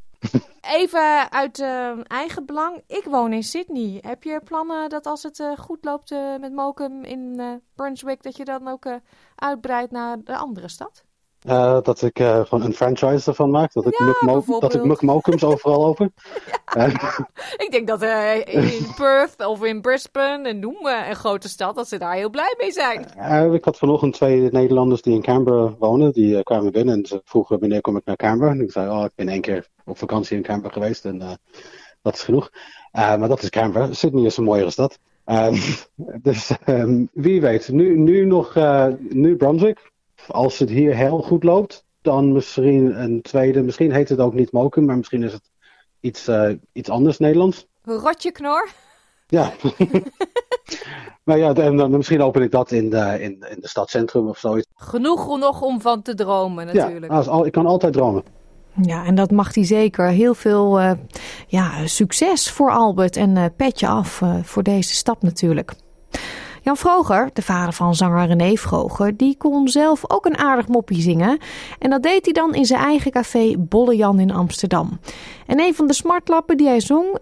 Even 0.61 1.31
uit 1.31 1.59
eh, 1.59 2.11
eigen 2.11 2.45
belang. 2.45 2.83
Ik 2.87 3.03
woon 3.03 3.33
in 3.33 3.43
Sydney. 3.43 3.99
Heb 4.01 4.23
je 4.23 4.41
plannen 4.43 4.89
dat 4.89 5.05
als 5.05 5.23
het 5.23 5.39
eh, 5.39 5.57
goed 5.57 5.85
loopt 5.85 6.11
eh, 6.11 6.35
met 6.35 6.53
Mokum 6.53 7.03
in 7.03 7.41
Brunswick, 7.75 8.23
dat 8.23 8.37
je 8.37 8.45
dan 8.45 8.67
ook 8.67 8.99
uitbreidt 9.35 9.91
naar 9.91 10.23
de 10.23 10.37
andere 10.37 10.67
stad? 10.67 11.03
Eh, 11.39 11.81
dat 11.81 12.01
ik 12.01 12.19
eh, 12.19 12.45
gewoon 12.45 12.65
een 12.65 12.73
franchise 12.73 13.29
ervan 13.29 13.49
maak. 13.49 13.73
Dat 13.73 13.85
ik, 13.85 13.97
Ja, 13.97 14.05
Muk 14.05 14.59
dat 14.59 14.73
ik. 14.73 14.83
Muk 14.83 15.01
Mokums 15.01 15.43
overal 15.43 15.85
open. 15.85 16.13
Eh, 16.69 16.93
Ik 17.65 17.67
denk 17.71 17.87
dat 17.87 18.01
eh, 18.01 18.35
in 18.45 18.87
Perth 18.95 19.45
of 19.45 19.63
in 19.63 19.81
Brisbane, 19.81 20.49
en 20.49 20.59
noem 20.59 20.77
maar 20.81 21.09
een 21.09 21.15
grote 21.15 21.49
stad, 21.49 21.75
dat 21.75 21.87
ze 21.87 21.97
daar 21.97 22.13
heel 22.13 22.29
blij 22.29 22.55
mee 22.57 22.71
zijn. 22.71 23.05
Ik 23.53 23.65
had 23.65 23.77
vanochtend 23.77 24.13
twee 24.13 24.51
Nederlanders 24.51 25.01
die 25.01 25.13
in 25.13 25.21
Canberra 25.21 25.75
wonen. 25.79 26.11
Die 26.11 26.43
kwamen 26.43 26.71
binnen 26.71 26.95
en 26.95 27.05
ze 27.05 27.21
vroegen 27.23 27.59
wanneer 27.59 27.81
kom 27.81 27.97
ik 27.97 28.05
naar 28.05 28.15
Canberra. 28.15 28.53
En 28.53 28.61
ik 28.61 28.71
zei, 28.71 28.89
oh, 28.89 29.03
ik 29.03 29.11
ben 29.15 29.29
één 29.29 29.41
keer 29.41 29.67
op 29.85 29.97
vakantie 29.97 30.37
in 30.37 30.43
Canberra 30.43 30.73
geweest 30.73 31.05
en 31.05 31.39
dat 32.01 32.13
is 32.13 32.23
genoeg. 32.23 32.49
Maar 32.91 33.27
dat 33.27 33.41
is 33.43 33.49
Canberra. 33.49 33.93
Sydney 33.93 34.25
is 34.25 34.37
een 34.37 34.43
mooiere 34.43 34.71
stad. 34.71 34.99
Dus 36.21 36.51
ehm, 36.65 37.05
wie 37.13 37.41
weet, 37.41 37.69
nu, 37.69 37.97
nu 37.97 38.25
nog, 38.25 38.55
nu 39.09 39.35
Brunswick. 39.35 39.88
Als 40.31 40.59
het 40.59 40.69
hier 40.69 40.95
heel 40.95 41.21
goed 41.21 41.43
loopt, 41.43 41.85
dan 42.01 42.31
misschien 42.31 43.01
een 43.01 43.21
tweede. 43.21 43.61
Misschien 43.61 43.91
heet 43.91 44.09
het 44.09 44.19
ook 44.19 44.33
niet 44.33 44.51
Mokum, 44.51 44.85
maar 44.85 44.97
misschien 44.97 45.23
is 45.23 45.33
het 45.33 45.51
iets, 45.99 46.27
eh, 46.27 46.51
iets 46.71 46.89
anders 46.89 47.17
Nederlands. 47.17 47.67
Rotje 47.83 48.31
knor. 48.31 48.69
Ja. 49.27 49.53
maar 51.25 51.37
ja, 51.37 51.53
en 51.53 51.75
dan 51.75 51.91
misschien 51.91 52.21
open 52.21 52.41
ik 52.41 52.51
dat 52.51 52.71
in 52.71 52.89
de, 52.89 53.17
in, 53.19 53.45
in 53.49 53.57
de 53.59 53.67
stadcentrum 53.67 54.27
of 54.27 54.37
zoiets. 54.37 54.67
Genoeg 54.75 55.37
nog 55.37 55.61
om 55.61 55.81
van 55.81 56.01
te 56.01 56.15
dromen 56.15 56.65
natuurlijk. 56.65 57.11
Ja, 57.11 57.17
als, 57.17 57.27
al, 57.27 57.45
ik 57.45 57.51
kan 57.51 57.65
altijd 57.65 57.93
dromen. 57.93 58.23
Ja, 58.81 59.05
en 59.05 59.15
dat 59.15 59.31
mag 59.31 59.55
hij 59.55 59.65
zeker. 59.65 60.07
Heel 60.07 60.33
veel 60.33 60.79
eh, 60.79 60.91
ja, 61.47 61.87
succes 61.87 62.51
voor 62.51 62.71
Albert 62.71 63.15
en 63.15 63.37
eh, 63.37 63.45
petje 63.55 63.87
af 63.87 64.21
eh, 64.21 64.35
voor 64.43 64.63
deze 64.63 64.93
stap 64.93 65.21
natuurlijk. 65.21 65.73
Jan 66.61 66.77
Vroger, 66.77 67.29
de 67.33 67.41
vader 67.41 67.73
van 67.73 67.95
zanger 67.95 68.27
René 68.27 68.55
Vroger, 68.55 69.17
die 69.17 69.37
kon 69.37 69.67
zelf 69.67 70.11
ook 70.11 70.25
een 70.25 70.37
aardig 70.37 70.67
moppie 70.67 71.01
zingen. 71.01 71.37
En 71.79 71.89
dat 71.89 72.03
deed 72.03 72.25
hij 72.25 72.33
dan 72.33 72.55
in 72.55 72.65
zijn 72.65 72.81
eigen 72.81 73.11
café 73.11 73.57
Bolle 73.57 73.95
Jan 73.95 74.19
in 74.19 74.31
Amsterdam. 74.31 74.99
En 75.45 75.59
een 75.59 75.75
van 75.75 75.87
de 75.87 75.93
smartlappen 75.93 76.57
die 76.57 76.67
hij 76.67 76.79
zong, 76.79 77.17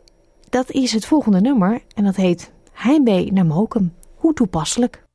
dat 0.50 0.72
is 0.72 0.92
het 0.92 1.06
volgende 1.06 1.42
nummer. 1.42 1.82
En 1.96 2.04
dat 2.04 2.16
heet 2.16 2.52
Heimwee 2.72 3.32
naar 3.32 3.46
Mokum. 3.46 3.94
Hoe 4.16 4.34
toepasselijk. 4.34 5.06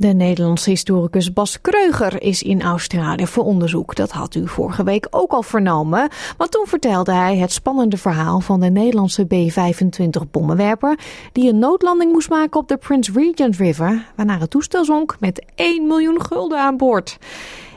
De 0.00 0.08
Nederlandse 0.08 0.70
historicus 0.70 1.32
Bas 1.32 1.60
Kreuger 1.60 2.22
is 2.22 2.42
in 2.42 2.62
Australië 2.62 3.26
voor 3.26 3.44
onderzoek. 3.44 3.94
Dat 3.94 4.10
had 4.10 4.34
u 4.34 4.48
vorige 4.48 4.84
week 4.84 5.06
ook 5.10 5.32
al 5.32 5.42
vernomen. 5.42 6.08
Want 6.36 6.50
toen 6.50 6.66
vertelde 6.66 7.12
hij 7.12 7.36
het 7.36 7.52
spannende 7.52 7.96
verhaal 7.96 8.40
van 8.40 8.60
de 8.60 8.70
Nederlandse 8.70 9.24
B-25 9.24 10.30
bommenwerper... 10.30 10.98
die 11.32 11.48
een 11.48 11.58
noodlanding 11.58 12.12
moest 12.12 12.28
maken 12.28 12.60
op 12.60 12.68
de 12.68 12.76
Prince 12.76 13.12
Regent 13.12 13.56
River... 13.56 14.06
waarna 14.16 14.38
het 14.38 14.50
toestel 14.50 14.84
zonk 14.84 15.16
met 15.20 15.44
1 15.54 15.86
miljoen 15.86 16.22
gulden 16.22 16.60
aan 16.60 16.76
boord. 16.76 17.18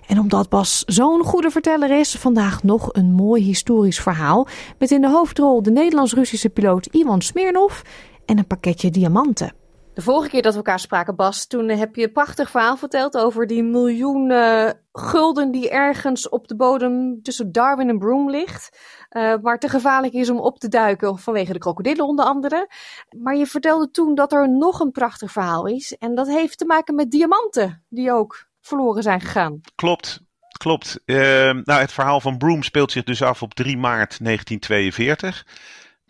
En 0.07 0.19
omdat 0.19 0.49
Bas 0.49 0.83
zo'n 0.85 1.23
goede 1.23 1.51
verteller 1.51 1.99
is, 1.99 2.15
vandaag 2.15 2.63
nog 2.63 2.89
een 2.91 3.11
mooi 3.11 3.43
historisch 3.43 3.99
verhaal. 3.99 4.47
Met 4.77 4.91
in 4.91 5.01
de 5.01 5.09
hoofdrol 5.09 5.61
de 5.61 5.71
Nederlands-Russische 5.71 6.49
piloot 6.49 6.85
Ivan 6.85 7.21
Smirnov 7.21 7.81
en 8.25 8.37
een 8.37 8.47
pakketje 8.47 8.89
diamanten. 8.89 9.60
De 10.01 10.07
vorige 10.07 10.29
keer 10.29 10.41
dat 10.41 10.51
we 10.51 10.57
elkaar 10.57 10.79
spraken, 10.79 11.15
Bas, 11.15 11.47
toen 11.47 11.69
heb 11.69 11.95
je 11.95 12.03
een 12.03 12.11
prachtig 12.11 12.49
verhaal 12.49 12.77
verteld 12.77 13.17
over 13.17 13.47
die 13.47 13.63
miljoenen 13.63 14.79
gulden 14.91 15.51
die 15.51 15.69
ergens 15.69 16.29
op 16.29 16.47
de 16.47 16.55
bodem 16.55 17.21
tussen 17.23 17.51
Darwin 17.51 17.89
en 17.89 17.97
Broome 17.97 18.31
ligt. 18.31 18.77
Uh, 19.11 19.33
waar 19.41 19.59
te 19.59 19.69
gevaarlijk 19.69 20.13
is 20.13 20.29
om 20.29 20.39
op 20.39 20.59
te 20.59 20.67
duiken 20.67 21.17
vanwege 21.17 21.53
de 21.53 21.59
krokodillen 21.59 22.05
onder 22.05 22.25
andere. 22.25 22.69
Maar 23.17 23.35
je 23.35 23.45
vertelde 23.45 23.91
toen 23.91 24.15
dat 24.15 24.33
er 24.33 24.49
nog 24.49 24.79
een 24.79 24.91
prachtig 24.91 25.31
verhaal 25.31 25.65
is. 25.65 25.97
En 25.97 26.15
dat 26.15 26.27
heeft 26.27 26.57
te 26.57 26.65
maken 26.65 26.95
met 26.95 27.11
diamanten 27.11 27.83
die 27.89 28.11
ook 28.11 28.47
verloren 28.61 29.03
zijn 29.03 29.21
gegaan. 29.21 29.61
Klopt, 29.75 30.21
klopt. 30.57 30.99
Uh, 31.05 31.17
nou, 31.51 31.81
het 31.81 31.91
verhaal 31.91 32.21
van 32.21 32.37
Broome 32.37 32.63
speelt 32.63 32.91
zich 32.91 33.03
dus 33.03 33.21
af 33.21 33.41
op 33.41 33.53
3 33.53 33.77
maart 33.77 34.23
1942. 34.23 35.45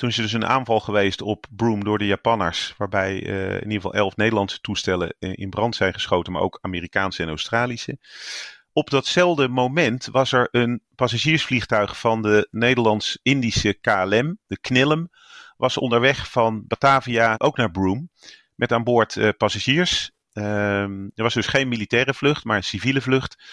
Toen 0.01 0.09
is 0.09 0.17
er 0.17 0.23
dus 0.23 0.33
een 0.33 0.45
aanval 0.45 0.79
geweest 0.79 1.21
op 1.21 1.45
Broome 1.49 1.83
door 1.83 1.97
de 1.97 2.05
Japanners. 2.05 2.73
Waarbij 2.77 3.23
uh, 3.23 3.49
in 3.49 3.53
ieder 3.53 3.71
geval 3.71 3.93
elf 3.93 4.15
Nederlandse 4.15 4.61
toestellen 4.61 5.15
in 5.19 5.49
brand 5.49 5.75
zijn 5.75 5.93
geschoten, 5.93 6.33
maar 6.33 6.41
ook 6.41 6.59
Amerikaanse 6.61 7.23
en 7.23 7.29
Australische. 7.29 7.97
Op 8.73 8.89
datzelfde 8.89 9.47
moment 9.47 10.07
was 10.11 10.31
er 10.31 10.47
een 10.51 10.81
passagiersvliegtuig 10.95 11.99
van 11.99 12.21
de 12.21 12.47
Nederlands-Indische 12.51 13.73
KLM, 13.73 14.37
de 14.47 14.59
KNILM, 14.61 15.09
was 15.57 15.77
onderweg 15.77 16.31
van 16.31 16.63
Batavia 16.67 17.35
ook 17.37 17.57
naar 17.57 17.71
Broome. 17.71 18.07
Met 18.55 18.71
aan 18.71 18.83
boord 18.83 19.15
uh, 19.15 19.29
passagiers. 19.37 20.11
Uh, 20.33 20.81
er 20.83 21.11
was 21.23 21.33
dus 21.33 21.47
geen 21.47 21.67
militaire 21.67 22.13
vlucht, 22.13 22.43
maar 22.43 22.57
een 22.57 22.63
civiele 22.63 23.01
vlucht. 23.01 23.43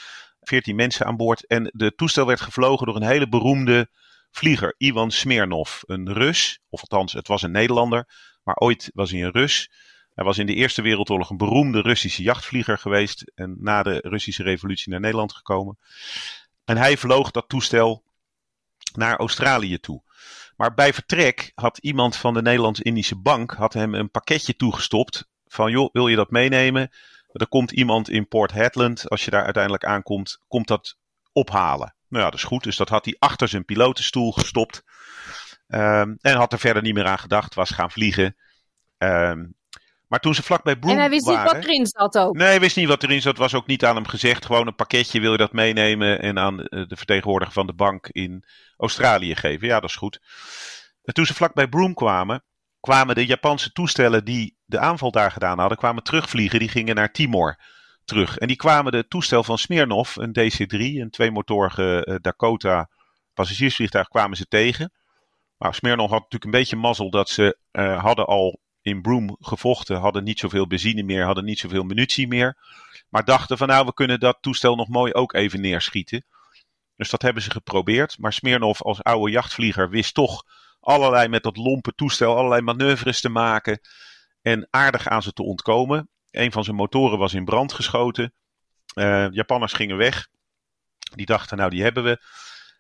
14 0.40 0.76
mensen 0.76 1.07
aan 1.07 1.16
boord. 1.16 1.46
En 1.46 1.70
de 1.74 1.94
toestel 1.94 2.26
werd 2.26 2.40
gevlogen 2.40 2.86
door 2.86 2.96
een 2.96 3.03
hele 3.03 3.28
beroemde 3.28 3.88
vlieger, 4.31 4.74
Ivan 4.76 5.11
Smirnov. 5.11 5.83
Een 5.87 6.12
Rus, 6.12 6.61
of 6.68 6.81
althans, 6.81 7.12
het 7.12 7.29
was 7.29 7.43
een 7.43 7.51
Nederlander, 7.51 8.09
maar 8.43 8.57
ooit 8.57 8.91
was 8.95 9.11
hij 9.11 9.22
een 9.22 9.31
Rus. 9.31 9.70
Hij 10.14 10.24
was 10.24 10.39
in 10.39 10.47
de 10.47 10.55
Eerste 10.55 10.83
Wereldoorlog 10.83 11.31
een 11.31 11.37
beroemde 11.37 11.81
Russische 11.81 12.22
jachtvlieger 12.22 12.79
geweest 12.79 13.33
en 13.35 13.57
na 13.61 13.83
de 13.83 13.99
Russische 14.03 14.43
revolutie 14.43 14.91
naar 14.91 15.01
Nederland 15.01 15.33
gekomen. 15.33 15.79
En 16.64 16.76
hij 16.76 16.97
vloog 16.97 17.31
dat 17.31 17.49
toestel 17.49 18.05
naar 18.93 19.16
Australië 19.16 19.79
toe. 19.79 20.03
Maar 20.57 20.74
bij 20.74 20.93
vertrek 20.93 21.53
had 21.55 21.79
iemand 21.79 22.16
van 22.16 22.35
de 22.35 22.43
Nederlands-Indische 22.43 23.16
Bank 23.16 23.51
had 23.53 23.72
hem 23.72 23.95
een 23.95 24.11
pakketje 24.11 24.57
toegestopt 24.57 25.29
van 25.47 25.70
joh, 25.70 25.89
wil 25.93 26.09
je 26.09 26.16
dat 26.16 26.31
meenemen? 26.31 26.91
Er 27.33 27.49
komt 27.49 27.72
iemand 27.72 28.11
in 28.11 28.29
Port 28.29 28.53
Hedland, 28.53 29.09
als 29.09 29.24
je 29.24 29.31
daar 29.31 29.45
uiteindelijk 29.45 29.85
aankomt, 29.85 30.41
komt 30.49 30.68
dat 30.68 30.99
ophalen. 31.33 31.95
Nou 32.09 32.24
ja, 32.24 32.30
dat 32.30 32.38
is 32.38 32.44
goed. 32.44 32.62
Dus 32.62 32.76
dat 32.76 32.88
had 32.88 33.04
hij 33.04 33.16
achter 33.18 33.48
zijn 33.48 33.64
pilotenstoel 33.64 34.32
gestopt. 34.32 34.84
Um, 35.68 36.18
en 36.20 36.36
had 36.36 36.52
er 36.52 36.59
verder 36.59 36.82
niet 36.82 36.94
meer 36.94 37.06
aan 37.06 37.18
gedacht, 37.18 37.54
was 37.54 37.70
gaan 37.70 37.90
vliegen. 37.90 38.36
Um, 38.98 39.56
maar 40.09 40.20
toen 40.20 40.34
ze 40.34 40.42
vlak 40.42 40.62
bij 40.62 40.76
Broome 40.76 40.94
En 40.94 41.00
hij 41.00 41.11
wist 41.11 41.26
waren, 41.26 41.44
niet 41.44 41.52
wat 41.52 41.64
erin 41.64 41.86
zat 41.86 42.18
ook. 42.18 42.36
Nee, 42.36 42.46
hij 42.46 42.61
wist 42.61 42.76
niet 42.76 42.88
wat 42.88 43.02
erin 43.02 43.22
zat. 43.22 43.38
Was 43.38 43.54
ook 43.54 43.66
niet 43.66 43.84
aan 43.84 43.94
hem 43.94 44.06
gezegd. 44.06 44.46
Gewoon 44.46 44.66
een 44.66 44.74
pakketje 44.74 45.20
wil 45.20 45.32
je 45.32 45.38
dat 45.38 45.52
meenemen 45.52 46.20
en 46.20 46.38
aan 46.38 46.56
de 46.56 46.96
vertegenwoordiger 46.96 47.54
van 47.54 47.66
de 47.66 47.72
bank 47.72 48.06
in 48.06 48.44
Australië 48.76 49.36
geven. 49.36 49.66
Ja, 49.66 49.80
dat 49.80 49.90
is 49.90 49.96
goed. 49.96 50.20
En 51.02 51.14
toen 51.14 51.26
ze 51.26 51.34
vlak 51.34 51.54
bij 51.54 51.68
Broome 51.68 51.94
kwamen, 51.94 52.44
kwamen 52.80 53.14
de 53.14 53.26
Japanse 53.26 53.72
toestellen 53.72 54.24
die 54.24 54.56
de 54.64 54.78
aanval 54.78 55.11
daar 55.11 55.30
gedaan 55.30 55.59
hadden, 55.59 55.78
kwamen 55.78 56.02
terugvliegen. 56.02 56.59
Die 56.59 56.68
gingen 56.68 56.94
naar 56.94 57.12
Timor 57.12 57.59
terug. 58.09 58.38
En 58.38 58.46
die 58.46 58.56
kwamen 58.56 58.92
de 58.92 59.09
toestel 59.09 59.44
van 59.44 59.59
Smirnov, 59.59 60.16
een 60.16 60.38
DC-3, 60.38 61.00
een 61.00 61.11
tweemotorige 61.11 62.06
uh, 62.09 62.16
Dakota 62.20 62.90
passagiersvliegtuig, 63.34 64.09
kwamen 64.09 64.36
ze 64.36 64.46
tegen. 64.46 64.92
Maar 65.56 65.74
Smirnov 65.74 66.11
had 66.11 66.20
natuurlijk 66.20 66.44
een 66.44 66.61
beetje 66.61 66.76
mazzel 66.76 67.11
dat 67.11 67.28
ze 67.28 67.59
uh, 67.72 68.02
hadden 68.02 68.26
al 68.26 68.61
in 68.82 69.02
Broome 69.02 69.36
gevochten, 69.40 69.96
hadden 69.96 70.24
niet 70.24 70.38
zoveel 70.38 70.66
benzine 70.66 71.02
meer, 71.02 71.24
hadden 71.24 71.44
niet 71.44 71.59
zoveel 71.59 71.82
munitie 71.82 72.28
meer. 72.28 72.56
Maar 73.09 73.24
dachten 73.24 73.59
van 73.59 73.68
nou, 73.68 73.86
we 73.86 73.94
kunnen 73.94 74.20
dat 74.20 74.38
toestel 74.40 74.76
nog 74.76 74.88
mooi 74.88 75.12
ook 75.12 75.32
even 75.32 75.61
neerschieten. 75.61 76.24
Dus 76.96 77.11
dat 77.11 77.22
hebben 77.22 77.42
ze 77.42 77.50
geprobeerd. 77.50 78.18
Maar 78.18 78.32
Smirnov 78.32 78.80
als 78.80 79.02
oude 79.02 79.30
jachtvlieger 79.30 79.90
wist 79.90 80.14
toch 80.14 80.44
allerlei 80.80 81.28
met 81.28 81.42
dat 81.42 81.56
lompe 81.56 81.92
toestel, 81.94 82.36
allerlei 82.36 82.62
manoeuvres 82.62 83.20
te 83.20 83.28
maken. 83.28 83.80
En 84.42 84.68
aardig 84.70 85.09
aan 85.09 85.22
ze 85.22 85.32
te 85.32 85.42
ontkomen. 85.42 86.09
Een 86.39 86.53
van 86.53 86.64
zijn 86.64 86.76
motoren 86.76 87.18
was 87.18 87.34
in 87.34 87.45
brand 87.45 87.72
geschoten. 87.72 88.32
Uh, 88.95 89.26
Japanners 89.30 89.72
gingen 89.72 89.97
weg. 89.97 90.28
Die 91.14 91.26
dachten, 91.26 91.57
nou 91.57 91.70
die 91.70 91.82
hebben 91.82 92.05
we. 92.05 92.22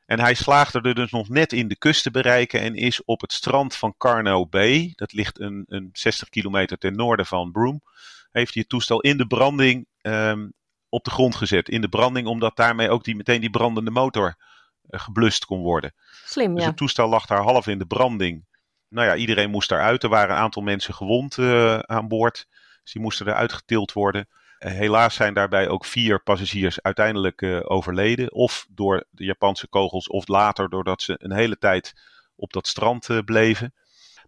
En 0.06 0.20
hij 0.20 0.34
slaagde 0.34 0.80
er 0.80 0.94
dus 0.94 1.10
nog 1.10 1.28
net 1.28 1.52
in 1.52 1.68
de 1.68 1.76
kust 1.76 2.02
te 2.02 2.10
bereiken 2.10 2.60
en 2.60 2.74
is 2.74 3.04
op 3.04 3.20
het 3.20 3.32
strand 3.32 3.76
van 3.76 3.94
Carno 3.96 4.46
Bay, 4.46 4.92
dat 4.94 5.12
ligt 5.12 5.40
een, 5.40 5.64
een 5.66 5.88
60 5.92 6.28
kilometer 6.28 6.78
ten 6.78 6.96
noorden 6.96 7.26
van 7.26 7.52
Broome, 7.52 7.80
heeft 8.30 8.52
hij 8.52 8.62
het 8.62 8.68
toestel 8.68 9.00
in 9.00 9.16
de 9.16 9.26
branding 9.26 9.86
um, 10.02 10.52
op 10.88 11.04
de 11.04 11.10
grond 11.10 11.34
gezet. 11.34 11.68
In 11.68 11.80
de 11.80 11.88
branding, 11.88 12.26
omdat 12.26 12.56
daarmee 12.56 12.90
ook 12.90 13.04
die, 13.04 13.16
meteen 13.16 13.40
die 13.40 13.50
brandende 13.50 13.90
motor 13.90 14.36
uh, 14.90 15.00
geblust 15.00 15.44
kon 15.44 15.60
worden. 15.60 15.94
Slim, 16.24 16.54
dus 16.54 16.62
ja. 16.62 16.68
het 16.68 16.76
toestel 16.76 17.08
lag 17.08 17.26
daar 17.26 17.42
half 17.42 17.66
in 17.66 17.78
de 17.78 17.86
branding. 17.86 18.46
Nou 18.88 19.06
ja, 19.06 19.16
iedereen 19.16 19.50
moest 19.50 19.68
daaruit. 19.68 20.02
Er 20.02 20.08
waren 20.08 20.34
een 20.36 20.42
aantal 20.42 20.62
mensen 20.62 20.94
gewond 20.94 21.36
uh, 21.36 21.78
aan 21.78 22.08
boord. 22.08 22.46
Dus 22.88 22.96
die 22.96 23.06
moesten 23.06 23.28
eruit 23.28 23.52
getild 23.52 23.92
worden. 23.92 24.28
Uh, 24.58 24.72
helaas 24.72 25.14
zijn 25.14 25.34
daarbij 25.34 25.68
ook 25.68 25.84
vier 25.84 26.22
passagiers 26.22 26.82
uiteindelijk 26.82 27.42
uh, 27.42 27.60
overleden. 27.62 28.32
Of 28.32 28.66
door 28.70 29.04
de 29.10 29.24
Japanse 29.24 29.68
kogels, 29.68 30.08
of 30.08 30.28
later 30.28 30.68
doordat 30.68 31.02
ze 31.02 31.14
een 31.18 31.32
hele 31.32 31.58
tijd 31.58 31.94
op 32.36 32.52
dat 32.52 32.66
strand 32.66 33.08
uh, 33.08 33.18
bleven. 33.24 33.74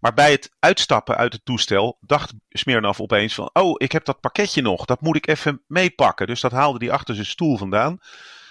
Maar 0.01 0.15
bij 0.15 0.31
het 0.31 0.51
uitstappen 0.59 1.17
uit 1.17 1.33
het 1.33 1.45
toestel 1.45 1.99
dacht 2.01 2.33
Smirnov 2.49 3.01
opeens 3.01 3.35
van... 3.35 3.51
Oh, 3.53 3.75
ik 3.77 3.93
heb 3.93 4.05
dat 4.05 4.21
pakketje 4.21 4.63
nog, 4.63 4.85
dat 4.85 5.01
moet 5.01 5.17
ik 5.17 5.27
even 5.27 5.63
meepakken. 5.67 6.27
Dus 6.27 6.41
dat 6.41 6.53
haalde 6.53 6.85
hij 6.85 6.95
achter 6.95 7.15
zijn 7.15 7.27
stoel 7.27 7.57
vandaan. 7.57 7.99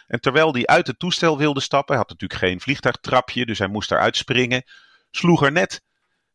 En 0.08 0.20
terwijl 0.20 0.54
hij 0.54 0.66
uit 0.66 0.88
het 0.88 1.00
toestel 1.00 1.38
wilde 1.38 1.62
stappen... 1.62 1.96
Hij 1.96 2.04
had 2.04 2.10
natuurlijk 2.10 2.40
geen 2.40 2.62
vliegtuigtrapje, 2.62 3.46
dus 3.46 3.60
hij 3.60 3.68
moest 3.68 3.92
eruit 3.92 4.18
springen... 4.18 4.64
sloeg 5.12 5.44
er 5.44 5.52
net 5.52 5.82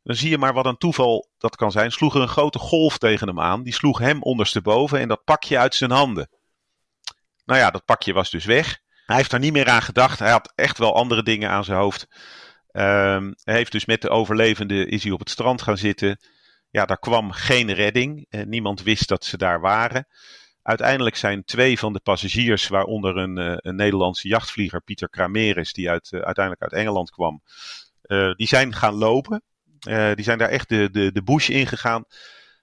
dan 0.05 0.17
zie 0.17 0.31
je 0.31 0.39
maar 0.39 0.53
wat 0.53 0.67
een 0.67 0.77
toeval 0.77 1.29
dat 1.39 1.57
kan 1.57 1.73
zijn. 1.73 1.93
Sloeg 1.93 2.15
er 2.15 2.21
een 2.21 2.29
grote 2.29 2.59
golf 2.59 2.99
tegen 2.99 3.29
hem 3.29 3.41
aan. 3.41 3.63
Die 3.63 3.73
sloeg 3.73 3.99
hem 3.99 4.23
ondersteboven 4.23 5.01
en 5.01 5.09
dat 5.09 5.25
pakje 5.25 5.59
uit 5.59 5.75
zijn 5.75 5.91
handen. 5.91 6.29
Nou 7.45 7.61
ja, 7.61 7.71
dat 7.71 7.85
pakje 7.85 8.13
was 8.13 8.31
dus 8.31 8.45
weg. 8.45 8.79
Hij 9.07 9.17
heeft 9.17 9.33
er 9.33 9.39
niet 9.39 9.53
meer 9.53 9.69
aan 9.69 9.83
gedacht. 9.83 10.19
Hij 10.19 10.31
had 10.31 10.53
echt 10.55 10.79
wel 10.79 10.95
andere 10.95 11.23
dingen 11.23 11.51
aan 11.51 11.65
zijn 11.65 11.79
hoofd. 11.79 12.09
Um, 12.73 13.35
hij 13.43 13.55
heeft 13.55 13.73
dus 13.73 13.85
met 13.85 14.03
de 14.03 14.09
overlevenden 14.09 14.89
is 14.89 15.03
hij 15.03 15.13
op 15.13 15.19
het 15.19 15.31
strand 15.31 15.63
gaan 15.63 15.79
zitten. 15.79 16.21
Ja, 16.71 16.85
daar 16.85 16.99
kwam 16.99 17.31
geen 17.31 17.73
redding. 17.73 18.27
Uh, 18.29 18.45
niemand 18.45 18.83
wist 18.83 19.09
dat 19.09 19.25
ze 19.25 19.37
daar 19.37 19.61
waren. 19.61 20.07
Uiteindelijk 20.63 21.17
zijn 21.17 21.45
twee 21.45 21.79
van 21.79 21.93
de 21.93 22.01
passagiers, 22.01 22.69
waaronder 22.69 23.17
een, 23.17 23.39
uh, 23.39 23.55
een 23.57 23.77
Nederlandse 23.77 24.29
jachtvlieger, 24.29 24.83
Pieter 24.83 25.09
Krameris, 25.09 25.73
die 25.73 25.91
uit, 25.91 26.11
uh, 26.13 26.21
uiteindelijk 26.21 26.63
uit 26.63 26.81
Engeland 26.81 27.11
kwam, 27.11 27.43
die 28.37 28.47
zijn 28.47 28.75
gaan 28.75 28.95
lopen. 28.95 29.43
Uh, 29.89 30.15
die 30.15 30.25
zijn 30.25 30.39
daar 30.39 30.49
echt 30.49 30.69
de, 30.69 30.91
de, 30.91 31.13
de 31.13 31.23
bush 31.23 31.49
ingegaan. 31.49 32.05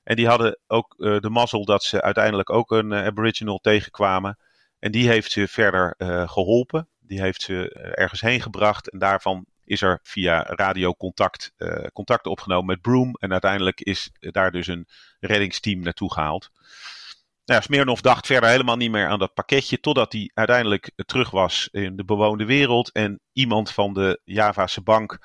En 0.03 0.15
die 0.15 0.27
hadden 0.27 0.59
ook 0.67 0.95
uh, 0.97 1.19
de 1.19 1.29
mazzel 1.29 1.65
dat 1.65 1.83
ze 1.83 2.01
uiteindelijk 2.01 2.49
ook 2.49 2.71
een 2.71 2.91
uh, 2.91 3.05
Aboriginal 3.05 3.59
tegenkwamen. 3.59 4.37
En 4.79 4.91
die 4.91 5.07
heeft 5.07 5.31
ze 5.31 5.47
verder 5.47 5.95
geholpen. 6.27 6.87
Die 6.99 7.21
heeft 7.21 7.41
ze 7.41 7.69
ergens 7.95 8.21
heen 8.21 8.41
gebracht. 8.41 8.89
En 8.89 8.99
daarvan 8.99 9.45
is 9.65 9.81
er 9.81 9.99
via 10.03 10.43
radiocontact 10.43 11.53
contact 11.93 12.25
opgenomen 12.25 12.65
met 12.65 12.81
Broome. 12.81 13.17
En 13.19 13.31
uiteindelijk 13.31 13.81
is 13.81 14.11
daar 14.19 14.51
dus 14.51 14.67
een 14.67 14.87
reddingsteam 15.19 15.81
naartoe 15.81 16.13
gehaald. 16.13 16.49
Nou, 17.45 17.61
Smirnov 17.61 17.99
dacht 17.99 18.25
verder 18.25 18.49
helemaal 18.49 18.75
niet 18.75 18.91
meer 18.91 19.07
aan 19.07 19.19
dat 19.19 19.33
pakketje. 19.33 19.79
Totdat 19.79 20.11
hij 20.11 20.31
uiteindelijk 20.33 20.91
terug 20.95 21.29
was 21.29 21.67
in 21.71 21.95
de 21.95 22.05
bewoonde 22.05 22.45
wereld. 22.45 22.91
En 22.91 23.19
iemand 23.33 23.71
van 23.71 23.93
de 23.93 24.21
Javase 24.23 24.81
bank 24.81 25.19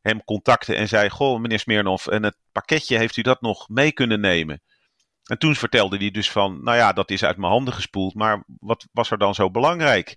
hem 0.00 0.24
contacten 0.24 0.76
en 0.76 0.88
zei: 0.88 1.10
Goh, 1.10 1.40
meneer 1.40 1.58
Smirnov, 1.58 2.06
en 2.06 2.22
het 2.22 2.36
pakketje 2.52 2.98
heeft 2.98 3.16
u 3.16 3.22
dat 3.22 3.40
nog 3.40 3.68
mee 3.68 3.92
kunnen 3.92 4.20
nemen? 4.20 4.62
En 5.24 5.38
toen 5.38 5.54
vertelde 5.54 5.96
hij 5.96 6.10
dus 6.10 6.30
van: 6.30 6.62
Nou 6.62 6.76
ja, 6.76 6.92
dat 6.92 7.10
is 7.10 7.24
uit 7.24 7.36
mijn 7.36 7.52
handen 7.52 7.74
gespoeld, 7.74 8.14
maar 8.14 8.44
wat 8.60 8.86
was 8.92 9.10
er 9.10 9.18
dan 9.18 9.34
zo 9.34 9.50
belangrijk? 9.50 10.16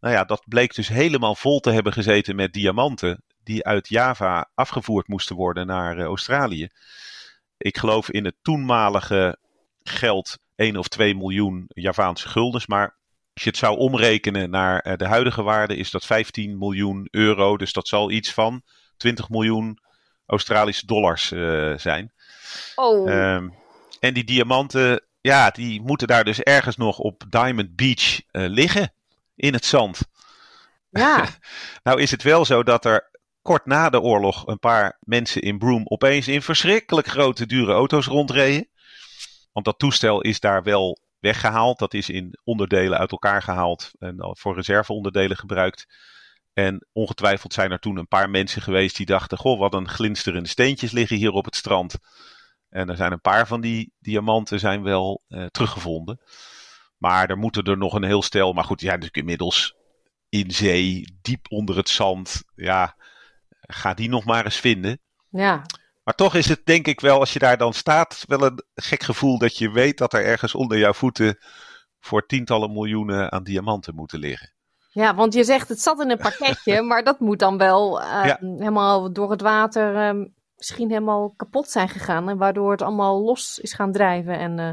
Nou 0.00 0.14
ja, 0.14 0.24
dat 0.24 0.42
bleek 0.48 0.74
dus 0.74 0.88
helemaal 0.88 1.34
vol 1.34 1.60
te 1.60 1.70
hebben 1.70 1.92
gezeten 1.92 2.36
met 2.36 2.52
diamanten 2.52 3.22
die 3.42 3.64
uit 3.64 3.88
Java 3.88 4.50
afgevoerd 4.54 5.08
moesten 5.08 5.36
worden 5.36 5.66
naar 5.66 5.98
uh, 5.98 6.04
Australië. 6.04 6.68
Ik 7.56 7.78
geloof 7.78 8.10
in 8.10 8.24
het 8.24 8.36
toenmalige 8.42 9.38
geld 9.82 10.38
1 10.54 10.76
of 10.76 10.88
2 10.88 11.14
miljoen 11.14 11.64
Javaanse 11.68 12.28
guldens, 12.28 12.66
maar 12.66 12.98
als 13.32 13.42
je 13.42 13.48
het 13.48 13.58
zou 13.58 13.78
omrekenen 13.78 14.50
naar 14.50 14.86
uh, 14.86 14.96
de 14.96 15.06
huidige 15.06 15.42
waarde, 15.42 15.76
is 15.76 15.90
dat 15.90 16.06
15 16.06 16.58
miljoen 16.58 17.08
euro. 17.10 17.56
Dus 17.56 17.72
dat 17.72 17.88
zal 17.88 18.10
iets 18.10 18.32
van 18.32 18.62
20 19.00 19.28
miljoen 19.28 19.78
Australische 20.26 20.86
dollars 20.86 21.30
uh, 21.32 21.78
zijn. 21.78 22.12
Oh. 22.74 23.10
Um, 23.10 23.54
en 24.00 24.14
die 24.14 24.24
diamanten, 24.24 25.04
ja, 25.20 25.50
die 25.50 25.80
moeten 25.80 26.06
daar 26.06 26.24
dus 26.24 26.40
ergens 26.40 26.76
nog 26.76 26.98
op 26.98 27.24
Diamond 27.28 27.76
Beach 27.76 28.20
uh, 28.20 28.48
liggen 28.48 28.92
in 29.36 29.52
het 29.52 29.64
zand. 29.64 30.00
Ja. 30.90 31.28
nou 31.82 32.00
is 32.00 32.10
het 32.10 32.22
wel 32.22 32.44
zo 32.44 32.62
dat 32.62 32.84
er 32.84 33.10
kort 33.42 33.66
na 33.66 33.90
de 33.90 34.00
oorlog 34.00 34.46
een 34.46 34.58
paar 34.58 34.98
mensen 35.00 35.42
in 35.42 35.58
Broome 35.58 35.88
opeens 35.88 36.28
in 36.28 36.42
verschrikkelijk 36.42 37.06
grote 37.06 37.46
dure 37.46 37.72
auto's 37.72 38.06
rondreden. 38.06 38.68
Want 39.52 39.66
dat 39.66 39.78
toestel 39.78 40.20
is 40.20 40.40
daar 40.40 40.62
wel 40.62 40.98
weggehaald. 41.18 41.78
Dat 41.78 41.94
is 41.94 42.08
in 42.08 42.38
onderdelen 42.44 42.98
uit 42.98 43.10
elkaar 43.10 43.42
gehaald 43.42 43.90
en 43.98 44.14
voor 44.18 44.54
reserveonderdelen 44.54 45.36
gebruikt. 45.36 45.86
En 46.52 46.86
ongetwijfeld 46.92 47.52
zijn 47.52 47.70
er 47.70 47.78
toen 47.78 47.96
een 47.96 48.08
paar 48.08 48.30
mensen 48.30 48.62
geweest 48.62 48.96
die 48.96 49.06
dachten: 49.06 49.38
Goh, 49.38 49.58
wat 49.58 49.74
een 49.74 49.88
glinsterende 49.88 50.48
steentjes 50.48 50.92
liggen 50.92 51.16
hier 51.16 51.32
op 51.32 51.44
het 51.44 51.56
strand. 51.56 51.98
En 52.68 52.88
er 52.88 52.96
zijn 52.96 53.12
een 53.12 53.20
paar 53.20 53.46
van 53.46 53.60
die 53.60 53.92
diamanten 53.98 54.58
zijn 54.58 54.82
wel 54.82 55.22
uh, 55.28 55.46
teruggevonden. 55.46 56.20
Maar 56.96 57.30
er 57.30 57.38
moeten 57.38 57.64
er 57.64 57.78
nog 57.78 57.94
een 57.94 58.04
heel 58.04 58.22
stel. 58.22 58.52
Maar 58.52 58.64
goed, 58.64 58.80
zijn 58.80 58.92
natuurlijk 58.92 59.16
inmiddels 59.16 59.74
in 60.28 60.50
zee, 60.50 61.18
diep 61.22 61.46
onder 61.50 61.76
het 61.76 61.88
zand. 61.88 62.42
Ja, 62.54 62.96
ga 63.60 63.94
die 63.94 64.08
nog 64.08 64.24
maar 64.24 64.44
eens 64.44 64.60
vinden. 64.60 65.00
Ja. 65.28 65.62
Maar 66.02 66.14
toch 66.14 66.34
is 66.34 66.48
het 66.48 66.66
denk 66.66 66.86
ik 66.86 67.00
wel, 67.00 67.18
als 67.18 67.32
je 67.32 67.38
daar 67.38 67.56
dan 67.56 67.72
staat, 67.72 68.24
wel 68.26 68.42
een 68.42 68.64
gek 68.74 69.02
gevoel 69.02 69.38
dat 69.38 69.58
je 69.58 69.70
weet 69.70 69.98
dat 69.98 70.12
er 70.12 70.24
ergens 70.24 70.54
onder 70.54 70.78
jouw 70.78 70.92
voeten 70.92 71.38
voor 72.00 72.26
tientallen 72.26 72.72
miljoenen 72.72 73.32
aan 73.32 73.44
diamanten 73.44 73.94
moeten 73.94 74.18
liggen. 74.18 74.54
Ja, 74.92 75.14
want 75.14 75.34
je 75.34 75.44
zegt 75.44 75.68
het 75.68 75.80
zat 75.80 76.00
in 76.00 76.10
een 76.10 76.18
pakketje, 76.18 76.82
maar 76.88 77.04
dat 77.04 77.20
moet 77.20 77.38
dan 77.38 77.58
wel 77.58 78.00
uh, 78.00 78.34
helemaal 78.40 79.12
door 79.12 79.30
het 79.30 79.40
water 79.40 80.14
uh, 80.14 80.24
misschien 80.56 80.88
helemaal 80.88 81.34
kapot 81.36 81.70
zijn 81.70 81.88
gegaan. 81.88 82.28
En 82.28 82.38
waardoor 82.38 82.70
het 82.70 82.82
allemaal 82.82 83.22
los 83.22 83.58
is 83.58 83.72
gaan 83.72 83.92
drijven 83.92 84.38
en 84.38 84.58
uh, 84.58 84.70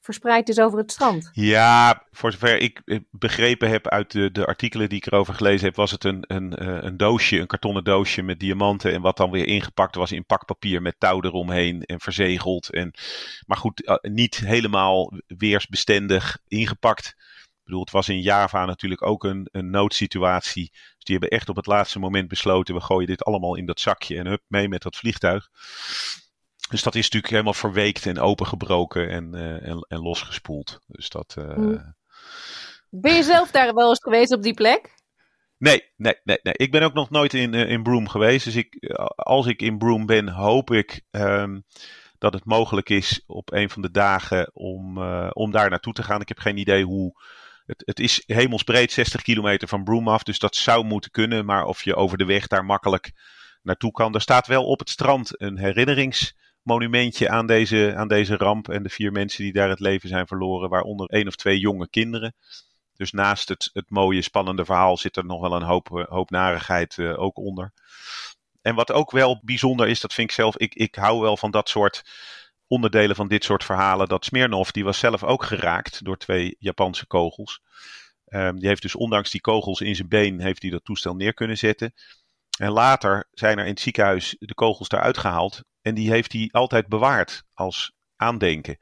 verspreid 0.00 0.48
is 0.48 0.58
over 0.58 0.78
het 0.78 0.92
strand. 0.92 1.30
Ja, 1.32 2.02
voor 2.10 2.32
zover 2.32 2.58
ik 2.58 2.82
begrepen 3.10 3.68
heb 3.68 3.88
uit 3.88 4.10
de, 4.10 4.30
de 4.30 4.46
artikelen 4.46 4.88
die 4.88 4.98
ik 4.98 5.06
erover 5.06 5.34
gelezen 5.34 5.66
heb, 5.66 5.76
was 5.76 5.90
het 5.90 6.04
een, 6.04 6.24
een, 6.26 6.64
een 6.86 6.96
doosje, 6.96 7.38
een 7.38 7.46
kartonnen 7.46 7.84
doosje 7.84 8.22
met 8.22 8.40
diamanten. 8.40 8.92
En 8.92 9.00
wat 9.00 9.16
dan 9.16 9.30
weer 9.30 9.46
ingepakt 9.46 9.94
was 9.94 10.12
in 10.12 10.26
pakpapier 10.26 10.82
met 10.82 10.94
touw 10.98 11.22
eromheen 11.22 11.82
en 11.82 12.00
verzegeld. 12.00 12.70
En, 12.70 12.94
maar 13.46 13.56
goed, 13.56 13.98
niet 14.02 14.36
helemaal 14.36 15.12
weersbestendig 15.26 16.38
ingepakt. 16.48 17.16
Ik 17.62 17.68
bedoel, 17.68 17.80
het 17.80 17.90
was 17.90 18.08
in 18.08 18.20
Java 18.20 18.64
natuurlijk 18.64 19.02
ook 19.02 19.24
een, 19.24 19.48
een 19.52 19.70
noodsituatie. 19.70 20.70
Dus 20.72 21.04
die 21.04 21.18
hebben 21.18 21.38
echt 21.38 21.48
op 21.48 21.56
het 21.56 21.66
laatste 21.66 21.98
moment 21.98 22.28
besloten: 22.28 22.74
we 22.74 22.80
gooien 22.80 23.06
dit 23.06 23.24
allemaal 23.24 23.56
in 23.56 23.66
dat 23.66 23.80
zakje 23.80 24.16
en 24.16 24.26
hup, 24.26 24.42
mee 24.48 24.68
met 24.68 24.82
dat 24.82 24.96
vliegtuig. 24.96 25.48
Dus 26.68 26.82
dat 26.82 26.94
is 26.94 27.02
natuurlijk 27.02 27.32
helemaal 27.32 27.54
verweekt 27.54 28.06
en 28.06 28.18
opengebroken 28.18 29.08
en, 29.08 29.34
uh, 29.34 29.68
en, 29.68 29.86
en, 29.88 29.98
losgespoeld. 29.98 30.80
Dus 30.86 31.08
dat. 31.08 31.36
Uh... 31.38 31.80
Ben 32.88 33.14
je 33.14 33.22
zelf 33.34 33.50
daar 33.50 33.74
wel 33.74 33.88
eens 33.88 34.02
geweest 34.02 34.32
op 34.32 34.42
die 34.42 34.54
plek? 34.54 34.94
Nee, 35.58 35.92
nee, 35.96 36.14
nee, 36.24 36.38
nee. 36.42 36.54
Ik 36.56 36.70
ben 36.70 36.82
ook 36.82 36.94
nog 36.94 37.10
nooit 37.10 37.34
in, 37.34 37.52
uh, 37.52 37.70
in 37.70 37.82
Broome 37.82 38.08
geweest. 38.08 38.44
Dus 38.44 38.56
ik, 38.56 38.94
als 39.16 39.46
ik 39.46 39.62
in 39.62 39.78
Broome 39.78 40.04
ben, 40.04 40.28
hoop 40.28 40.70
ik 40.70 41.02
um, 41.10 41.64
dat 42.18 42.32
het 42.32 42.44
mogelijk 42.44 42.88
is 42.88 43.22
op 43.26 43.52
een 43.52 43.70
van 43.70 43.82
de 43.82 43.90
dagen 43.90 44.50
om, 44.54 44.98
om 45.32 45.50
daar 45.50 45.70
naartoe 45.70 45.92
te 45.92 46.02
gaan. 46.02 46.20
Ik 46.20 46.28
heb 46.28 46.38
geen 46.38 46.56
idee 46.56 46.84
hoe 46.84 47.14
het, 47.76 48.00
is 48.00 48.22
hemelsbreed 48.26 48.92
60 48.92 49.22
kilometer 49.22 49.68
van 49.68 49.84
Broome 49.84 50.20
dus 50.22 50.38
dat 50.38 50.56
zou 50.56 50.84
moeten 50.84 51.10
kunnen. 51.10 51.44
Maar 51.44 51.64
of 51.64 51.84
je 51.84 51.94
over 51.94 52.18
de 52.18 52.24
weg 52.24 52.46
daar 52.46 52.64
makkelijk 52.64 53.12
naartoe 53.62 53.90
kan. 53.90 54.14
Er 54.14 54.20
staat 54.20 54.46
wel 54.46 54.64
op 54.64 54.78
het 54.78 54.90
strand 54.90 55.40
een 55.40 55.58
herinneringsmonumentje 55.58 57.28
aan 57.28 57.46
deze, 57.46 57.94
aan 57.96 58.08
deze 58.08 58.36
ramp. 58.36 58.68
En 58.68 58.82
de 58.82 58.88
vier 58.88 59.12
mensen 59.12 59.42
die 59.42 59.52
daar 59.52 59.68
het 59.68 59.80
leven 59.80 60.08
zijn 60.08 60.26
verloren, 60.26 60.68
waaronder 60.68 61.06
één 61.06 61.26
of 61.26 61.36
twee 61.36 61.58
jonge 61.58 61.88
kinderen. 61.88 62.34
Dus 62.96 63.12
naast 63.12 63.48
het, 63.48 63.70
het 63.72 63.90
mooie, 63.90 64.22
spannende 64.22 64.64
verhaal 64.64 64.96
zit 64.96 65.16
er 65.16 65.24
nog 65.24 65.40
wel 65.40 65.52
een 65.52 65.62
hoop, 65.62 66.06
hoop 66.08 66.30
narigheid 66.30 66.96
uh, 66.96 67.18
ook 67.18 67.36
onder. 67.36 67.72
En 68.62 68.74
wat 68.74 68.92
ook 68.92 69.10
wel 69.10 69.40
bijzonder 69.42 69.88
is, 69.88 70.00
dat 70.00 70.14
vind 70.14 70.28
ik 70.28 70.34
zelf, 70.34 70.56
ik, 70.56 70.74
ik 70.74 70.94
hou 70.94 71.20
wel 71.20 71.36
van 71.36 71.50
dat 71.50 71.68
soort 71.68 72.02
onderdelen 72.72 73.16
van 73.16 73.28
dit 73.28 73.44
soort 73.44 73.64
verhalen. 73.64 74.08
Dat 74.08 74.24
Smirnov, 74.24 74.70
die 74.70 74.84
was 74.84 74.98
zelf 74.98 75.24
ook 75.24 75.44
geraakt 75.44 76.04
door 76.04 76.16
twee 76.16 76.56
Japanse 76.58 77.06
kogels. 77.06 77.60
Um, 78.28 78.58
die 78.58 78.68
heeft 78.68 78.82
dus 78.82 78.96
ondanks 78.96 79.30
die 79.30 79.40
kogels 79.40 79.80
in 79.80 79.94
zijn 79.94 80.08
been, 80.08 80.40
heeft 80.40 80.62
hij 80.62 80.70
dat 80.70 80.84
toestel 80.84 81.14
neer 81.14 81.34
kunnen 81.34 81.58
zetten. 81.58 81.94
En 82.58 82.70
later 82.70 83.28
zijn 83.32 83.58
er 83.58 83.64
in 83.64 83.70
het 83.70 83.80
ziekenhuis 83.80 84.36
de 84.38 84.54
kogels 84.54 84.90
eruit 84.90 85.18
gehaald. 85.18 85.62
En 85.82 85.94
die 85.94 86.10
heeft 86.10 86.32
hij 86.32 86.48
altijd 86.50 86.86
bewaard 86.86 87.42
als 87.54 87.92
aandenken. 88.16 88.78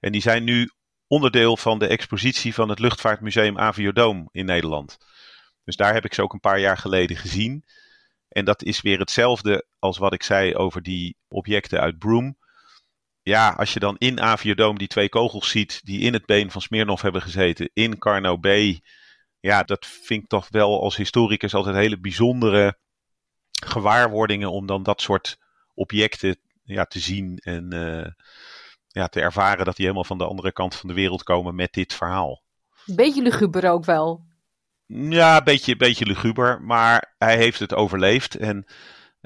En 0.00 0.12
die 0.12 0.20
zijn 0.20 0.44
nu 0.44 0.70
onderdeel 1.06 1.56
van 1.56 1.78
de 1.78 1.86
expositie 1.86 2.54
van 2.54 2.68
het 2.68 2.78
Luchtvaartmuseum 2.78 3.58
Aviodome 3.58 4.28
in 4.32 4.44
Nederland. 4.44 4.98
Dus 5.64 5.76
daar 5.76 5.94
heb 5.94 6.04
ik 6.04 6.14
ze 6.14 6.22
ook 6.22 6.32
een 6.32 6.40
paar 6.40 6.60
jaar 6.60 6.78
geleden 6.78 7.16
gezien. 7.16 7.64
En 8.28 8.44
dat 8.44 8.62
is 8.62 8.80
weer 8.80 8.98
hetzelfde 8.98 9.66
als 9.78 9.98
wat 9.98 10.12
ik 10.12 10.22
zei 10.22 10.54
over 10.54 10.82
die 10.82 11.16
objecten 11.28 11.80
uit 11.80 11.98
Broome 11.98 12.36
ja, 13.24 13.48
als 13.50 13.72
je 13.72 13.80
dan 13.80 13.96
in 13.98 14.20
Aviodome 14.20 14.78
die 14.78 14.88
twee 14.88 15.08
kogels 15.08 15.48
ziet 15.48 15.80
die 15.84 16.00
in 16.00 16.12
het 16.12 16.26
been 16.26 16.50
van 16.50 16.60
Smirnov 16.60 17.02
hebben 17.02 17.22
gezeten, 17.22 17.70
in 17.72 17.98
Carno 17.98 18.36
B. 18.36 18.48
Ja, 19.40 19.62
dat 19.62 19.86
vind 19.86 20.22
ik 20.22 20.28
toch 20.28 20.48
wel 20.50 20.82
als 20.82 20.96
historicus 20.96 21.54
altijd 21.54 21.76
hele 21.76 22.00
bijzondere 22.00 22.78
gewaarwordingen 23.50 24.50
om 24.50 24.66
dan 24.66 24.82
dat 24.82 25.00
soort 25.00 25.38
objecten 25.74 26.36
ja, 26.64 26.84
te 26.84 26.98
zien 26.98 27.38
en 27.38 27.74
uh, 27.74 28.06
ja, 28.88 29.08
te 29.08 29.20
ervaren 29.20 29.64
dat 29.64 29.76
die 29.76 29.84
helemaal 29.84 30.08
van 30.08 30.18
de 30.18 30.26
andere 30.26 30.52
kant 30.52 30.74
van 30.74 30.88
de 30.88 30.94
wereld 30.94 31.22
komen 31.22 31.54
met 31.54 31.72
dit 31.72 31.94
verhaal. 31.94 32.42
Beetje 32.84 33.22
luguber 33.22 33.70
ook 33.70 33.84
wel. 33.84 34.24
Ja, 34.86 35.36
een 35.36 35.44
beetje, 35.44 35.76
beetje 35.76 36.06
luguber, 36.06 36.62
maar 36.62 37.14
hij 37.18 37.36
heeft 37.36 37.58
het 37.58 37.74
overleefd 37.74 38.36
en 38.36 38.66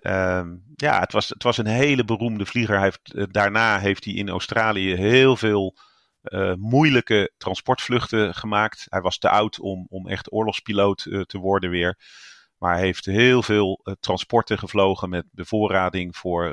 Um, 0.02 0.64
ja, 0.74 1.00
het 1.00 1.12
was, 1.12 1.28
het 1.28 1.42
was 1.42 1.58
een 1.58 1.66
hele 1.66 2.04
beroemde 2.04 2.46
vlieger. 2.46 2.74
Hij 2.74 2.84
heeft, 2.84 3.14
uh, 3.14 3.24
daarna 3.30 3.78
heeft 3.78 4.04
hij 4.04 4.14
in 4.14 4.28
Australië 4.28 4.94
heel 4.94 5.36
veel 5.36 5.76
uh, 6.22 6.54
moeilijke 6.54 7.32
transportvluchten 7.36 8.34
gemaakt. 8.34 8.86
Hij 8.88 9.00
was 9.00 9.18
te 9.18 9.28
oud 9.28 9.60
om, 9.60 9.86
om 9.88 10.08
echt 10.08 10.32
oorlogspiloot 10.32 11.04
uh, 11.04 11.20
te 11.20 11.38
worden 11.38 11.70
weer. 11.70 11.98
Maar 12.58 12.72
hij 12.74 12.82
heeft 12.82 13.04
heel 13.04 13.42
veel 13.42 13.96
transporten 14.00 14.58
gevlogen 14.58 15.08
met 15.08 15.24
bevoorrading 15.30 16.16
voor 16.16 16.50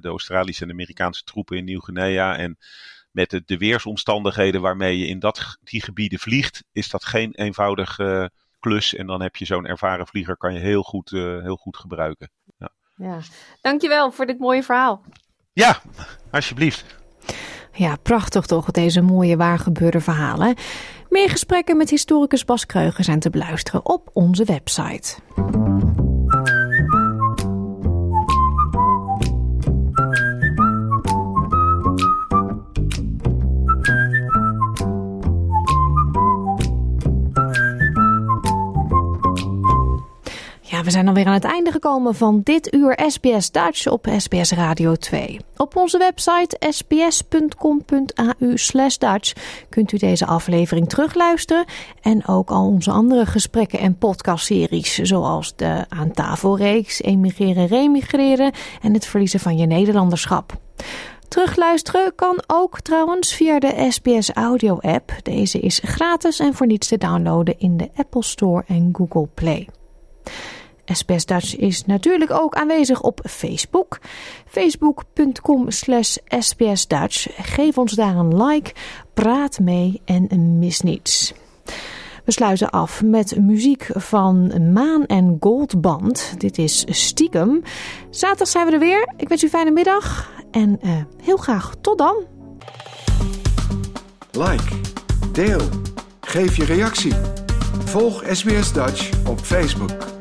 de 0.00 0.08
Australische 0.08 0.64
en 0.64 0.70
Amerikaanse 0.70 1.24
troepen 1.24 1.56
in 1.56 1.64
Nieuw-Guinea. 1.64 2.36
En 2.36 2.58
met 3.10 3.30
de, 3.30 3.42
de, 3.46 3.56
weersomstandigheden 3.56 4.60
waarmee 4.60 4.98
je 4.98 5.06
in 5.06 5.18
dat, 5.18 5.58
die 5.62 5.82
gebieden 5.82 6.18
vliegt, 6.18 6.64
is 6.72 6.88
dat 6.88 7.04
geen 7.04 7.34
eenvoudig 7.34 7.98
klus. 8.58 8.94
En 8.94 9.06
dan 9.06 9.22
heb 9.22 9.36
je 9.36 9.44
zo'n 9.44 9.66
ervaren 9.66 10.06
vlieger, 10.06 10.36
kan 10.36 10.54
je 10.54 10.60
heel 10.60 10.82
goed, 10.82 11.10
heel 11.10 11.56
goed 11.56 11.76
gebruiken. 11.76 12.30
Ja. 12.96 13.18
Dankjewel 13.60 14.10
voor 14.10 14.26
dit 14.26 14.38
mooie 14.38 14.62
verhaal. 14.62 15.02
Ja, 15.52 15.80
alsjeblieft. 16.30 16.84
Ja, 17.72 17.96
prachtig 18.02 18.46
toch, 18.46 18.70
deze 18.70 19.00
mooie 19.00 19.36
waargebeurde 19.36 20.00
verhalen. 20.00 20.54
Meer 21.08 21.30
gesprekken 21.30 21.76
met 21.76 21.90
historicus 21.90 22.44
Bas 22.44 22.66
Kreuger 22.66 23.04
zijn 23.04 23.20
te 23.20 23.30
beluisteren 23.30 23.86
op 23.86 24.10
onze 24.12 24.44
website. 24.44 25.14
Zijn 40.96 41.08
alweer 41.08 41.26
aan 41.26 41.32
het 41.32 41.44
einde 41.44 41.70
gekomen 41.70 42.14
van 42.14 42.40
dit 42.44 42.74
uur 42.74 43.00
SBS 43.06 43.50
Duits 43.50 43.86
op 43.86 44.08
SBS 44.16 44.50
Radio 44.50 44.94
2. 44.94 45.40
Op 45.56 45.76
onze 45.76 45.98
website 45.98 46.56
sbs.com.au 46.70 48.54
Dutch 48.98 49.32
kunt 49.68 49.92
u 49.92 49.96
deze 49.96 50.26
aflevering 50.26 50.88
terugluisteren 50.88 51.64
en 52.02 52.26
ook 52.26 52.50
al 52.50 52.66
onze 52.66 52.90
andere 52.90 53.26
gesprekken 53.26 53.78
en 53.78 53.98
podcastseries 53.98 54.98
zoals 54.98 55.56
de 55.56 55.84
Aan 55.88 56.10
tafelreeks, 56.10 57.02
Emigreren, 57.02 57.66
Remigreren 57.66 58.52
en 58.82 58.94
het 58.94 59.06
verliezen 59.06 59.40
van 59.40 59.56
je 59.56 59.66
Nederlanderschap. 59.66 60.56
Terugluisteren 61.28 62.14
kan 62.14 62.42
ook 62.46 62.80
trouwens 62.80 63.34
via 63.34 63.58
de 63.58 63.86
SBS 63.88 64.30
Audio 64.30 64.78
app. 64.80 65.12
Deze 65.22 65.58
is 65.60 65.80
gratis 65.84 66.38
en 66.38 66.54
voor 66.54 66.66
niets 66.66 66.88
te 66.88 66.98
downloaden 66.98 67.58
in 67.58 67.76
de 67.76 67.90
Apple 67.96 68.24
Store 68.24 68.64
en 68.66 68.88
Google 68.92 69.28
Play. 69.34 69.68
SBS 70.92 71.24
Dutch 71.24 71.56
is 71.56 71.84
natuurlijk 71.84 72.30
ook 72.30 72.54
aanwezig 72.54 73.00
op 73.00 73.20
Facebook. 73.28 73.98
Facebook.com 74.46 75.70
slash 75.70 76.16
sbsdutch. 76.28 77.26
Geef 77.36 77.78
ons 77.78 77.92
daar 77.92 78.16
een 78.16 78.42
like, 78.42 78.72
praat 79.14 79.58
mee 79.58 80.00
en 80.04 80.58
mis 80.58 80.80
niets. 80.80 81.34
We 82.24 82.32
sluiten 82.32 82.70
af 82.70 83.02
met 83.02 83.36
muziek 83.40 83.88
van 83.94 84.52
Maan 84.72 85.06
en 85.06 85.36
Gold 85.40 85.80
Band. 85.80 86.34
Dit 86.38 86.58
is 86.58 86.84
Stiekem. 86.88 87.62
Zaterdag 88.10 88.48
zijn 88.48 88.66
we 88.66 88.72
er 88.72 88.78
weer. 88.78 89.12
Ik 89.16 89.28
wens 89.28 89.42
u 89.42 89.44
een 89.44 89.52
fijne 89.52 89.70
middag 89.70 90.30
en 90.50 90.78
uh, 90.84 90.90
heel 91.22 91.36
graag 91.36 91.74
tot 91.80 91.98
dan. 91.98 92.16
Like, 94.32 94.74
deel, 95.32 95.60
geef 96.20 96.56
je 96.56 96.64
reactie. 96.64 97.12
volg 97.84 98.22
SBS 98.30 98.72
Dutch 98.72 99.10
op 99.28 99.40
Facebook. 99.40 100.15